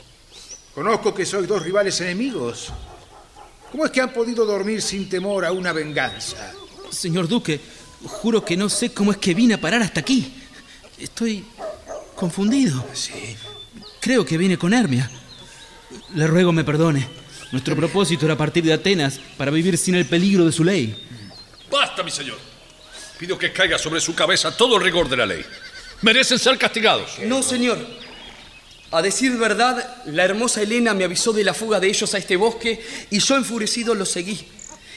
Conozco 0.74 1.13
que 1.13 1.26
sois 1.26 1.47
dos 1.47 1.61
rivales 1.61 1.99
enemigos. 2.01 2.71
¿Cómo 3.71 3.86
es 3.86 3.91
que 3.91 4.01
han 4.01 4.13
podido 4.13 4.45
dormir 4.45 4.82
sin 4.82 5.09
temor 5.09 5.45
a 5.45 5.51
una 5.51 5.74
venganza? 5.74 6.53
Señor 6.91 7.28
Duque, 7.28 7.59
juro 8.03 8.43
que 8.43 8.55
no 8.55 8.69
sé 8.69 8.93
cómo 8.93 9.11
es 9.11 9.17
que 9.17 9.34
vine 9.34 9.55
a 9.55 9.61
parar 9.61 9.82
hasta 9.82 9.99
aquí. 9.99 10.32
Estoy 10.97 11.45
confundido. 12.15 12.86
Sí. 12.93 13.36
Creo 13.99 14.26
que 14.26 14.38
vine 14.38 14.57
con 14.57 14.74
Hermia. 14.74 15.09
Le 16.15 16.28
ruego 16.28 16.51
me 16.51 16.63
perdone. 16.63 17.07
Nuestro 17.51 17.76
propósito 17.76 18.26
era 18.26 18.38
partir 18.38 18.63
de 18.63 18.74
Atenas 18.74 19.19
para 19.38 19.51
vivir 19.51 19.78
sin 19.78 19.95
el 19.95 20.05
peligro 20.05 20.45
de 20.45 20.51
su 20.51 20.63
ley. 20.63 20.95
Basta, 21.71 22.03
mi 22.03 22.11
señor. 22.11 22.53
Pido 23.18 23.38
que 23.38 23.53
caiga 23.53 23.78
sobre 23.78 24.01
su 24.01 24.16
cabeza 24.16 24.55
todo 24.55 24.78
el 24.78 24.84
rigor 24.84 25.09
de 25.09 25.18
la 25.18 25.26
ley. 25.26 25.45
Merecen 26.01 26.39
ser 26.39 26.57
castigados. 26.57 27.20
No, 27.26 27.43
señor. 27.43 27.78
A 28.91 29.01
decir 29.01 29.38
verdad, 29.38 30.03
la 30.05 30.24
hermosa 30.24 30.61
Elena 30.61 30.93
me 30.93 31.03
avisó 31.03 31.34
de 31.34 31.43
la 31.43 31.53
fuga 31.53 31.80
de 31.80 31.88
ellos 31.88 32.14
a 32.14 32.18
este 32.18 32.36
bosque 32.36 32.86
y 33.09 33.20
yo 33.20 33.36
enfurecido 33.36 33.95
los 33.95 34.09
seguí. 34.09 34.45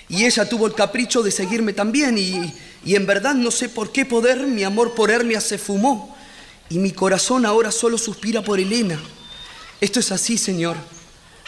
Y 0.09 0.25
ella 0.25 0.49
tuvo 0.49 0.67
el 0.67 0.75
capricho 0.75 1.23
de 1.23 1.31
seguirme 1.31 1.73
también 1.73 2.19
y, 2.19 2.53
y 2.85 2.95
en 2.95 3.07
verdad 3.07 3.35
no 3.35 3.51
sé 3.51 3.69
por 3.69 3.93
qué 3.93 4.05
poder 4.05 4.39
mi 4.47 4.64
amor 4.64 4.95
por 4.95 5.11
Hermia 5.11 5.41
se 5.41 5.59
fumó 5.59 6.17
y 6.69 6.79
mi 6.79 6.93
corazón 6.93 7.47
ahora 7.47 7.71
solo 7.71 7.99
suspira 7.99 8.43
por 8.43 8.61
Elena. 8.61 9.01
Esto 9.81 10.01
es 10.01 10.12
así, 10.12 10.37
señor. 10.37 10.77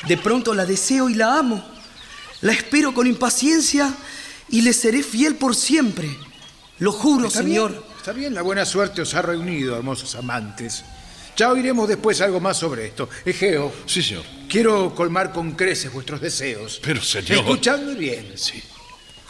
De 0.06 0.16
pronto 0.16 0.54
la 0.54 0.64
deseo 0.64 1.08
y 1.08 1.14
la 1.14 1.38
amo. 1.38 1.64
La 2.40 2.52
espero 2.52 2.94
con 2.94 3.06
impaciencia 3.06 3.92
y 4.48 4.62
le 4.62 4.72
seré 4.72 5.02
fiel 5.02 5.36
por 5.36 5.54
siempre. 5.54 6.08
Lo 6.80 6.92
juro, 6.92 7.28
Está 7.28 7.42
señor. 7.42 7.70
bien, 7.72 7.82
está 7.96 8.12
bien, 8.12 8.34
la 8.34 8.42
buena 8.42 8.64
suerte 8.64 9.02
os 9.02 9.14
ha 9.14 9.22
reunido, 9.22 9.76
hermosos 9.76 10.14
amantes. 10.14 10.84
Ya 11.36 11.52
oiremos 11.52 11.88
después 11.88 12.20
algo 12.20 12.40
más 12.40 12.56
sobre 12.56 12.86
esto. 12.86 13.08
Egeo. 13.24 13.72
Sí, 13.86 14.02
señor. 14.02 14.24
Quiero 14.48 14.94
colmar 14.94 15.32
con 15.32 15.52
creces 15.52 15.92
vuestros 15.92 16.20
deseos. 16.20 16.80
Pero, 16.82 17.00
señor. 17.00 17.38
Escuchadme 17.38 17.94
bien. 17.94 18.32
Sí. 18.36 18.62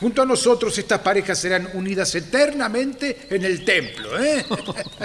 Junto 0.00 0.22
a 0.22 0.24
nosotros 0.24 0.76
estas 0.78 1.00
parejas 1.00 1.38
serán 1.38 1.70
unidas 1.74 2.14
eternamente 2.14 3.26
en 3.30 3.44
el 3.44 3.64
templo. 3.64 4.22
¿eh? 4.22 4.46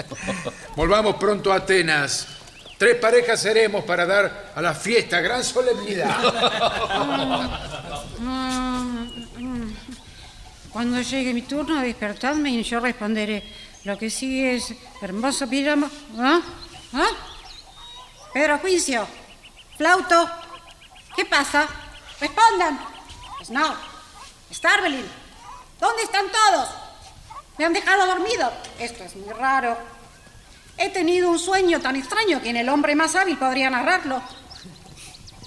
Volvamos 0.75 1.15
pronto 1.15 1.51
a 1.51 1.57
Atenas. 1.57 2.27
Tres 2.77 2.95
parejas 2.97 3.41
seremos 3.41 3.83
para 3.83 4.05
dar 4.05 4.53
a 4.55 4.61
la 4.61 4.73
fiesta 4.73 5.19
gran 5.19 5.43
solemnidad. 5.43 6.15
Cuando 10.73 10.99
llegue 11.01 11.35
mi 11.35 11.43
turno, 11.43 11.81
despertadme 11.81 12.49
y 12.49 12.63
yo 12.63 12.79
responderé. 12.79 13.43
Lo 13.83 13.95
que 13.95 14.09
sigue 14.09 14.55
es 14.55 14.73
hermoso 15.03 15.47
pijama. 15.47 15.87
¿Ah? 16.17 16.41
¿Ah? 16.93 17.09
Pedro 18.33 18.57
Juicio. 18.57 19.07
Flauto. 19.77 20.27
¿Qué 21.15 21.25
pasa? 21.25 21.67
Respondan. 22.19 22.79
Snow. 23.43 23.71
Starbelin. 24.51 25.05
¿Dónde 25.79 26.03
están 26.03 26.25
todos? 26.31 26.69
Me 27.59 27.65
han 27.65 27.73
dejado 27.73 28.07
dormido. 28.07 28.51
Esto 28.79 29.03
es 29.03 29.15
muy 29.15 29.31
raro. 29.31 29.77
He 30.77 30.89
tenido 30.89 31.29
un 31.29 31.37
sueño 31.37 31.81
tan 31.81 31.95
extraño 31.95 32.41
que 32.41 32.49
en 32.49 32.57
el 32.57 32.69
hombre 32.69 32.95
más 32.95 33.15
hábil 33.15 33.37
podría 33.37 33.69
narrarlo. 33.69 34.23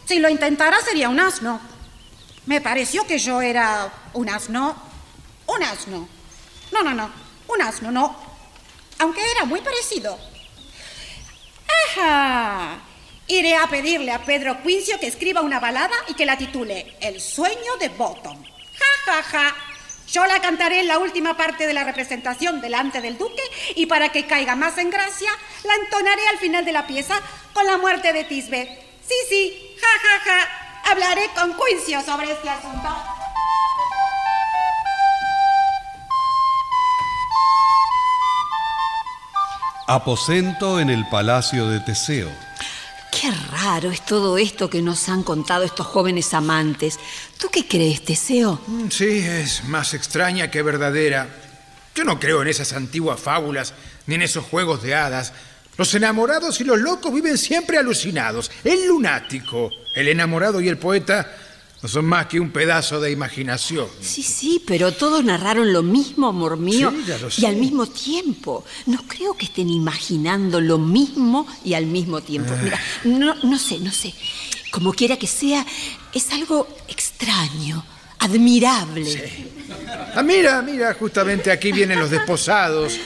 Si 0.04 0.20
lo 0.20 0.28
intentara 0.28 0.80
sería 0.82 1.08
un 1.08 1.18
asno. 1.18 1.60
Me 2.46 2.60
pareció 2.60 3.04
que 3.08 3.18
yo 3.18 3.40
era 3.40 3.92
un 4.12 4.28
asno. 4.28 4.85
Un 5.46 5.62
asno. 5.62 6.08
No, 6.72 6.82
no, 6.82 6.94
no. 6.94 7.10
Un 7.48 7.62
asno, 7.62 7.90
no. 7.90 8.16
Aunque 8.98 9.20
era 9.30 9.44
muy 9.44 9.60
parecido. 9.60 10.18
¡Ajá! 11.88 12.78
Iré 13.28 13.56
a 13.56 13.66
pedirle 13.66 14.12
a 14.12 14.24
Pedro 14.24 14.62
Quincio 14.62 14.98
que 15.00 15.08
escriba 15.08 15.40
una 15.40 15.60
balada 15.60 15.94
y 16.08 16.14
que 16.14 16.26
la 16.26 16.38
titule 16.38 16.96
El 17.00 17.20
sueño 17.20 17.76
de 17.80 17.88
Bottom. 17.88 18.42
¡Ja, 18.44 19.12
ja, 19.12 19.22
ja! 19.22 19.56
Yo 20.08 20.24
la 20.24 20.40
cantaré 20.40 20.80
en 20.80 20.86
la 20.86 20.98
última 20.98 21.36
parte 21.36 21.66
de 21.66 21.74
la 21.74 21.82
representación 21.82 22.60
delante 22.60 23.00
del 23.00 23.18
duque 23.18 23.42
y 23.74 23.86
para 23.86 24.10
que 24.10 24.26
caiga 24.26 24.54
más 24.54 24.78
en 24.78 24.90
gracia, 24.90 25.30
la 25.64 25.74
entonaré 25.74 26.28
al 26.28 26.38
final 26.38 26.64
de 26.64 26.72
la 26.72 26.86
pieza 26.86 27.20
con 27.52 27.66
la 27.66 27.76
muerte 27.78 28.12
de 28.12 28.24
Tisbe. 28.24 28.84
Sí, 29.06 29.14
sí, 29.28 29.76
ja, 29.80 30.08
ja, 30.08 30.20
ja. 30.20 30.90
Hablaré 30.92 31.28
con 31.34 31.56
Quincio 31.56 32.00
sobre 32.02 32.30
este 32.30 32.48
asunto. 32.48 32.88
Aposento 39.88 40.80
en 40.80 40.90
el 40.90 41.06
palacio 41.08 41.68
de 41.68 41.78
Teseo. 41.80 42.28
Qué 43.12 43.30
raro 43.52 43.90
es 43.90 44.04
todo 44.04 44.36
esto 44.36 44.68
que 44.68 44.82
nos 44.82 45.08
han 45.08 45.22
contado 45.22 45.62
estos 45.64 45.86
jóvenes 45.86 46.34
amantes. 46.34 46.98
¿Tú 47.38 47.48
qué 47.52 47.66
crees, 47.66 48.04
Teseo? 48.04 48.60
Mm, 48.66 48.88
Sí, 48.90 49.18
es 49.20 49.64
más 49.64 49.94
extraña 49.94 50.50
que 50.50 50.62
verdadera. 50.62 51.28
Yo 51.94 52.04
no 52.04 52.18
creo 52.18 52.42
en 52.42 52.48
esas 52.48 52.72
antiguas 52.72 53.20
fábulas 53.20 53.74
ni 54.06 54.16
en 54.16 54.22
esos 54.22 54.44
juegos 54.44 54.82
de 54.82 54.94
hadas. 54.96 55.32
Los 55.78 55.94
enamorados 55.94 56.60
y 56.60 56.64
los 56.64 56.78
locos 56.80 57.14
viven 57.14 57.38
siempre 57.38 57.78
alucinados. 57.78 58.50
El 58.64 58.88
lunático, 58.88 59.70
el 59.94 60.08
enamorado 60.08 60.60
y 60.60 60.68
el 60.68 60.78
poeta 60.78 61.30
no 61.82 61.88
son 61.88 62.06
más 62.06 62.26
que 62.26 62.40
un 62.40 62.50
pedazo 62.50 63.00
de 63.00 63.10
imaginación. 63.10 63.86
Sí, 64.00 64.22
sí, 64.22 64.62
pero 64.66 64.92
todos 64.92 65.22
narraron 65.24 65.72
lo 65.72 65.82
mismo, 65.82 66.28
amor 66.28 66.56
mío, 66.56 66.90
Sí, 66.90 67.04
ya 67.06 67.18
lo 67.18 67.28
y 67.36 67.44
al 67.44 67.56
mismo 67.56 67.86
tiempo. 67.86 68.64
No 68.86 69.02
creo 69.06 69.34
que 69.34 69.44
estén 69.46 69.68
imaginando 69.68 70.60
lo 70.60 70.78
mismo 70.78 71.46
y 71.64 71.74
al 71.74 71.86
mismo 71.86 72.22
tiempo. 72.22 72.52
Ah. 72.54 72.60
Mira, 72.62 72.80
no, 73.04 73.34
no 73.42 73.58
sé, 73.58 73.78
no 73.78 73.92
sé. 73.92 74.14
Como 74.70 74.92
quiera 74.92 75.18
que 75.18 75.26
sea, 75.26 75.64
es 76.12 76.30
algo 76.32 76.66
extraño, 76.88 77.84
admirable. 78.20 79.46
Ah, 80.14 80.22
mira, 80.22 80.62
mira, 80.62 80.94
justamente 80.94 81.50
aquí 81.50 81.72
vienen 81.72 81.98
los 81.98 82.10
desposados, 82.10 82.98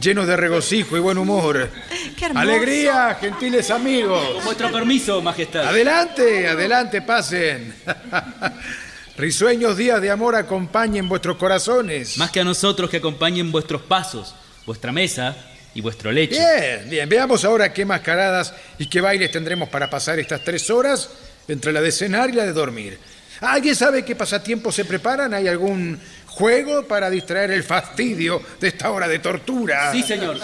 llenos 0.00 0.26
de 0.26 0.36
regocijo 0.36 0.96
y 0.96 1.00
buen 1.00 1.18
humor. 1.18 1.70
Qué 2.16 2.26
hermoso. 2.26 2.40
Alegría, 2.40 3.16
gentiles 3.20 3.70
amigos. 3.70 4.26
Con 4.34 4.44
vuestro 4.44 4.72
permiso, 4.72 5.20
Majestad. 5.22 5.68
Adelante, 5.68 6.48
adelante, 6.48 7.02
pasen. 7.02 7.74
Risueños 9.16 9.76
días 9.76 10.00
de 10.00 10.10
amor 10.10 10.34
acompañen 10.34 11.08
vuestros 11.08 11.36
corazones. 11.36 12.18
Más 12.18 12.30
que 12.30 12.40
a 12.40 12.44
nosotros 12.44 12.90
que 12.90 12.96
acompañen 12.96 13.52
vuestros 13.52 13.82
pasos, 13.82 14.34
vuestra 14.66 14.90
mesa 14.90 15.36
y 15.72 15.80
vuestro 15.80 16.10
lecho. 16.10 16.36
Bien, 16.36 16.90
bien. 16.90 17.08
Veamos 17.08 17.44
ahora 17.44 17.72
qué 17.72 17.84
mascaradas 17.84 18.54
y 18.78 18.86
qué 18.88 19.00
bailes 19.00 19.30
tendremos 19.30 19.68
para 19.68 19.88
pasar 19.88 20.18
estas 20.18 20.42
tres 20.42 20.68
horas 20.70 21.10
entre 21.46 21.72
la 21.72 21.80
de 21.80 21.92
cenar 21.92 22.30
y 22.30 22.32
la 22.32 22.44
de 22.44 22.52
dormir. 22.52 22.98
¿Alguien 23.40 23.74
sabe 23.74 24.04
qué 24.04 24.16
pasatiempos 24.16 24.74
se 24.74 24.84
preparan? 24.84 25.34
¿Hay 25.34 25.48
algún 25.48 25.98
juego 26.34 26.86
para 26.86 27.08
distraer 27.10 27.52
el 27.52 27.62
fastidio 27.62 28.42
de 28.60 28.68
esta 28.68 28.90
hora 28.90 29.06
de 29.08 29.18
tortura? 29.20 29.92
Sí, 29.92 30.02
señor. 30.02 30.38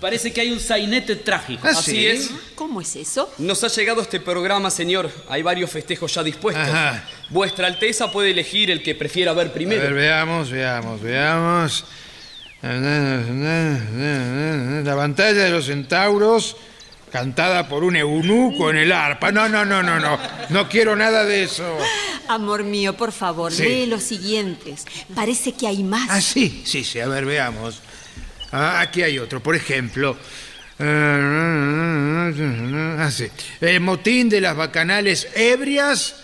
Parece 0.00 0.32
que 0.32 0.40
hay 0.40 0.50
un 0.50 0.60
sainete 0.60 1.16
trágico. 1.16 1.66
¿Ah, 1.66 1.70
Así 1.72 1.90
sí? 1.92 2.06
es. 2.06 2.30
¿Cómo 2.54 2.80
es 2.80 2.96
eso? 2.96 3.32
Nos 3.38 3.62
ha 3.62 3.68
llegado 3.68 4.00
este 4.00 4.20
programa, 4.20 4.70
señor. 4.70 5.10
Hay 5.28 5.42
varios 5.42 5.70
festejos 5.70 6.14
ya 6.14 6.22
dispuestos. 6.22 6.66
Ajá. 6.66 7.04
Vuestra 7.28 7.66
Alteza 7.66 8.10
puede 8.10 8.30
elegir 8.30 8.70
el 8.70 8.82
que 8.82 8.94
prefiera 8.94 9.32
ver 9.34 9.48
A 9.48 9.52
primero. 9.52 9.82
ver, 9.82 9.92
veamos, 9.94 10.50
veamos, 10.50 11.00
veamos. 11.02 11.84
La 14.84 14.94
pantalla 14.96 15.44
de 15.44 15.50
los 15.50 15.66
centauros 15.66 16.56
cantada 17.14 17.68
por 17.68 17.84
un 17.84 17.94
eunuco 17.94 18.70
en 18.70 18.76
el 18.76 18.90
arpa. 18.90 19.30
No, 19.30 19.48
no, 19.48 19.64
no, 19.64 19.84
no, 19.84 20.00
no. 20.00 20.18
No 20.48 20.68
quiero 20.68 20.96
nada 20.96 21.24
de 21.24 21.44
eso. 21.44 21.78
Amor 22.26 22.64
mío, 22.64 22.96
por 22.96 23.12
favor, 23.12 23.52
Sí. 23.52 23.62
lee 23.62 23.86
los 23.86 24.02
siguientes. 24.02 24.84
Parece 25.14 25.52
que 25.52 25.68
hay 25.68 25.84
más. 25.84 26.08
Ah, 26.10 26.20
sí, 26.20 26.64
sí, 26.66 26.82
sí. 26.82 26.98
A 26.98 27.06
ver, 27.06 27.24
veamos. 27.24 27.80
Ah, 28.50 28.80
aquí 28.80 29.02
hay 29.04 29.20
otro. 29.20 29.40
Por 29.40 29.54
ejemplo. 29.54 30.16
Ah, 30.80 32.32
sí. 33.12 33.28
El 33.60 33.80
motín 33.80 34.28
de 34.28 34.40
las 34.40 34.56
bacanales 34.56 35.28
ebrias 35.36 36.16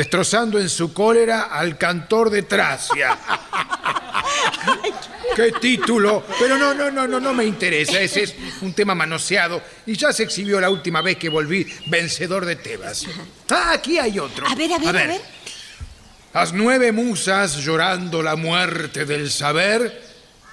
destrozando 0.00 0.58
en 0.58 0.70
su 0.70 0.94
cólera 0.94 1.50
al 1.52 1.76
cantor 1.76 2.30
de 2.30 2.44
Tracia. 2.44 3.18
¡Qué 5.36 5.52
título! 5.60 6.24
Pero 6.38 6.56
no, 6.56 6.72
no, 6.72 6.90
no, 6.90 7.06
no, 7.06 7.20
no 7.20 7.34
me 7.34 7.44
interesa. 7.44 8.00
Ese 8.00 8.22
es 8.22 8.34
un 8.62 8.72
tema 8.72 8.94
manoseado 8.94 9.62
y 9.84 9.98
ya 9.98 10.10
se 10.14 10.22
exhibió 10.22 10.58
la 10.58 10.70
última 10.70 11.02
vez 11.02 11.18
que 11.18 11.28
volví 11.28 11.66
vencedor 11.88 12.46
de 12.46 12.56
Tebas. 12.56 13.04
Ah, 13.50 13.72
aquí 13.74 13.98
hay 13.98 14.18
otro. 14.18 14.48
A 14.48 14.54
ver, 14.54 14.72
a 14.72 14.78
ver, 14.78 14.88
a 14.88 15.06
ver. 15.06 15.20
Las 16.32 16.54
nueve 16.54 16.92
musas 16.92 17.56
llorando 17.56 18.22
la 18.22 18.36
muerte 18.36 19.04
del 19.04 19.30
saber 19.30 20.02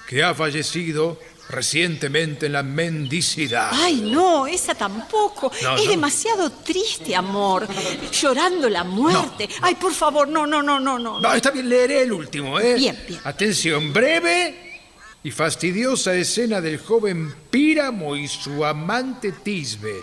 que 0.06 0.22
ha 0.22 0.34
fallecido 0.34 1.18
recientemente 1.48 2.46
en 2.46 2.52
la 2.52 2.62
mendicidad. 2.62 3.70
Ay, 3.72 4.00
no, 4.02 4.46
esa 4.46 4.74
tampoco. 4.74 5.50
No, 5.62 5.76
es 5.76 5.84
no. 5.84 5.90
demasiado 5.90 6.50
triste, 6.50 7.14
amor. 7.16 7.66
Llorando 8.12 8.68
la 8.68 8.84
muerte. 8.84 9.48
Ay, 9.62 9.74
por 9.74 9.92
favor, 9.92 10.28
no, 10.28 10.46
no, 10.46 10.62
no, 10.62 10.78
no, 10.78 10.98
no. 10.98 11.20
No, 11.20 11.34
está 11.34 11.50
bien, 11.50 11.68
leeré 11.68 12.02
el 12.02 12.12
último, 12.12 12.58
¿eh? 12.60 12.74
Bien, 12.74 12.98
bien. 13.06 13.20
Atención, 13.24 13.92
breve 13.92 14.80
y 15.22 15.30
fastidiosa 15.30 16.14
escena 16.14 16.60
del 16.60 16.78
joven 16.78 17.34
Píramo 17.50 18.16
y 18.16 18.28
su 18.28 18.64
amante 18.64 19.32
Tisbe. 19.32 19.94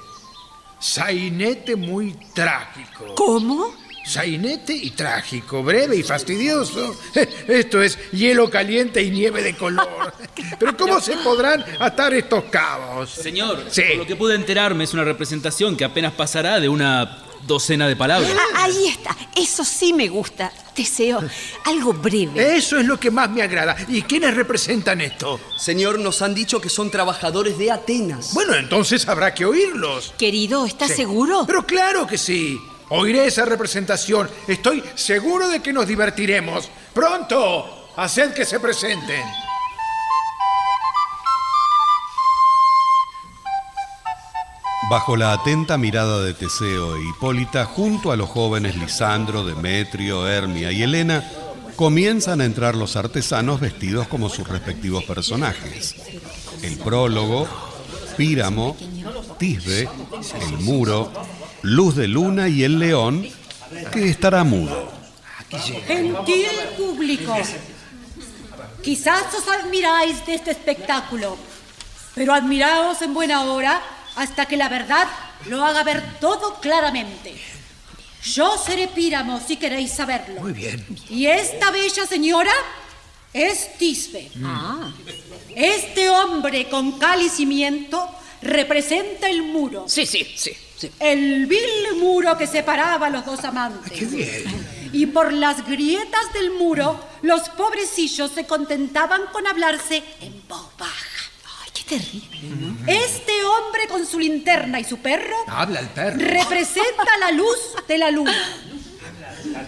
Sainete 0.80 1.76
muy 1.76 2.16
trágico. 2.34 3.16
¿Cómo? 3.16 3.74
Sainete 4.06 4.74
y 4.74 4.92
trágico, 4.92 5.64
breve 5.64 5.96
y 5.98 6.04
fastidioso. 6.04 6.96
Esto 7.48 7.82
es 7.82 7.98
hielo 8.12 8.50
caliente 8.50 9.02
y 9.02 9.12
nieve 9.12 9.42
de 9.42 9.56
color. 9.56 10.14
Pero 10.60 10.78
¿cómo 10.78 11.00
se 11.02 11.18
podrán 11.18 11.66
atar 11.80 12.14
estos 12.14 12.46
cabos? 12.46 13.10
Señor, 13.10 13.66
Sí. 13.70 13.82
por 13.90 13.98
lo 13.98 14.06
que 14.06 14.16
pude 14.16 14.36
enterarme, 14.36 14.84
es 14.84 14.94
una 14.94 15.04
representación 15.04 15.76
que 15.76 15.86
apenas 15.86 16.14
pasará 16.14 16.60
de 16.60 16.70
una 16.70 17.22
docena 17.48 17.88
de 17.88 17.96
palabras. 17.96 18.32
Ah, 18.56 18.64
ahí 18.64 18.88
está. 18.88 19.16
Eso 19.36 19.64
sí 19.64 19.94
me 19.94 20.08
gusta. 20.08 20.52
Deseo 20.76 21.24
algo 21.66 21.94
breve. 21.94 22.56
Eso 22.58 22.78
es 22.80 22.86
lo 22.86 23.00
que 23.00 23.12
más 23.12 23.30
me 23.30 23.42
agrada. 23.44 23.76
¿Y 23.88 24.02
quiénes 24.02 24.34
representan 24.36 25.00
esto? 25.02 25.40
Señor, 25.58 26.00
nos 26.00 26.22
han 26.22 26.34
dicho 26.36 26.60
que 26.60 26.70
son 26.70 26.90
trabajadores 26.92 27.58
de 27.58 27.72
Atenas. 27.72 28.34
Bueno, 28.34 28.56
entonces 28.56 29.08
habrá 29.08 29.34
que 29.34 29.46
oírlos. 29.46 30.14
Querido, 30.18 30.66
¿estás 30.66 30.90
Sí. 30.90 30.96
seguro? 30.98 31.44
Pero 31.48 31.66
claro 31.66 32.06
que 32.08 32.18
sí. 32.18 32.60
Oiré 32.90 33.28
esa 33.28 33.46
representación. 33.46 34.30
Estoy 34.48 34.84
seguro 34.96 35.48
de 35.48 35.62
que 35.62 35.74
nos 35.74 35.88
divertiremos. 35.88 36.70
Pronto, 36.94 37.90
haced 37.96 38.34
que 38.34 38.46
se 38.46 38.60
presenten. 38.60 39.26
Bajo 44.88 45.18
la 45.18 45.34
atenta 45.34 45.80
mirada 45.80 46.22
de 46.22 46.36
Teseo 46.36 46.96
e 46.96 47.10
Hipólita, 47.10 47.66
junto 47.66 48.12
a 48.12 48.16
los 48.16 48.30
jóvenes 48.30 48.76
Lisandro, 48.76 49.44
Demetrio, 49.44 50.28
Hermia 50.28 50.72
y 50.72 50.84
Helena, 50.84 51.24
comienzan 51.76 52.40
a 52.40 52.46
entrar 52.46 52.76
los 52.76 52.96
artesanos 52.96 53.60
vestidos 53.60 54.08
como 54.08 54.30
sus 54.30 54.48
respectivos 54.48 55.04
personajes. 55.06 55.96
El 56.62 56.78
prólogo, 56.78 57.48
Píramo, 58.16 58.78
Tisbe, 59.40 59.90
el 60.42 60.58
muro, 60.60 61.12
Luz 61.66 61.96
de 61.96 62.08
Luna 62.08 62.48
y 62.48 62.64
el 62.64 62.78
león, 62.78 63.28
que 63.92 64.08
estará 64.08 64.44
mudo. 64.44 64.92
Gentil 65.88 66.46
público, 66.78 67.36
quizás 68.84 69.34
os 69.34 69.48
admiráis 69.48 70.24
de 70.28 70.36
este 70.36 70.52
espectáculo, 70.52 71.36
pero 72.14 72.36
admiraos 72.36 73.02
en 73.02 73.16
buena 73.16 73.46
hora 73.46 73.82
hasta 74.16 74.46
que 74.46 74.58
la 74.58 74.70
verdad 74.70 75.08
lo 75.48 75.66
haga 75.66 75.84
ver 75.84 76.20
todo 76.20 76.60
claramente. 76.62 77.36
Yo 78.24 78.58
seré 78.64 78.88
Píramo 78.88 79.42
si 79.46 79.58
queréis 79.58 79.92
saberlo. 79.92 80.42
Muy 80.42 80.54
bien. 80.54 80.86
Y 81.10 81.26
esta 81.26 81.72
bella 81.72 82.06
señora 82.06 82.54
es 83.34 83.76
Tisbe. 83.80 84.30
Este 85.56 86.10
hombre 86.10 86.70
con 86.70 87.00
cal 87.00 87.24
y 87.24 87.30
cimiento 87.30 88.08
representa 88.44 89.30
el 89.30 89.42
muro. 89.42 89.86
Sí, 89.88 90.06
sí, 90.06 90.32
sí. 90.38 90.52
Sí. 90.88 90.92
El 91.00 91.46
vil 91.48 91.96
muro 92.00 92.38
que 92.38 92.48
separaba 92.48 93.08
a 93.08 93.10
los 93.10 93.26
dos 93.26 93.44
amantes. 93.44 93.92
¡Qué 93.92 94.06
bien! 94.06 94.90
Y 94.94 95.08
por 95.08 95.34
las 95.34 95.66
grietas 95.68 96.32
del 96.34 96.52
muro, 96.52 97.00
los 97.22 97.50
pobrecillos 97.50 98.32
se 98.32 98.46
contentaban 98.46 99.22
con 99.34 99.46
hablarse 99.48 100.04
en 100.22 100.42
voz 100.48 100.70
baja. 100.78 100.94
Ay, 101.64 101.70
qué 101.74 101.84
terrible, 101.98 102.40
¿no? 102.56 102.78
Este 102.88 103.44
hombre 103.44 103.88
con 103.90 104.06
su 104.06 104.20
linterna 104.20 104.80
y 104.80 104.84
su 104.86 104.98
perro 105.00 105.36
Habla 105.48 105.82
el 105.82 105.88
perro. 105.90 106.18
representa 106.18 107.18
la 107.20 107.32
luz 107.32 107.58
de 107.88 107.98
la 107.98 108.12
luna. 108.12 108.34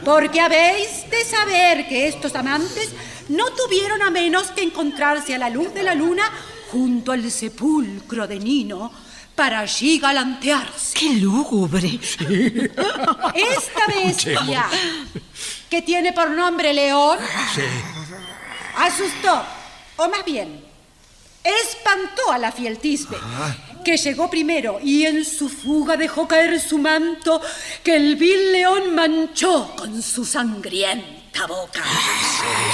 Porque 0.03 0.39
habéis 0.39 1.09
de 1.09 1.23
saber 1.25 1.87
que 1.87 2.07
estos 2.07 2.35
amantes 2.35 2.89
no 3.29 3.45
tuvieron 3.51 4.01
a 4.01 4.09
menos 4.09 4.47
que 4.51 4.63
encontrarse 4.63 5.35
a 5.35 5.37
la 5.37 5.49
luz 5.49 5.73
de 5.73 5.83
la 5.83 5.95
luna 5.95 6.23
junto 6.71 7.11
al 7.11 7.29
sepulcro 7.31 8.27
de 8.27 8.39
Nino 8.39 8.91
para 9.37 9.59
allí 9.59 9.99
galantearse. 9.99 10.97
¡Qué 10.97 11.13
lúgubre! 11.13 11.87
Esta 13.35 13.87
bestia, 13.87 14.65
que 15.69 15.83
tiene 15.83 16.11
por 16.11 16.31
nombre 16.31 16.73
León, 16.73 17.19
asustó, 18.77 19.43
o 19.97 20.09
más 20.09 20.25
bien, 20.25 20.65
espantó 21.43 22.31
a 22.31 22.39
la 22.39 22.51
fiel 22.51 22.79
Tisbe, 22.79 23.15
que 23.85 23.95
llegó 23.95 24.27
primero 24.27 24.79
y 24.83 25.05
en 25.05 25.23
su 25.23 25.49
fuga 25.49 25.95
dejó 25.95 26.27
caer 26.27 26.59
su 26.59 26.79
manto 26.79 27.39
que 27.83 27.95
el 27.95 28.15
vil 28.15 28.51
león 28.51 28.95
manchó 28.95 29.75
con 29.77 30.01
su 30.01 30.25
sangrienta 30.25 31.45
boca. 31.45 31.83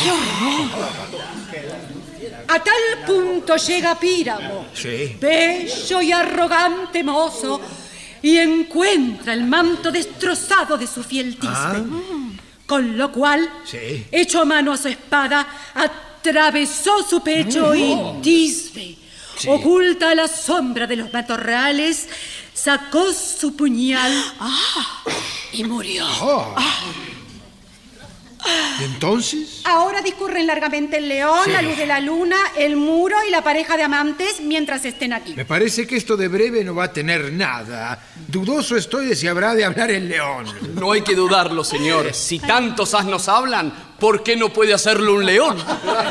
¡Qué 0.01 0.11
horror! 0.11 1.92
A 2.47 2.59
tal 2.59 3.05
punto 3.05 3.55
llega 3.57 3.99
Píramo, 3.99 4.67
Sí. 4.73 5.15
bello 5.19 6.01
y 6.01 6.11
arrogante 6.11 7.03
mozo, 7.03 7.61
y 8.21 8.37
encuentra 8.37 9.33
el 9.33 9.43
manto 9.43 9.91
destrozado 9.91 10.77
de 10.77 10.87
su 10.87 11.03
fiel 11.03 11.35
Tisbe. 11.37 11.53
Ah. 11.55 11.81
Con 12.65 12.97
lo 12.97 13.11
cual, 13.11 13.49
Sí. 13.65 14.05
hecho 14.11 14.45
mano 14.45 14.71
a 14.73 14.77
su 14.77 14.87
espada, 14.87 15.45
atravesó 15.73 17.03
su 17.07 17.21
pecho 17.21 17.73
y 17.75 17.95
Tisbe, 18.21 18.95
Sí. 19.37 19.47
oculta 19.49 20.11
a 20.11 20.15
la 20.15 20.27
sombra 20.27 20.87
de 20.87 20.95
los 20.95 21.11
matorrales, 21.11 22.07
sacó 22.53 23.11
su 23.11 23.55
puñal 23.55 24.13
y 25.51 25.63
murió. 25.63 26.05
Oh. 26.21 26.55
¿Y 28.79 28.83
entonces? 28.83 29.61
Ahora 29.65 30.01
discurren 30.01 30.45
largamente 30.47 30.97
el 30.97 31.07
león, 31.07 31.39
Sí. 31.45 31.51
la 31.51 31.61
luz 31.61 31.77
de 31.77 31.85
la 31.85 31.99
luna, 31.99 32.37
el 32.57 32.75
muro 32.75 33.15
y 33.27 33.31
la 33.31 33.41
pareja 33.43 33.77
de 33.77 33.83
amantes 33.83 34.41
mientras 34.41 34.83
estén 34.85 35.13
aquí. 35.13 35.33
Me 35.35 35.45
parece 35.45 35.87
que 35.87 35.95
esto 35.95 36.17
de 36.17 36.27
breve 36.27 36.63
no 36.63 36.75
va 36.75 36.85
a 36.85 36.93
tener 36.93 37.31
nada. 37.31 38.03
Dudoso 38.27 38.75
estoy 38.75 39.05
de 39.07 39.15
si 39.15 39.27
habrá 39.27 39.53
de 39.55 39.63
hablar 39.65 39.91
el 39.91 40.09
león. 40.09 40.45
No 40.75 40.91
hay 40.91 41.01
que 41.01 41.15
dudarlo, 41.15 41.63
señor. 41.63 42.13
Si 42.13 42.39
tantos 42.39 42.93
asnos 42.93 43.27
hablan, 43.29 43.73
¿por 44.03 44.21
qué 44.21 44.35
no 44.35 44.51
puede 44.51 44.73
hacerlo 44.73 45.13
un 45.13 45.25
león? 45.25 45.57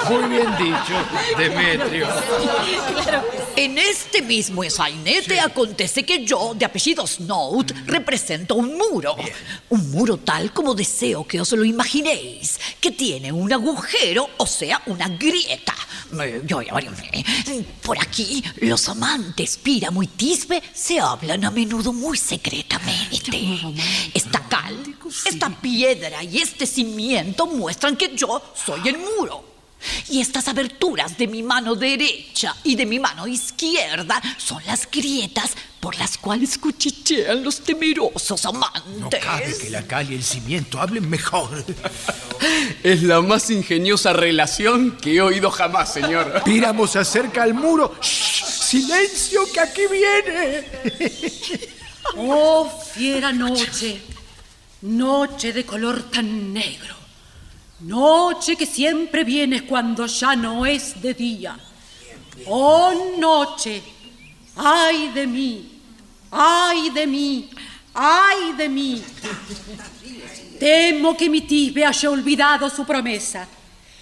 Muy 0.09 0.27
bien 0.31 0.49
dicho, 0.57 0.95
Demetrio. 1.37 2.09
En 3.55 3.77
este 3.77 4.23
mismo 4.23 4.65
sainete 4.71 5.39
acontece 5.39 6.03
que 6.03 6.25
yo, 6.25 6.55
de 6.55 6.65
apellido 6.65 7.07
Snout, 7.07 7.71
represento 7.85 8.55
un 8.55 8.79
muro. 8.79 9.15
Un 9.69 9.91
muro 9.91 10.17
tal 10.17 10.55
como 10.55 10.75
deseo 10.75 11.27
que 11.27 11.39
os 11.39 11.53
lo 11.53 11.67
imaginéis, 11.67 12.59
que 12.81 12.93
tiene 12.93 13.31
un 13.31 13.53
agujero, 13.53 14.27
o 14.39 14.47
sea, 14.47 14.81
una 14.87 15.09
grieta. 15.09 15.75
Eh, 16.21 16.43
yo- 16.47 16.61
Por 17.83 17.99
aquí, 18.01 18.43
los 18.61 18.89
amantes 18.89 19.57
Píramo 19.57 20.03
y 20.03 20.07
Tisbe 20.09 20.63
se 20.75 21.01
hablan 21.01 21.45
a 21.45 21.51
menudo 21.51 21.93
muy 21.93 22.17
secretamente. 22.19 23.59
Esta 24.15 24.41
cal, 24.49 24.77
esta 25.27 25.49
piedra 25.51 26.23
y 26.23 26.39
este 26.39 26.67
cimiento 26.67 27.47
muestran 27.47 27.97
que 27.97 28.15
yo 28.17 28.43
soy 28.55 28.89
el 28.89 28.99
muro. 28.99 29.52
Y 30.09 30.21
estas 30.21 30.49
aberturas 30.49 31.19
de 31.19 31.27
mi 31.27 31.43
mano 31.43 31.75
derecha 31.75 32.57
y 32.65 32.77
de 32.77 32.87
mi 32.87 32.99
mano 32.99 33.27
izquierda 33.27 34.21
son 34.39 34.65
las 34.67 34.89
grietas 34.91 35.53
por 35.81 35.97
las 35.97 36.17
cuales 36.17 36.59
cuchichean 36.59 37.43
los 37.43 37.61
temerosos 37.61 38.47
amantes. 38.47 38.85
No 38.99 39.11
cabe 39.11 39.57
que 39.59 39.71
la 39.71 39.83
cal 39.87 40.11
y 40.13 40.15
el 40.15 40.23
cimiento 40.23 40.81
hablen 40.81 41.09
mejor. 41.09 41.65
Es 42.83 43.05
la 43.05 43.21
más 43.21 43.51
ingeniosa 43.51 44.13
relación 44.13 44.97
que 44.97 45.15
he 45.15 45.21
oído 45.21 45.51
jamás, 45.51 45.93
señor. 45.93 46.43
Píramo 46.45 46.89
se 46.89 46.99
acerca 46.99 47.45
al 47.45 47.55
muro. 47.55 47.95
¡Shh! 48.01 48.43
¡Silencio, 48.73 49.43
que 49.53 49.61
aquí 49.61 49.83
viene! 49.91 50.65
Oh, 52.17 52.69
fiera 52.95 53.33
noche, 53.33 54.01
noche 54.83 55.53
de 55.53 55.65
color 55.65 56.11
tan 56.11 56.53
negro, 56.53 56.95
noche 57.83 58.57
que 58.57 58.67
siempre 58.67 59.25
viene 59.25 59.67
cuando 59.67 60.07
ya 60.07 60.37
no 60.37 60.65
es 60.67 61.01
de 61.01 61.15
día. 61.15 61.59
Oh, 62.47 63.15
noche, 63.19 63.83
ay 64.57 65.09
de 65.09 65.27
mí, 65.27 65.81
ay 66.31 66.91
de 66.91 67.07
mí, 67.07 67.51
ay 67.95 68.53
de 68.57 68.69
mí. 68.69 69.03
Temo 70.59 71.17
que 71.17 71.29
mi 71.29 71.43
tisbe 71.43 71.85
haya 71.85 72.11
olvidado 72.11 72.71
su 72.71 72.85
promesa. 72.85 73.49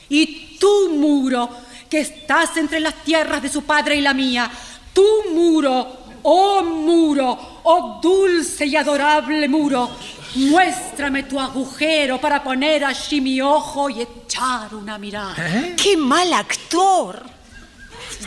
Y 0.09 0.59
tú, 0.59 0.91
muro, 0.91 1.49
que 1.89 2.01
estás 2.01 2.57
entre 2.57 2.81
las 2.81 3.03
tierras 3.03 3.43
de 3.43 3.49
su 3.49 3.63
padre 3.63 3.97
y 3.97 4.01
la 4.01 4.13
mía, 4.13 4.51
tú, 4.93 5.07
muro, 5.33 6.01
oh 6.23 6.63
muro, 6.63 7.50
oh 7.65 8.01
dulce 8.03 8.67
y 8.67 8.77
adorable 8.77 9.49
muro, 9.49 9.91
muéstrame 10.35 11.25
tu 11.25 11.39
agujero 11.39 12.21
para 12.21 12.43
poner 12.43 12.85
allí 12.85 13.21
mi 13.21 13.41
ojo 13.41 13.91
y 13.91 14.03
echar 14.03 14.75
una 14.75 14.99
mirada. 14.99 15.35
¡Qué 15.77 15.97
mal 15.97 16.33
actor! 16.33 17.23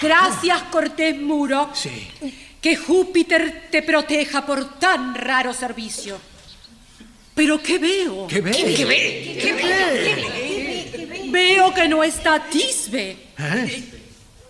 Gracias, 0.01 0.64
Cortés 0.64 1.19
Muro. 1.19 1.69
Sí. 1.73 2.10
Que 2.60 2.76
Júpiter 2.76 3.68
te 3.69 3.81
proteja 3.81 4.45
por 4.45 4.80
tan 4.80 5.15
raro 5.15 5.53
servicio. 5.53 6.19
Pero 7.35 7.61
¿qué 7.61 7.77
veo? 7.77 8.27
¿Qué 8.27 8.41
ve? 8.41 8.51
¿Qué 8.51 8.85
ve? 8.85 9.39
¿Qué 9.41 9.53
ve? 9.53 11.30
Veo 11.30 11.73
que 11.73 11.88
no 11.88 12.03
está 12.03 12.47
Tisbe. 12.47 13.18
¿Eh? 13.38 14.03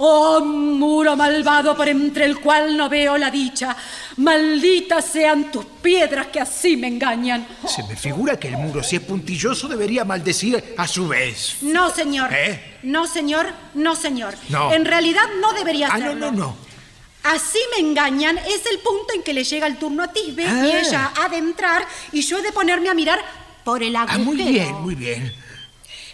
Oh 0.06 0.42
muro 0.44 1.16
malvado 1.16 1.78
por 1.78 1.88
entre 1.88 2.26
el 2.26 2.38
cual 2.42 2.76
no 2.76 2.90
veo 2.90 3.18
la 3.18 3.32
dicha, 3.32 3.74
malditas 4.18 5.06
sean 5.06 5.50
tus 5.50 5.64
piedras 5.82 6.28
que 6.28 6.42
así 6.42 6.76
me 6.76 6.88
engañan. 6.88 7.48
Se 7.66 7.84
me 7.84 7.96
figura 7.96 8.38
que 8.38 8.50
el 8.50 8.58
muro, 8.58 8.84
si 8.84 8.98
es 8.98 9.02
puntilloso, 9.02 9.70
debería 9.70 10.04
maldecir 10.04 10.76
a 10.78 10.88
su 10.90 11.08
vez. 11.08 11.56
No, 11.62 11.90
señor. 11.90 12.30
¿Eh? 12.34 12.80
No, 12.84 13.08
señor. 13.08 13.48
No, 13.76 13.96
señor. 13.96 14.36
No. 14.50 14.74
En 14.74 14.84
realidad 14.84 15.24
no 15.40 15.54
debería 15.54 15.88
Ah, 15.90 15.98
no, 15.98 16.06
hacerlo. 16.08 16.32
no, 16.34 16.38
no. 16.38 16.58
Así 17.24 17.60
me 17.74 17.88
engañan 17.88 18.38
es 18.40 18.66
el 18.70 18.80
punto 18.80 19.14
en 19.16 19.24
que 19.24 19.32
le 19.34 19.46
llega 19.46 19.68
el 19.68 19.78
turno 19.78 20.04
a 20.04 20.12
Tisbe 20.12 20.44
y 20.44 20.46
Ah. 20.48 20.80
ella 20.82 21.12
ha 21.18 21.30
de 21.30 21.38
entrar 21.38 21.88
y 22.12 22.22
yo 22.24 22.40
he 22.40 22.42
de 22.42 22.52
ponerme 22.52 22.90
a 22.90 22.94
mirar 22.94 23.20
por 23.64 23.82
el 23.82 23.96
agujero. 23.96 24.22
Ah, 24.22 24.26
muy 24.26 24.36
bien, 24.36 24.74
muy 24.82 24.96
bien. 24.96 25.34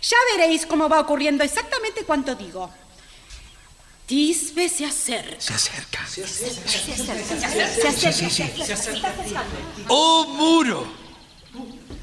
Ya 0.03 0.17
veréis 0.37 0.67
cómo 0.67 0.87
va 0.87 0.99
ocurriendo 0.99 1.43
exactamente 1.43 2.03
cuanto 2.03 2.35
digo. 2.35 2.69
Tisbe 4.09 4.67
se 4.69 4.85
acerca. 4.87 5.39
Se 5.39 5.53
acerca. 5.53 6.07
Se 6.07 6.23
acerca. 6.23 6.67
Se 8.65 8.73
acerca. 8.73 9.13
¡Oh 9.87 10.25
muro! 10.35 10.91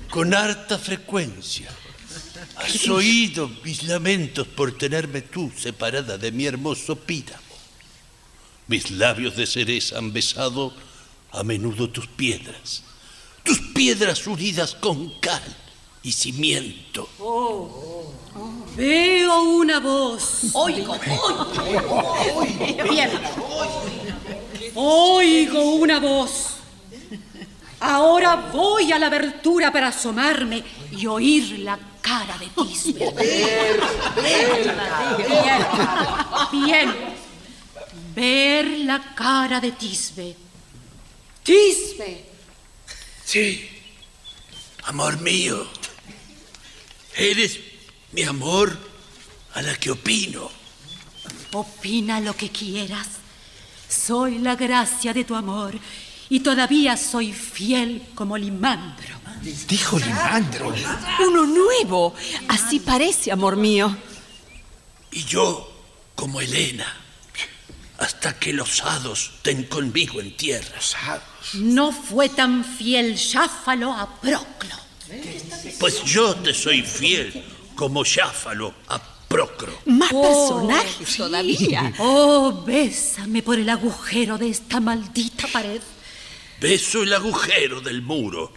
Con 0.09 0.33
harta 0.33 0.78
frecuencia. 0.78 1.69
Has 2.55 2.89
oído 2.89 3.51
mis 3.65 3.83
lamentos 3.83 4.47
por 4.47 4.78
tenerme 4.78 5.23
tú 5.23 5.51
separada 5.59 6.16
de 6.16 6.31
mi 6.31 6.47
hermoso 6.47 6.95
píramo. 6.95 7.43
Mis 8.69 8.93
labios 8.93 9.35
de 9.35 9.49
cereza 9.49 9.99
han 9.99 10.12
besado 10.12 10.73
a 11.33 11.43
menudo 11.43 11.91
tus 11.91 12.07
piedras. 12.07 12.85
Tus 13.43 13.59
piedras 13.74 14.24
unidas 14.28 14.77
con 14.77 15.19
cal 15.19 15.43
y 16.07 16.12
cimiento. 16.12 17.09
Oh, 17.19 18.07
Veo 18.77 19.43
una 19.43 19.81
voz. 19.81 20.51
Oigo, 20.53 20.97
Bien. 22.89 23.11
Oigo 24.77 25.62
una 25.74 25.99
voz. 25.99 26.59
Ahora 27.81 28.37
voy 28.53 28.93
a 28.93 29.01
la 29.01 29.09
abertura 29.09 29.73
para 29.73 29.89
asomarme 29.89 30.62
y 30.93 31.07
oír 31.07 31.59
la 31.61 31.77
cara 32.01 32.39
de 32.39 32.47
Tisbe. 32.51 33.12
Bien. 36.53 36.66
Bien. 36.66 36.95
Ver 38.15 38.66
la 38.85 39.15
cara 39.15 39.61
de 39.61 39.73
Tisbe. 39.73 40.37
Tisbe. 41.43 42.24
Sí, 43.24 43.69
amor 44.85 45.20
mío. 45.20 45.66
Eres 47.16 47.59
mi 48.12 48.22
amor 48.22 48.76
a 49.55 49.62
la 49.62 49.74
que 49.76 49.90
opino. 49.90 50.51
Opina 51.52 52.20
lo 52.20 52.36
que 52.36 52.51
quieras. 52.51 53.09
Soy 53.88 54.38
la 54.38 54.55
gracia 54.55 55.14
de 55.14 55.24
tu 55.24 55.34
amor 55.34 55.78
y 56.28 56.40
todavía 56.40 56.97
soy 56.97 57.32
fiel 57.32 58.02
como 58.14 58.36
Limandro. 58.36 59.14
Dijo 59.68 59.98
Limandro. 59.98 60.74
Uno 61.26 61.47
nuevo. 61.47 62.14
Así 62.48 62.80
parece, 62.80 63.32
amor 63.32 63.56
mío. 63.56 63.97
Y 65.10 65.24
yo 65.24 65.72
como 66.14 66.40
Helena, 66.40 66.94
hasta 67.98 68.38
que 68.38 68.52
los 68.52 68.82
hados 68.82 69.32
den 69.43 69.64
conmigo 69.64 70.20
en 70.20 70.36
tierra. 70.36 70.78
No 71.55 71.93
fue 71.93 72.28
tan 72.28 72.64
fiel 72.64 73.18
Jáfalo 73.18 73.93
a 73.93 74.20
Proclo. 74.20 74.86
Pues 75.78 76.03
yo 76.05 76.35
te 76.37 76.53
soy 76.55 76.83
fiel 76.83 77.45
como 77.74 78.05
Jáfalo 78.05 78.74
a 78.89 79.01
Procro. 79.28 79.78
Más 79.87 80.11
Oh, 80.12 80.23
personajes 80.23 81.09
sí. 81.09 81.19
todavía. 81.19 81.93
Oh, 81.99 82.62
bésame 82.65 83.43
por 83.43 83.59
el 83.59 83.69
agujero 83.69 84.39
de 84.39 84.49
esta 84.51 84.81
maldita 84.81 85.47
pared. 85.49 85.81
Beso 86.61 87.03
el 87.03 87.12
agujero 87.12 87.81
del 87.81 88.03
muro, 88.03 88.53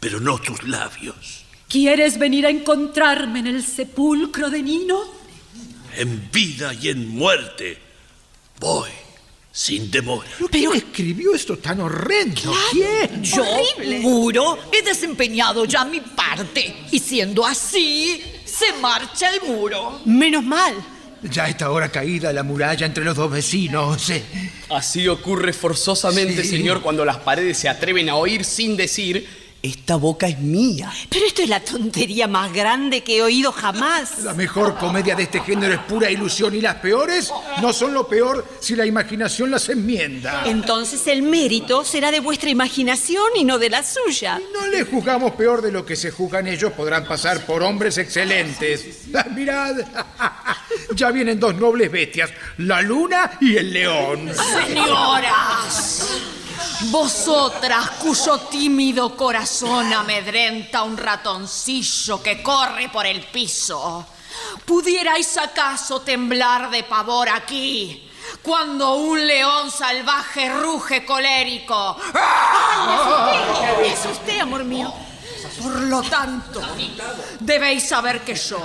pero 0.00 0.18
no 0.20 0.38
tus 0.38 0.62
labios. 0.64 1.44
¿Quieres 1.68 2.18
venir 2.18 2.46
a 2.46 2.50
encontrarme 2.50 3.40
en 3.40 3.46
el 3.48 3.62
sepulcro 3.64 4.50
de 4.50 4.62
Nino? 4.62 5.00
En 5.96 6.30
vida 6.32 6.72
y 6.74 6.88
en 6.88 7.08
muerte, 7.08 7.78
voy 8.60 8.88
sin 9.58 9.90
demora. 9.90 10.28
¿Quién 10.52 10.72
escribió 10.72 11.34
esto 11.34 11.58
tan 11.58 11.80
horrendo? 11.80 12.54
¿Quién? 12.70 13.24
Yo, 13.24 13.42
muro, 14.02 14.56
he 14.70 14.82
desempeñado 14.82 15.64
ya 15.64 15.84
mi 15.84 15.98
parte. 16.00 16.76
Y 16.92 17.00
siendo 17.00 17.44
así, 17.44 18.22
se 18.44 18.72
marcha 18.80 19.30
el 19.34 19.48
muro. 19.48 20.00
Menos 20.04 20.44
mal. 20.44 20.74
Ya 21.24 21.48
está 21.48 21.64
ahora 21.64 21.90
caída 21.90 22.32
la 22.32 22.44
muralla 22.44 22.86
entre 22.86 23.02
los 23.04 23.16
dos 23.16 23.32
vecinos. 23.32 24.12
Así 24.70 25.08
ocurre 25.08 25.52
forzosamente, 25.52 26.44
Sí. 26.44 26.50
señor, 26.50 26.80
cuando 26.80 27.04
las 27.04 27.16
paredes 27.16 27.58
se 27.58 27.68
atreven 27.68 28.08
a 28.10 28.14
oír 28.14 28.44
sin 28.44 28.76
decir, 28.76 29.28
esta 29.62 29.96
boca 29.96 30.28
es 30.28 30.38
mía. 30.38 30.92
Pero 31.08 31.26
esto 31.26 31.42
es 31.42 31.48
la 31.48 31.60
tontería 31.60 32.28
más 32.28 32.52
grande 32.52 33.02
que 33.02 33.18
he 33.18 33.22
oído 33.22 33.52
jamás. 33.52 34.20
La 34.22 34.34
mejor 34.34 34.76
comedia 34.78 35.14
de 35.14 35.24
este 35.24 35.40
género 35.40 35.74
es 35.74 35.80
pura 35.80 36.10
ilusión 36.10 36.54
y 36.54 36.60
las 36.60 36.76
peores 36.76 37.32
no 37.60 37.72
son 37.72 37.92
lo 37.94 38.06
peor 38.06 38.46
si 38.60 38.76
la 38.76 38.86
imaginación 38.86 39.50
las 39.50 39.68
enmienda. 39.68 40.44
Entonces 40.46 41.06
el 41.06 41.22
mérito 41.22 41.84
será 41.84 42.10
de 42.10 42.20
vuestra 42.20 42.50
imaginación 42.50 43.26
y 43.36 43.44
no 43.44 43.58
de 43.58 43.70
la 43.70 43.82
suya. 43.82 44.40
No 44.52 44.66
les 44.68 44.88
juzgamos 44.88 45.32
peor 45.32 45.62
de 45.62 45.72
lo 45.72 45.84
que 45.84 45.96
se 45.96 46.10
juzgan 46.10 46.46
ellos, 46.46 46.72
podrán 46.72 47.04
pasar 47.06 47.44
por 47.44 47.62
hombres 47.62 47.98
excelentes. 47.98 49.06
Ah, 49.14 49.26
Mirad, 49.34 49.76
ya 50.94 51.10
vienen 51.10 51.40
dos 51.40 51.54
nobles 51.54 51.90
bestias, 51.90 52.30
la 52.58 52.80
luna 52.82 53.38
y 53.40 53.56
el 53.56 53.72
león. 53.72 54.30
Señoras, 54.66 56.08
vosotras 56.86 57.90
cuyo 58.00 58.38
tímido 58.38 59.16
corazón 59.16 59.92
amedrenta 59.92 60.82
un 60.82 60.96
ratoncillo 60.96 62.22
que 62.22 62.42
corre 62.42 62.88
por 62.88 63.06
el 63.06 63.24
piso, 63.26 64.06
¿pudierais 64.64 65.36
acaso 65.36 66.00
temblar 66.02 66.70
de 66.70 66.84
pavor 66.84 67.28
aquí? 67.28 68.04
Cuando 68.42 68.94
un 68.94 69.26
león 69.26 69.70
salvaje 69.70 70.48
ruge 70.50 71.04
colérico. 71.04 71.96
Es 73.84 74.06
usted, 74.06 74.40
amor 74.40 74.64
mío. 74.64 74.92
Por 75.62 75.80
lo 75.82 76.02
tanto, 76.02 76.60
debéis 77.40 77.88
saber 77.88 78.20
que 78.20 78.34
yo, 78.34 78.60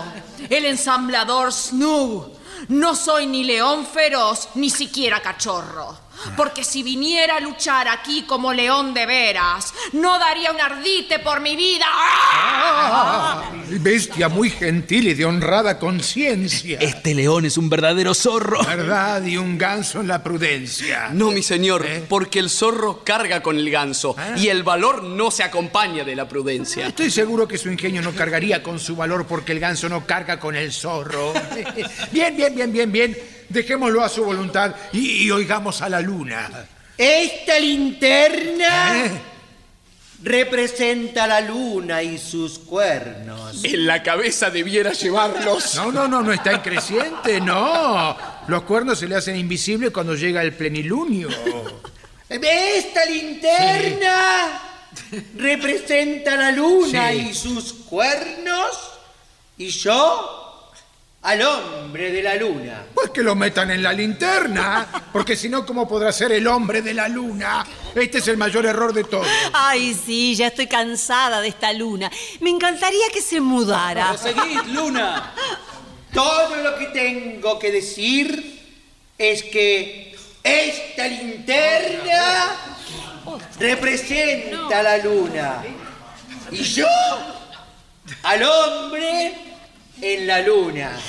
el 0.50 0.66
ensamblador 0.66 1.52
Snoo, 1.52 2.34
No 2.70 2.96
soy 2.96 3.26
ni 3.28 3.44
león 3.44 3.86
feroz, 3.86 4.50
ni 4.56 4.70
siquiera 4.70 5.22
cachorro. 5.22 5.98
Porque 6.36 6.64
si 6.64 6.84
viniera 6.84 7.38
a 7.38 7.40
luchar 7.40 7.88
aquí 7.88 8.24
como 8.24 8.54
león 8.54 8.94
de 8.94 9.06
veras, 9.06 9.74
no 9.94 10.18
daría 10.20 10.52
un 10.52 10.60
ardite 10.60 11.20
por 11.20 11.40
mi 11.42 11.56
vida. 11.56 11.86
Ah, 11.90 13.52
bestia 13.80 14.30
muy 14.30 14.50
gentil 14.50 15.08
y 15.08 15.14
de 15.14 15.26
honrada 15.26 15.80
conciencia. 15.80 16.80
Este 16.80 17.14
león 17.16 17.46
es 17.46 17.58
un 17.58 17.70
verdadero 17.70 18.14
zorro. 18.14 18.64
Verdad, 18.64 19.24
y 19.24 19.38
un 19.38 19.58
ganso 19.58 20.02
en 20.02 20.08
la 20.08 20.24
prudencia. 20.24 21.10
No, 21.12 21.32
mi 21.32 21.44
señor, 21.44 21.86
porque 22.08 22.40
el 22.40 22.50
zorro 22.50 23.04
carga 23.04 23.42
con 23.42 23.58
el 23.58 23.70
ganso 23.70 24.16
y 24.38 24.48
el 24.48 24.64
valor 24.64 25.04
no 25.04 25.32
se 25.32 25.44
acompaña 25.44 26.04
de 26.04 26.16
la 26.16 26.28
prudencia. 26.28 26.88
Estoy 26.88 27.12
seguro 27.12 27.48
que 27.48 27.58
su 27.58 27.70
ingenio 27.70 28.02
no 28.02 28.14
cargaría 28.14 28.64
con 28.64 28.80
su 28.80 28.96
valor 28.96 29.26
porque 29.28 29.52
el 29.52 29.60
ganso 29.60 29.90
no 29.90 30.06
carga 30.06 30.40
con 30.40 30.56
el 30.56 30.72
zorro. 30.72 31.34
Bien, 32.12 32.36
bien, 32.36 32.56
bien, 32.56 32.72
bien, 32.72 32.92
bien. 32.92 33.18
Dejémoslo 33.54 34.04
a 34.04 34.10
su 34.10 34.26
voluntad 34.26 34.76
y, 34.92 35.24
y 35.26 35.32
oigamos 35.32 35.82
a 35.82 35.88
la 35.90 36.02
luna. 36.02 36.50
Esta 36.98 37.60
linterna 37.60 39.12
representa 40.24 41.28
la 41.28 41.42
luna 41.42 42.02
y 42.02 42.18
sus 42.18 42.60
cuernos. 42.60 43.64
En 43.64 43.86
la 43.86 44.02
cabeza 44.04 44.50
debiera 44.50 44.94
llevarlos. 44.94 45.76
No, 45.76 45.92
no, 45.92 46.08
no, 46.08 46.22
no 46.22 46.32
está 46.34 46.52
en 46.52 46.62
creciente, 46.62 47.40
no. 47.42 48.16
Los 48.48 48.64
cuernos 48.64 49.00
se 49.00 49.08
le 49.08 49.16
hacen 49.16 49.36
invisibles 49.36 49.92
cuando 49.92 50.16
llega 50.16 50.42
el 50.42 50.54
plenilunio. 50.54 51.30
Esta 52.30 53.06
linterna 53.06 54.62
representa 55.38 56.36
la 56.36 56.52
luna 56.52 57.12
Sí. 57.12 57.28
y 57.30 57.34
sus 57.34 57.74
cuernos 57.74 58.70
y 59.58 59.68
yo 59.70 60.43
al 61.24 61.42
hombre 61.42 62.12
de 62.12 62.22
la 62.22 62.36
luna. 62.36 62.84
Pues 62.94 63.10
que 63.10 63.24
lo 63.24 63.34
metan 63.34 63.72
en 63.72 63.82
la 63.82 63.94
linterna, 63.94 64.88
porque 65.12 65.36
si 65.36 65.48
no, 65.48 65.66
¿cómo 65.66 65.88
podrá 65.88 66.12
ser 66.12 66.34
el 66.34 66.46
hombre 66.48 66.82
de 66.82 66.94
la 66.94 67.08
luna? 67.08 67.66
Este 67.96 68.18
es 68.18 68.28
el 68.28 68.38
mayor 68.38 68.66
error 68.66 68.94
de 68.94 69.06
todos. 69.06 69.28
Ay, 69.54 69.94
sí, 69.94 70.36
ya 70.36 70.48
estoy 70.48 70.68
cansada 70.68 71.40
de 71.40 71.48
esta 71.48 71.72
luna. 71.72 72.12
Me 72.42 72.50
encantaría 72.50 73.10
que 73.14 73.22
se 73.22 73.40
mudara. 73.40 74.18
Seguid, 74.18 74.62
Luna. 74.74 75.34
Todo 76.14 76.58
lo 76.58 76.78
que 76.78 76.88
tengo 76.88 77.58
que 77.58 77.72
decir 77.72 78.62
es 79.18 79.44
que 79.44 80.16
esta 80.44 81.08
linterna 81.08 82.56
representa 83.60 84.84
la 84.84 84.98
luna 84.98 85.64
y 86.52 86.64
yo 86.64 86.88
al 88.24 88.44
hombre 88.44 89.53
en 90.04 90.28
la 90.28 90.42
luna. 90.42 91.00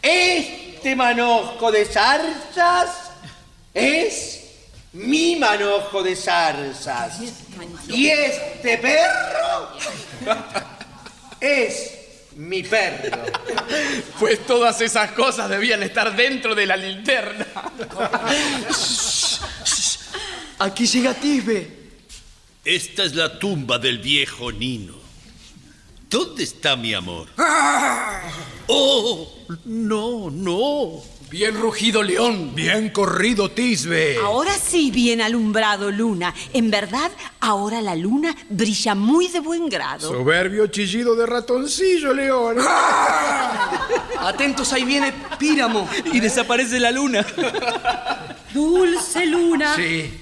Este 0.00 0.96
manojo 0.96 1.70
de 1.70 1.84
zarzas 1.84 3.10
es 3.74 4.40
mi 4.94 5.36
manojo 5.36 6.02
de 6.02 6.16
zarzas. 6.16 7.20
Y 7.88 8.08
este 8.08 8.78
perro 8.78 9.76
es 11.38 11.92
mi 12.36 12.62
perro. 12.62 13.24
Pues 14.18 14.46
todas 14.46 14.80
esas 14.80 15.12
cosas 15.12 15.50
debían 15.50 15.82
estar 15.82 16.16
dentro 16.16 16.54
de 16.54 16.64
la 16.64 16.78
linterna. 16.78 17.46
Aquí 20.58 20.86
llega 20.86 21.12
Tisbe. 21.12 21.78
Esta 22.64 23.04
es 23.04 23.14
la 23.14 23.38
tumba 23.38 23.78
del 23.78 23.98
viejo 23.98 24.50
Nino. 24.50 24.99
¿Dónde 26.10 26.42
está 26.42 26.74
mi 26.74 26.92
amor? 26.92 27.28
¡Oh! 28.66 29.28
No, 29.64 30.28
no. 30.28 31.00
Bien 31.30 31.54
rugido, 31.56 32.02
león. 32.02 32.52
Bien 32.52 32.90
corrido, 32.90 33.52
Tisbe. 33.52 34.16
Ahora 34.18 34.50
sí 34.58 34.90
bien 34.90 35.20
alumbrado, 35.20 35.92
Luna. 35.92 36.34
En 36.52 36.68
verdad, 36.68 37.12
ahora 37.38 37.80
la 37.80 37.94
luna 37.94 38.34
brilla 38.48 38.96
muy 38.96 39.28
de 39.28 39.38
buen 39.38 39.68
grado. 39.68 40.08
Soberbio 40.08 40.66
chillido 40.66 41.14
de 41.14 41.26
ratoncillo, 41.26 42.12
León. 42.12 42.56
Atentos, 44.18 44.72
ahí 44.72 44.82
viene 44.82 45.14
Píramo. 45.38 45.88
Y 46.12 46.18
desaparece 46.18 46.80
la 46.80 46.90
luna. 46.90 47.24
Dulce 48.52 49.26
luna. 49.26 49.76
Sí. 49.76 50.12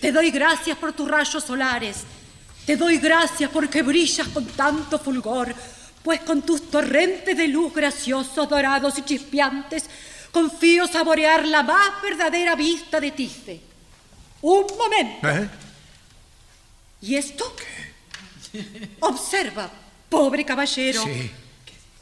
Te 0.00 0.12
doy 0.12 0.30
gracias 0.30 0.78
por 0.78 0.92
tus 0.92 1.08
rayos 1.10 1.42
solares. 1.42 2.04
Te 2.66 2.76
doy 2.76 2.98
gracias 2.98 3.50
porque 3.50 3.82
brillas 3.82 4.28
con 4.28 4.46
tanto 4.46 4.98
fulgor, 4.98 5.54
pues 6.02 6.20
con 6.20 6.42
tus 6.42 6.70
torrentes 6.70 7.36
de 7.36 7.48
luz 7.48 7.74
graciosos, 7.74 8.48
dorados 8.48 8.98
y 8.98 9.02
chispeantes, 9.02 9.84
confío 10.30 10.86
saborear 10.86 11.46
la 11.46 11.62
más 11.62 12.00
verdadera 12.02 12.54
vista 12.54 13.00
de 13.00 13.10
Tisbe. 13.10 13.60
Un 14.42 14.66
momento. 14.78 15.28
¿Eh? 15.28 15.48
¿Y 17.02 17.14
esto? 17.16 17.52
Observa, 19.00 19.70
pobre 20.08 20.44
caballero. 20.44 21.02
Sí. 21.04 21.30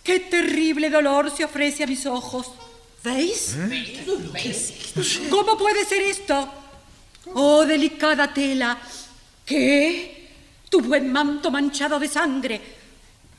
Qué 0.03 0.20
terrible 0.20 0.91
dolor 0.91 1.35
se 1.35 1.45
ofrece 1.45 1.85
a 1.85 1.87
mis 1.87 2.05
ojos. 2.07 2.53
¿Veis? 3.03 3.57
¿Cómo 5.31 5.57
puede 5.57 5.85
ser 5.87 6.03
esto? 6.03 6.53
Oh, 7.35 7.65
delicada 7.65 8.32
tela. 8.32 8.78
¿Qué? 9.47 10.19
Tu 10.70 10.80
buen 10.80 11.12
manto 11.12 11.51
manchado 11.51 11.98
de 11.98 12.09
sangre. 12.09 12.60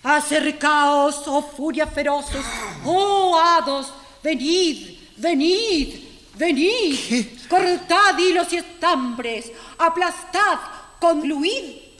Acercaos, 0.03 1.23
oh 1.27 1.41
furias 1.41 1.89
feroces. 1.93 2.45
Oh, 2.85 3.39
hados, 3.39 3.93
venid, 4.21 4.97
venid, 5.17 5.95
venid. 6.35 7.27
Cortad 7.49 8.17
hilos 8.19 8.53
y 8.53 8.57
estambres. 8.57 9.51
Aplastad, 9.79 10.59
concluid 10.99 11.90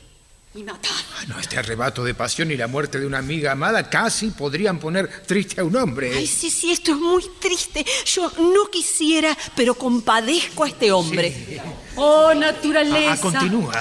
y 0.54 0.64
matad. 0.64 0.90
No, 1.28 1.40
este 1.40 1.58
arrebato 1.58 2.04
de 2.04 2.14
pasión 2.14 2.52
y 2.52 2.58
la 2.58 2.68
muerte 2.68 3.00
de 3.00 3.06
una 3.06 3.20
amiga 3.20 3.54
amada 3.54 3.90
casi 3.90 4.32
podrían 4.32 4.80
poner 4.80 5.24
triste 5.24 5.62
a 5.62 5.64
un 5.64 5.76
hombre. 5.78 6.14
Ay, 6.14 6.28
sí, 6.28 6.50
sí, 6.52 6.72
esto 6.72 6.92
es 6.92 6.98
muy 6.98 7.24
triste. 7.40 7.86
Yo 8.06 8.30
no 8.38 8.70
quisiera, 8.70 9.38
pero 9.56 9.76
compadezco 9.76 10.66
a 10.66 10.68
este 10.68 10.92
hombre. 10.92 11.62
Oh, 11.96 12.34
naturaleza. 12.34 13.14
Ah, 13.14 13.18
continúa. 13.18 13.74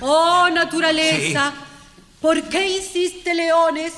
Oh, 0.00 0.48
naturaleza, 0.50 1.52
¿por 2.20 2.42
qué 2.48 2.68
hiciste 2.68 3.34
leones? 3.34 3.92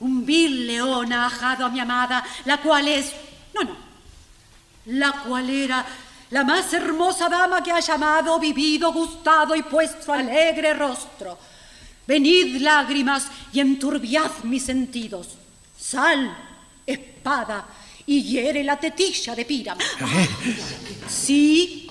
Un 0.00 0.26
vil 0.26 0.66
león 0.66 1.12
ha 1.12 1.26
ajado 1.26 1.66
a 1.66 1.68
mi 1.68 1.78
amada, 1.78 2.24
la 2.44 2.60
cual 2.60 2.88
es... 2.88 3.12
No, 3.54 3.62
no. 3.62 3.76
La 4.86 5.12
cual 5.12 5.48
era 5.48 5.86
la 6.30 6.42
más 6.42 6.72
hermosa 6.72 7.28
dama 7.28 7.62
que 7.62 7.70
ha 7.70 7.78
llamado, 7.78 8.40
vivido, 8.40 8.92
gustado 8.92 9.54
y 9.54 9.62
puesto 9.62 10.12
alegre 10.12 10.74
rostro. 10.74 11.38
Venid, 12.12 12.60
lágrimas, 12.60 13.28
y 13.54 13.60
enturbiad 13.60 14.30
mis 14.42 14.64
sentidos. 14.64 15.28
Sal, 15.80 16.36
espada, 16.84 17.66
y 18.04 18.22
hiere 18.22 18.62
la 18.62 18.78
tetilla 18.78 19.34
de 19.34 19.46
Píramo. 19.46 19.80
Sí, 21.08 21.88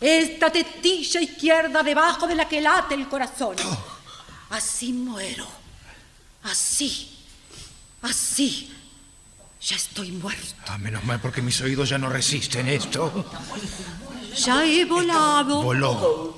esta 0.00 0.50
tetilla 0.50 1.20
izquierda 1.20 1.82
debajo 1.82 2.26
de 2.26 2.36
la 2.36 2.48
que 2.48 2.62
late 2.62 2.94
el 2.94 3.06
corazón. 3.06 3.56
Así 4.48 4.94
muero. 4.94 5.46
Así. 6.44 7.18
Así. 8.00 8.72
Ya 9.60 9.76
estoy 9.76 10.10
muerto. 10.10 10.54
Ah, 10.68 10.78
menos 10.78 11.04
mal 11.04 11.20
porque 11.20 11.42
mis 11.42 11.60
oídos 11.60 11.90
ya 11.90 11.98
no 11.98 12.08
resisten 12.08 12.66
esto. 12.66 13.26
Ya 14.36 14.64
he 14.64 14.86
volado. 14.86 15.62
Voló. 15.62 16.34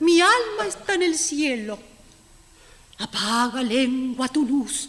Mi 0.00 0.20
alma 0.20 0.66
está 0.66 0.94
en 0.94 1.02
el 1.02 1.16
cielo. 1.16 1.91
Apaga, 3.02 3.62
lengua, 3.62 4.28
tu 4.28 4.46
luz. 4.46 4.88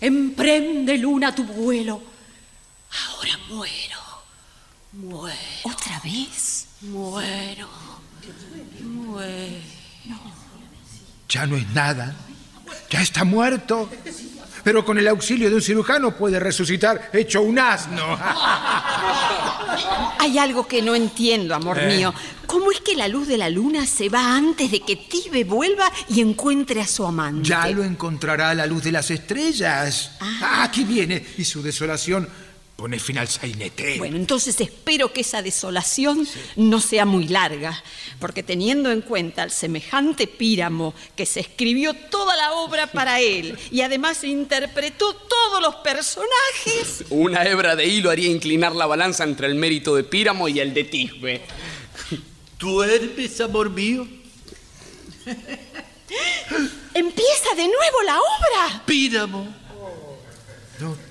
Emprende, 0.00 0.98
luna, 0.98 1.32
tu 1.32 1.44
vuelo. 1.44 2.02
Ahora 3.06 3.38
muero. 3.48 4.02
Muero. 4.92 5.38
¿Otra 5.62 6.00
vez? 6.00 6.66
Muero. 6.82 7.68
Muero. 8.80 9.62
Ya 11.28 11.46
no 11.46 11.56
es 11.56 11.68
nada. 11.70 12.14
Ya 12.90 13.00
está 13.00 13.24
muerto. 13.24 13.88
Pero 14.64 14.84
con 14.84 14.98
el 14.98 15.08
auxilio 15.08 15.48
de 15.48 15.56
un 15.56 15.62
cirujano 15.62 16.16
puede 16.16 16.38
resucitar 16.38 17.10
hecho 17.12 17.42
un 17.42 17.58
asno. 17.58 18.16
Hay 20.18 20.38
algo 20.38 20.66
que 20.66 20.82
no 20.82 20.94
entiendo, 20.94 21.54
amor 21.54 21.78
Eh. 21.78 21.96
mío. 21.96 22.14
¿Cómo 22.46 22.70
es 22.70 22.80
que 22.80 22.94
la 22.94 23.08
luz 23.08 23.26
de 23.28 23.38
la 23.38 23.48
luna 23.48 23.86
se 23.86 24.08
va 24.08 24.36
antes 24.36 24.70
de 24.70 24.80
que 24.80 24.96
Tibe 24.96 25.44
vuelva 25.44 25.90
y 26.08 26.20
encuentre 26.20 26.80
a 26.82 26.86
su 26.86 27.06
amante? 27.06 27.48
Ya 27.48 27.66
lo 27.68 27.82
encontrará 27.82 28.50
a 28.50 28.54
la 28.54 28.66
luz 28.66 28.84
de 28.84 28.92
las 28.92 29.10
estrellas. 29.10 30.12
Ah, 30.20 30.62
aquí 30.64 30.84
viene. 30.84 31.24
Y 31.38 31.44
su 31.44 31.62
desolación 31.62 32.28
Pone 32.82 32.98
fin 32.98 33.16
al 33.18 33.28
sainete. 33.28 33.96
Bueno, 33.98 34.16
entonces 34.16 34.60
espero 34.60 35.12
que 35.12 35.20
esa 35.20 35.40
desolación 35.40 36.26
no 36.56 36.80
sea 36.80 37.04
muy 37.04 37.28
larga, 37.28 37.80
porque 38.18 38.42
teniendo 38.42 38.90
en 38.90 39.02
cuenta 39.02 39.44
el 39.44 39.52
semejante 39.52 40.26
píramo 40.26 40.92
que 41.14 41.24
se 41.24 41.38
escribió 41.38 41.94
toda 41.94 42.34
la 42.34 42.54
obra 42.54 42.88
para 42.88 43.20
él 43.20 43.56
y 43.70 43.82
además 43.82 44.24
interpretó 44.24 45.14
todos 45.14 45.62
los 45.62 45.76
personajes. 45.76 47.04
Una 47.10 47.44
hebra 47.46 47.76
de 47.76 47.86
hilo 47.86 48.10
haría 48.10 48.28
inclinar 48.28 48.74
la 48.74 48.86
balanza 48.86 49.22
entre 49.22 49.46
el 49.46 49.54
mérito 49.54 49.94
de 49.94 50.02
Píramo 50.02 50.48
y 50.48 50.58
el 50.58 50.74
de 50.74 50.82
Tisbe. 50.82 51.40
¿Duermes, 52.58 53.40
amor 53.42 53.70
mío? 53.70 54.08
Empieza 56.94 57.54
de 57.54 57.62
nuevo 57.62 58.02
la 58.04 58.18
obra. 58.18 58.82
Píramo. 58.84 59.54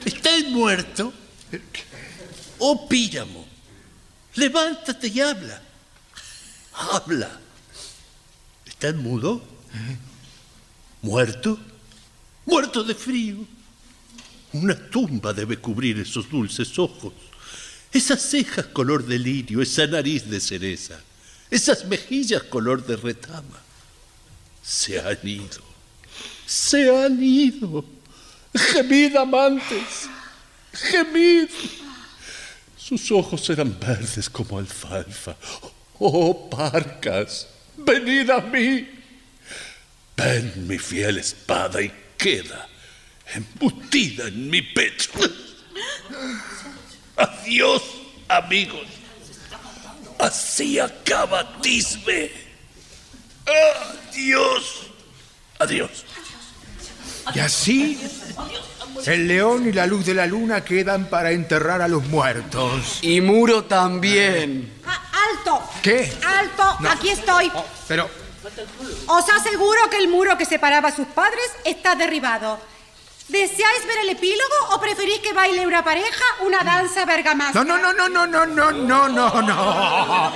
¿Estás 0.03 0.43
muerto? 0.49 1.13
Oh, 2.59 2.87
Píramo, 2.87 3.45
levántate 4.35 5.07
y 5.07 5.19
habla. 5.19 5.61
Habla. 6.73 7.39
¿Estás 8.65 8.95
mudo? 8.95 9.41
¿Muerto? 11.01 11.59
Muerto 12.45 12.83
de 12.83 12.95
frío. 12.95 13.37
Una 14.53 14.75
tumba 14.75 15.33
debe 15.33 15.57
cubrir 15.57 15.99
esos 15.99 16.29
dulces 16.29 16.77
ojos, 16.77 17.13
esas 17.91 18.21
cejas 18.21 18.65
color 18.67 19.05
de 19.05 19.17
lirio, 19.17 19.61
esa 19.61 19.87
nariz 19.87 20.29
de 20.29 20.41
cereza, 20.41 20.99
esas 21.49 21.85
mejillas 21.85 22.43
color 22.43 22.85
de 22.85 22.97
retama. 22.97 23.61
Se 24.61 24.99
han 24.99 25.25
ido, 25.27 25.61
se 26.45 26.89
han 26.95 27.21
ido. 27.23 27.85
Gemid, 28.53 29.15
amantes, 29.15 30.09
gemid. 30.73 31.49
Sus 32.77 33.11
ojos 33.11 33.49
eran 33.49 33.77
verdes 33.79 34.29
como 34.29 34.57
alfalfa. 34.57 35.35
Oh, 35.99 36.49
parcas, 36.49 37.47
venid 37.77 38.29
a 38.29 38.41
mí. 38.41 38.87
Ven 40.17 40.67
mi 40.67 40.77
fiel 40.77 41.17
espada 41.19 41.81
y 41.81 41.91
queda 42.17 42.67
embutida 43.33 44.27
en 44.27 44.49
mi 44.49 44.61
pecho. 44.61 45.11
Adiós, 47.15 47.81
amigos. 48.27 48.87
Así 50.19 50.79
acaba 50.79 51.61
Tisbe. 51.61 52.31
Adiós. 53.45 54.87
Adiós. 55.59 56.05
Y 57.33 57.39
así 57.39 57.99
el 59.05 59.27
león 59.27 59.67
y 59.67 59.71
la 59.71 59.87
luz 59.87 60.05
de 60.05 60.13
la 60.13 60.25
luna 60.25 60.63
quedan 60.63 61.05
para 61.09 61.31
enterrar 61.31 61.81
a 61.81 61.87
los 61.87 62.03
muertos. 62.05 62.99
Y 63.01 63.21
Muro 63.21 63.63
también. 63.65 64.73
Ah, 64.85 65.01
¡Alto! 65.31 65.61
¿Qué? 65.81 66.11
¡Alto! 66.25 66.77
No. 66.79 66.89
Aquí 66.89 67.09
estoy. 67.09 67.51
Pero, 67.87 68.09
Os 69.07 69.29
aseguro 69.29 69.89
que 69.89 69.97
el 69.97 70.07
muro 70.07 70.37
que 70.37 70.45
separaba 70.45 70.89
a 70.89 70.95
sus 70.95 71.07
padres 71.07 71.43
está 71.65 71.95
derribado. 71.95 72.59
¿Deseáis 73.27 73.87
ver 73.87 73.97
el 74.03 74.09
epílogo 74.09 74.55
o 74.71 74.81
preferís 74.81 75.19
que 75.19 75.31
baile 75.31 75.65
una 75.65 75.83
pareja 75.83 76.25
una 76.41 76.59
danza 76.63 77.05
bergamasca? 77.05 77.63
no, 77.63 77.77
no, 77.77 77.93
no, 77.93 78.09
no, 78.09 78.27
no, 78.27 78.45
no, 78.45 78.71
no, 78.71 79.09
no, 79.09 79.41
no. 79.41 80.31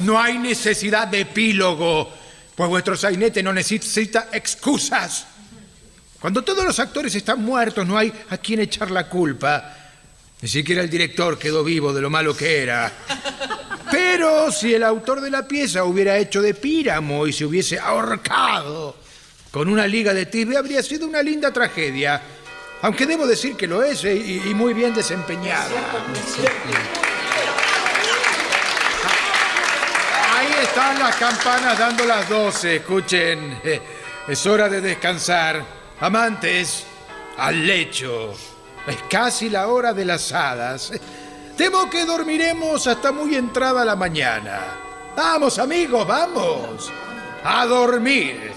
No 0.00 0.20
hay 0.20 0.38
necesidad 0.38 1.06
de 1.06 1.20
epílogo, 1.20 2.10
pues 2.56 2.68
vuestro 2.68 2.96
sainete 2.96 3.42
no 3.42 3.52
necesita 3.52 4.28
excusas. 4.32 5.26
Cuando 6.20 6.42
todos 6.42 6.64
los 6.64 6.78
actores 6.78 7.14
están 7.14 7.42
muertos, 7.42 7.86
no 7.86 7.96
hay 7.96 8.12
a 8.28 8.36
quien 8.36 8.60
echar 8.60 8.90
la 8.90 9.08
culpa. 9.08 9.74
Ni 10.42 10.48
siquiera 10.48 10.82
el 10.82 10.90
director 10.90 11.38
quedó 11.38 11.64
vivo 11.64 11.94
de 11.94 12.02
lo 12.02 12.10
malo 12.10 12.36
que 12.36 12.62
era. 12.62 12.92
Pero 13.90 14.52
si 14.52 14.74
el 14.74 14.84
autor 14.84 15.22
de 15.22 15.30
la 15.30 15.48
pieza 15.48 15.84
hubiera 15.84 16.18
hecho 16.18 16.42
de 16.42 16.52
Píramo 16.52 17.26
y 17.26 17.32
se 17.32 17.46
hubiese 17.46 17.78
ahorcado 17.78 18.96
con 19.50 19.68
una 19.68 19.86
liga 19.86 20.12
de 20.12 20.26
tibia, 20.26 20.58
habría 20.58 20.82
sido 20.82 21.06
una 21.06 21.22
linda 21.22 21.52
tragedia. 21.52 22.20
Aunque 22.82 23.06
debo 23.06 23.26
decir 23.26 23.56
que 23.56 23.66
lo 23.66 23.82
es 23.82 24.04
eh, 24.04 24.14
y, 24.14 24.50
y 24.50 24.54
muy 24.54 24.74
bien 24.74 24.94
desempeñada. 24.94 25.68
Ahí 30.34 30.52
están 30.62 30.98
las 30.98 31.16
campanas 31.16 31.78
dando 31.78 32.04
las 32.04 32.28
doce. 32.28 32.76
Escuchen, 32.76 33.58
es 34.28 34.46
hora 34.46 34.68
de 34.68 34.82
descansar. 34.82 35.79
Amantes, 36.00 36.86
al 37.36 37.66
lecho. 37.66 38.32
Es 38.86 38.96
casi 39.08 39.50
la 39.50 39.68
hora 39.68 39.92
de 39.92 40.04
las 40.06 40.32
hadas. 40.32 40.92
Temo 41.56 41.90
que 41.90 42.06
dormiremos 42.06 42.86
hasta 42.86 43.12
muy 43.12 43.34
entrada 43.34 43.84
la 43.84 43.96
mañana. 43.96 44.60
Vamos, 45.14 45.58
amigos, 45.58 46.06
vamos. 46.06 46.90
A 47.44 47.66
dormir. 47.66 48.52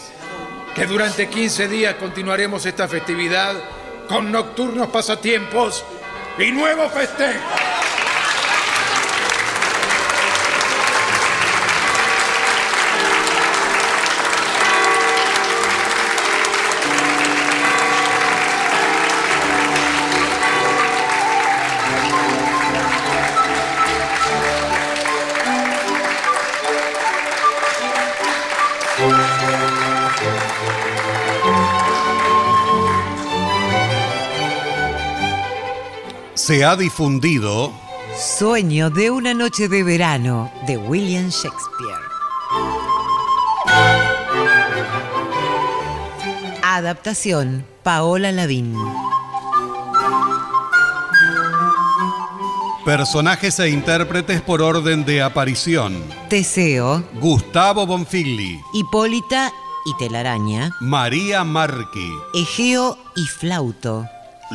Que 0.74 0.86
durante 0.86 1.28
15 1.28 1.68
días 1.68 1.96
continuaremos 1.96 2.66
esta 2.66 2.88
festividad 2.88 3.54
con 4.08 4.32
nocturnos 4.32 4.88
pasatiempos 4.88 5.84
y 6.40 6.52
nuevos 6.52 6.92
festejos. 6.94 7.42
Se 36.54 36.64
ha 36.64 36.76
difundido 36.76 37.74
Sueño 38.16 38.92
de 38.92 39.10
una 39.10 39.34
noche 39.34 39.68
de 39.68 39.82
verano 39.82 40.52
de 40.68 40.78
William 40.78 41.30
Shakespeare. 41.30 42.04
Adaptación 46.62 47.66
Paola 47.82 48.32
Lavín. 48.32 48.76
personajes 52.86 53.58
e 53.58 53.70
intérpretes 53.70 54.40
por 54.44 54.62
orden 54.62 55.06
de 55.06 55.24
aparición. 55.24 56.04
Teseo, 56.30 57.04
Gustavo 57.16 57.88
Bonfigli, 57.88 58.62
Hipólita 58.76 59.52
y 59.88 59.98
Telaraña, 59.98 60.70
María 60.82 61.44
Marchi, 61.44 62.12
Egeo 62.36 62.96
y 63.16 63.26
Flauto, 63.26 64.06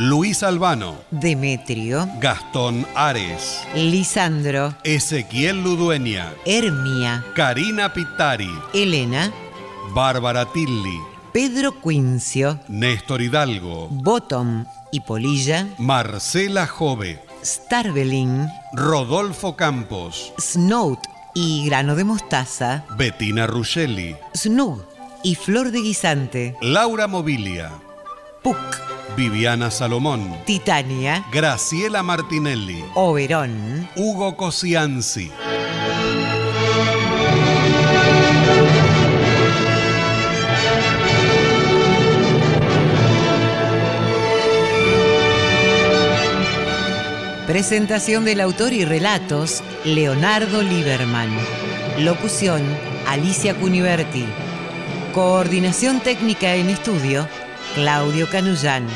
Luis 0.01 0.45
Albano, 0.45 0.95
Demetrio, 1.11 2.09
Gastón 2.20 2.87
Ares, 2.95 3.66
Lisandro, 3.75 4.73
Ezequiel 4.85 5.65
Ludueña, 5.65 6.33
Hermia, 6.47 7.25
Karina 7.35 7.93
Pitari, 7.93 8.49
Elena, 8.73 9.33
Bárbara 9.93 10.47
Tilli, 10.53 11.01
Pedro 11.33 11.81
Quincio, 11.83 12.61
Néstor 12.69 13.23
Hidalgo, 13.23 13.89
Bottom 13.91 14.66
y 14.93 15.01
Polilla, 15.01 15.66
Marcela 15.79 16.69
Jove, 16.69 17.19
Starbelin, 17.45 18.47
Rodolfo 18.75 19.57
Campos, 19.57 20.33
Snout 20.39 21.01
y 21.35 21.66
Grano 21.66 21.97
de 21.97 22.05
Mostaza, 22.05 22.85
Bettina 22.97 23.49
Ruscelli, 23.49 24.15
Snug 24.33 24.81
y 25.25 25.35
Flor 25.35 25.73
de 25.73 25.81
Guisante, 25.81 26.57
Laura 26.61 27.09
Mobilia, 27.09 27.73
Puc, 28.49 28.81
Viviana 29.15 29.70
Salomón, 29.70 30.35
Titania, 30.47 31.23
Graciela 31.31 32.03
Martinelli, 32.03 32.83
Oberón, 32.95 33.87
Hugo 33.95 34.39
Cosianzi. 34.39 35.31
Presentación 47.47 48.25
del 48.25 48.41
autor 48.41 48.73
y 48.73 48.87
relatos, 48.87 49.62
Leonardo 49.85 50.62
Lieberman. 50.62 51.29
Locución, 51.99 52.62
Alicia 53.07 53.55
Cuniverti. 53.55 54.25
Coordinación 55.12 56.01
técnica 56.01 56.55
en 56.55 56.70
estudio, 56.70 57.29
Claudio 57.74 58.28
Canullán. 58.28 58.86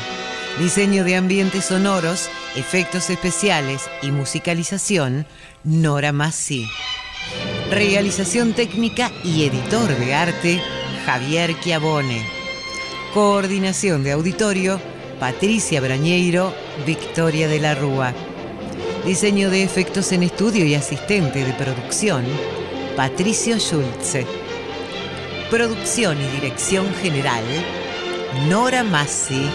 Diseño 0.59 1.03
de 1.03 1.15
ambientes 1.15 1.65
sonoros, 1.65 2.29
efectos 2.55 3.09
especiales 3.09 3.89
y 4.01 4.11
musicalización, 4.11 5.25
Nora 5.63 6.11
Massi. 6.11 6.67
Realización 7.69 8.53
técnica 8.53 9.11
y 9.23 9.45
editor 9.45 9.87
de 9.97 10.13
arte, 10.13 10.61
Javier 11.05 11.59
Chiavone. 11.59 12.25
Coordinación 13.13 14.03
de 14.03 14.11
auditorio, 14.11 14.79
Patricia 15.19 15.79
Brañeiro, 15.79 16.53
Victoria 16.85 17.47
de 17.47 17.59
la 17.59 17.75
Rúa. 17.75 18.13
Diseño 19.05 19.49
de 19.49 19.63
efectos 19.63 20.11
en 20.11 20.23
estudio 20.23 20.65
y 20.65 20.75
asistente 20.75 21.43
de 21.43 21.53
producción, 21.53 22.25
Patricio 22.95 23.57
Schulze. 23.59 24.25
Producción 25.49 26.17
y 26.19 26.27
dirección 26.27 26.93
general, 26.95 27.43
Nora 28.41 28.83
Massi. 28.83 29.49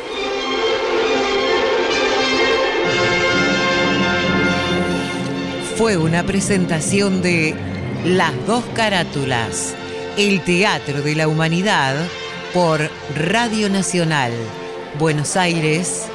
Fue 5.75 5.97
una 5.97 6.23
presentación 6.23 7.21
de 7.21 7.55
Las 8.05 8.31
dos 8.47 8.63
carátulas, 8.73 9.75
el 10.17 10.39
Teatro 10.41 11.01
de 11.01 11.15
la 11.15 11.27
Humanidad 11.27 11.97
por 12.53 12.89
Radio 13.15 13.69
Nacional, 13.69 14.31
Buenos 14.97 15.35
Aires, 15.35 16.05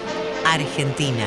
Argentina. 0.47 1.27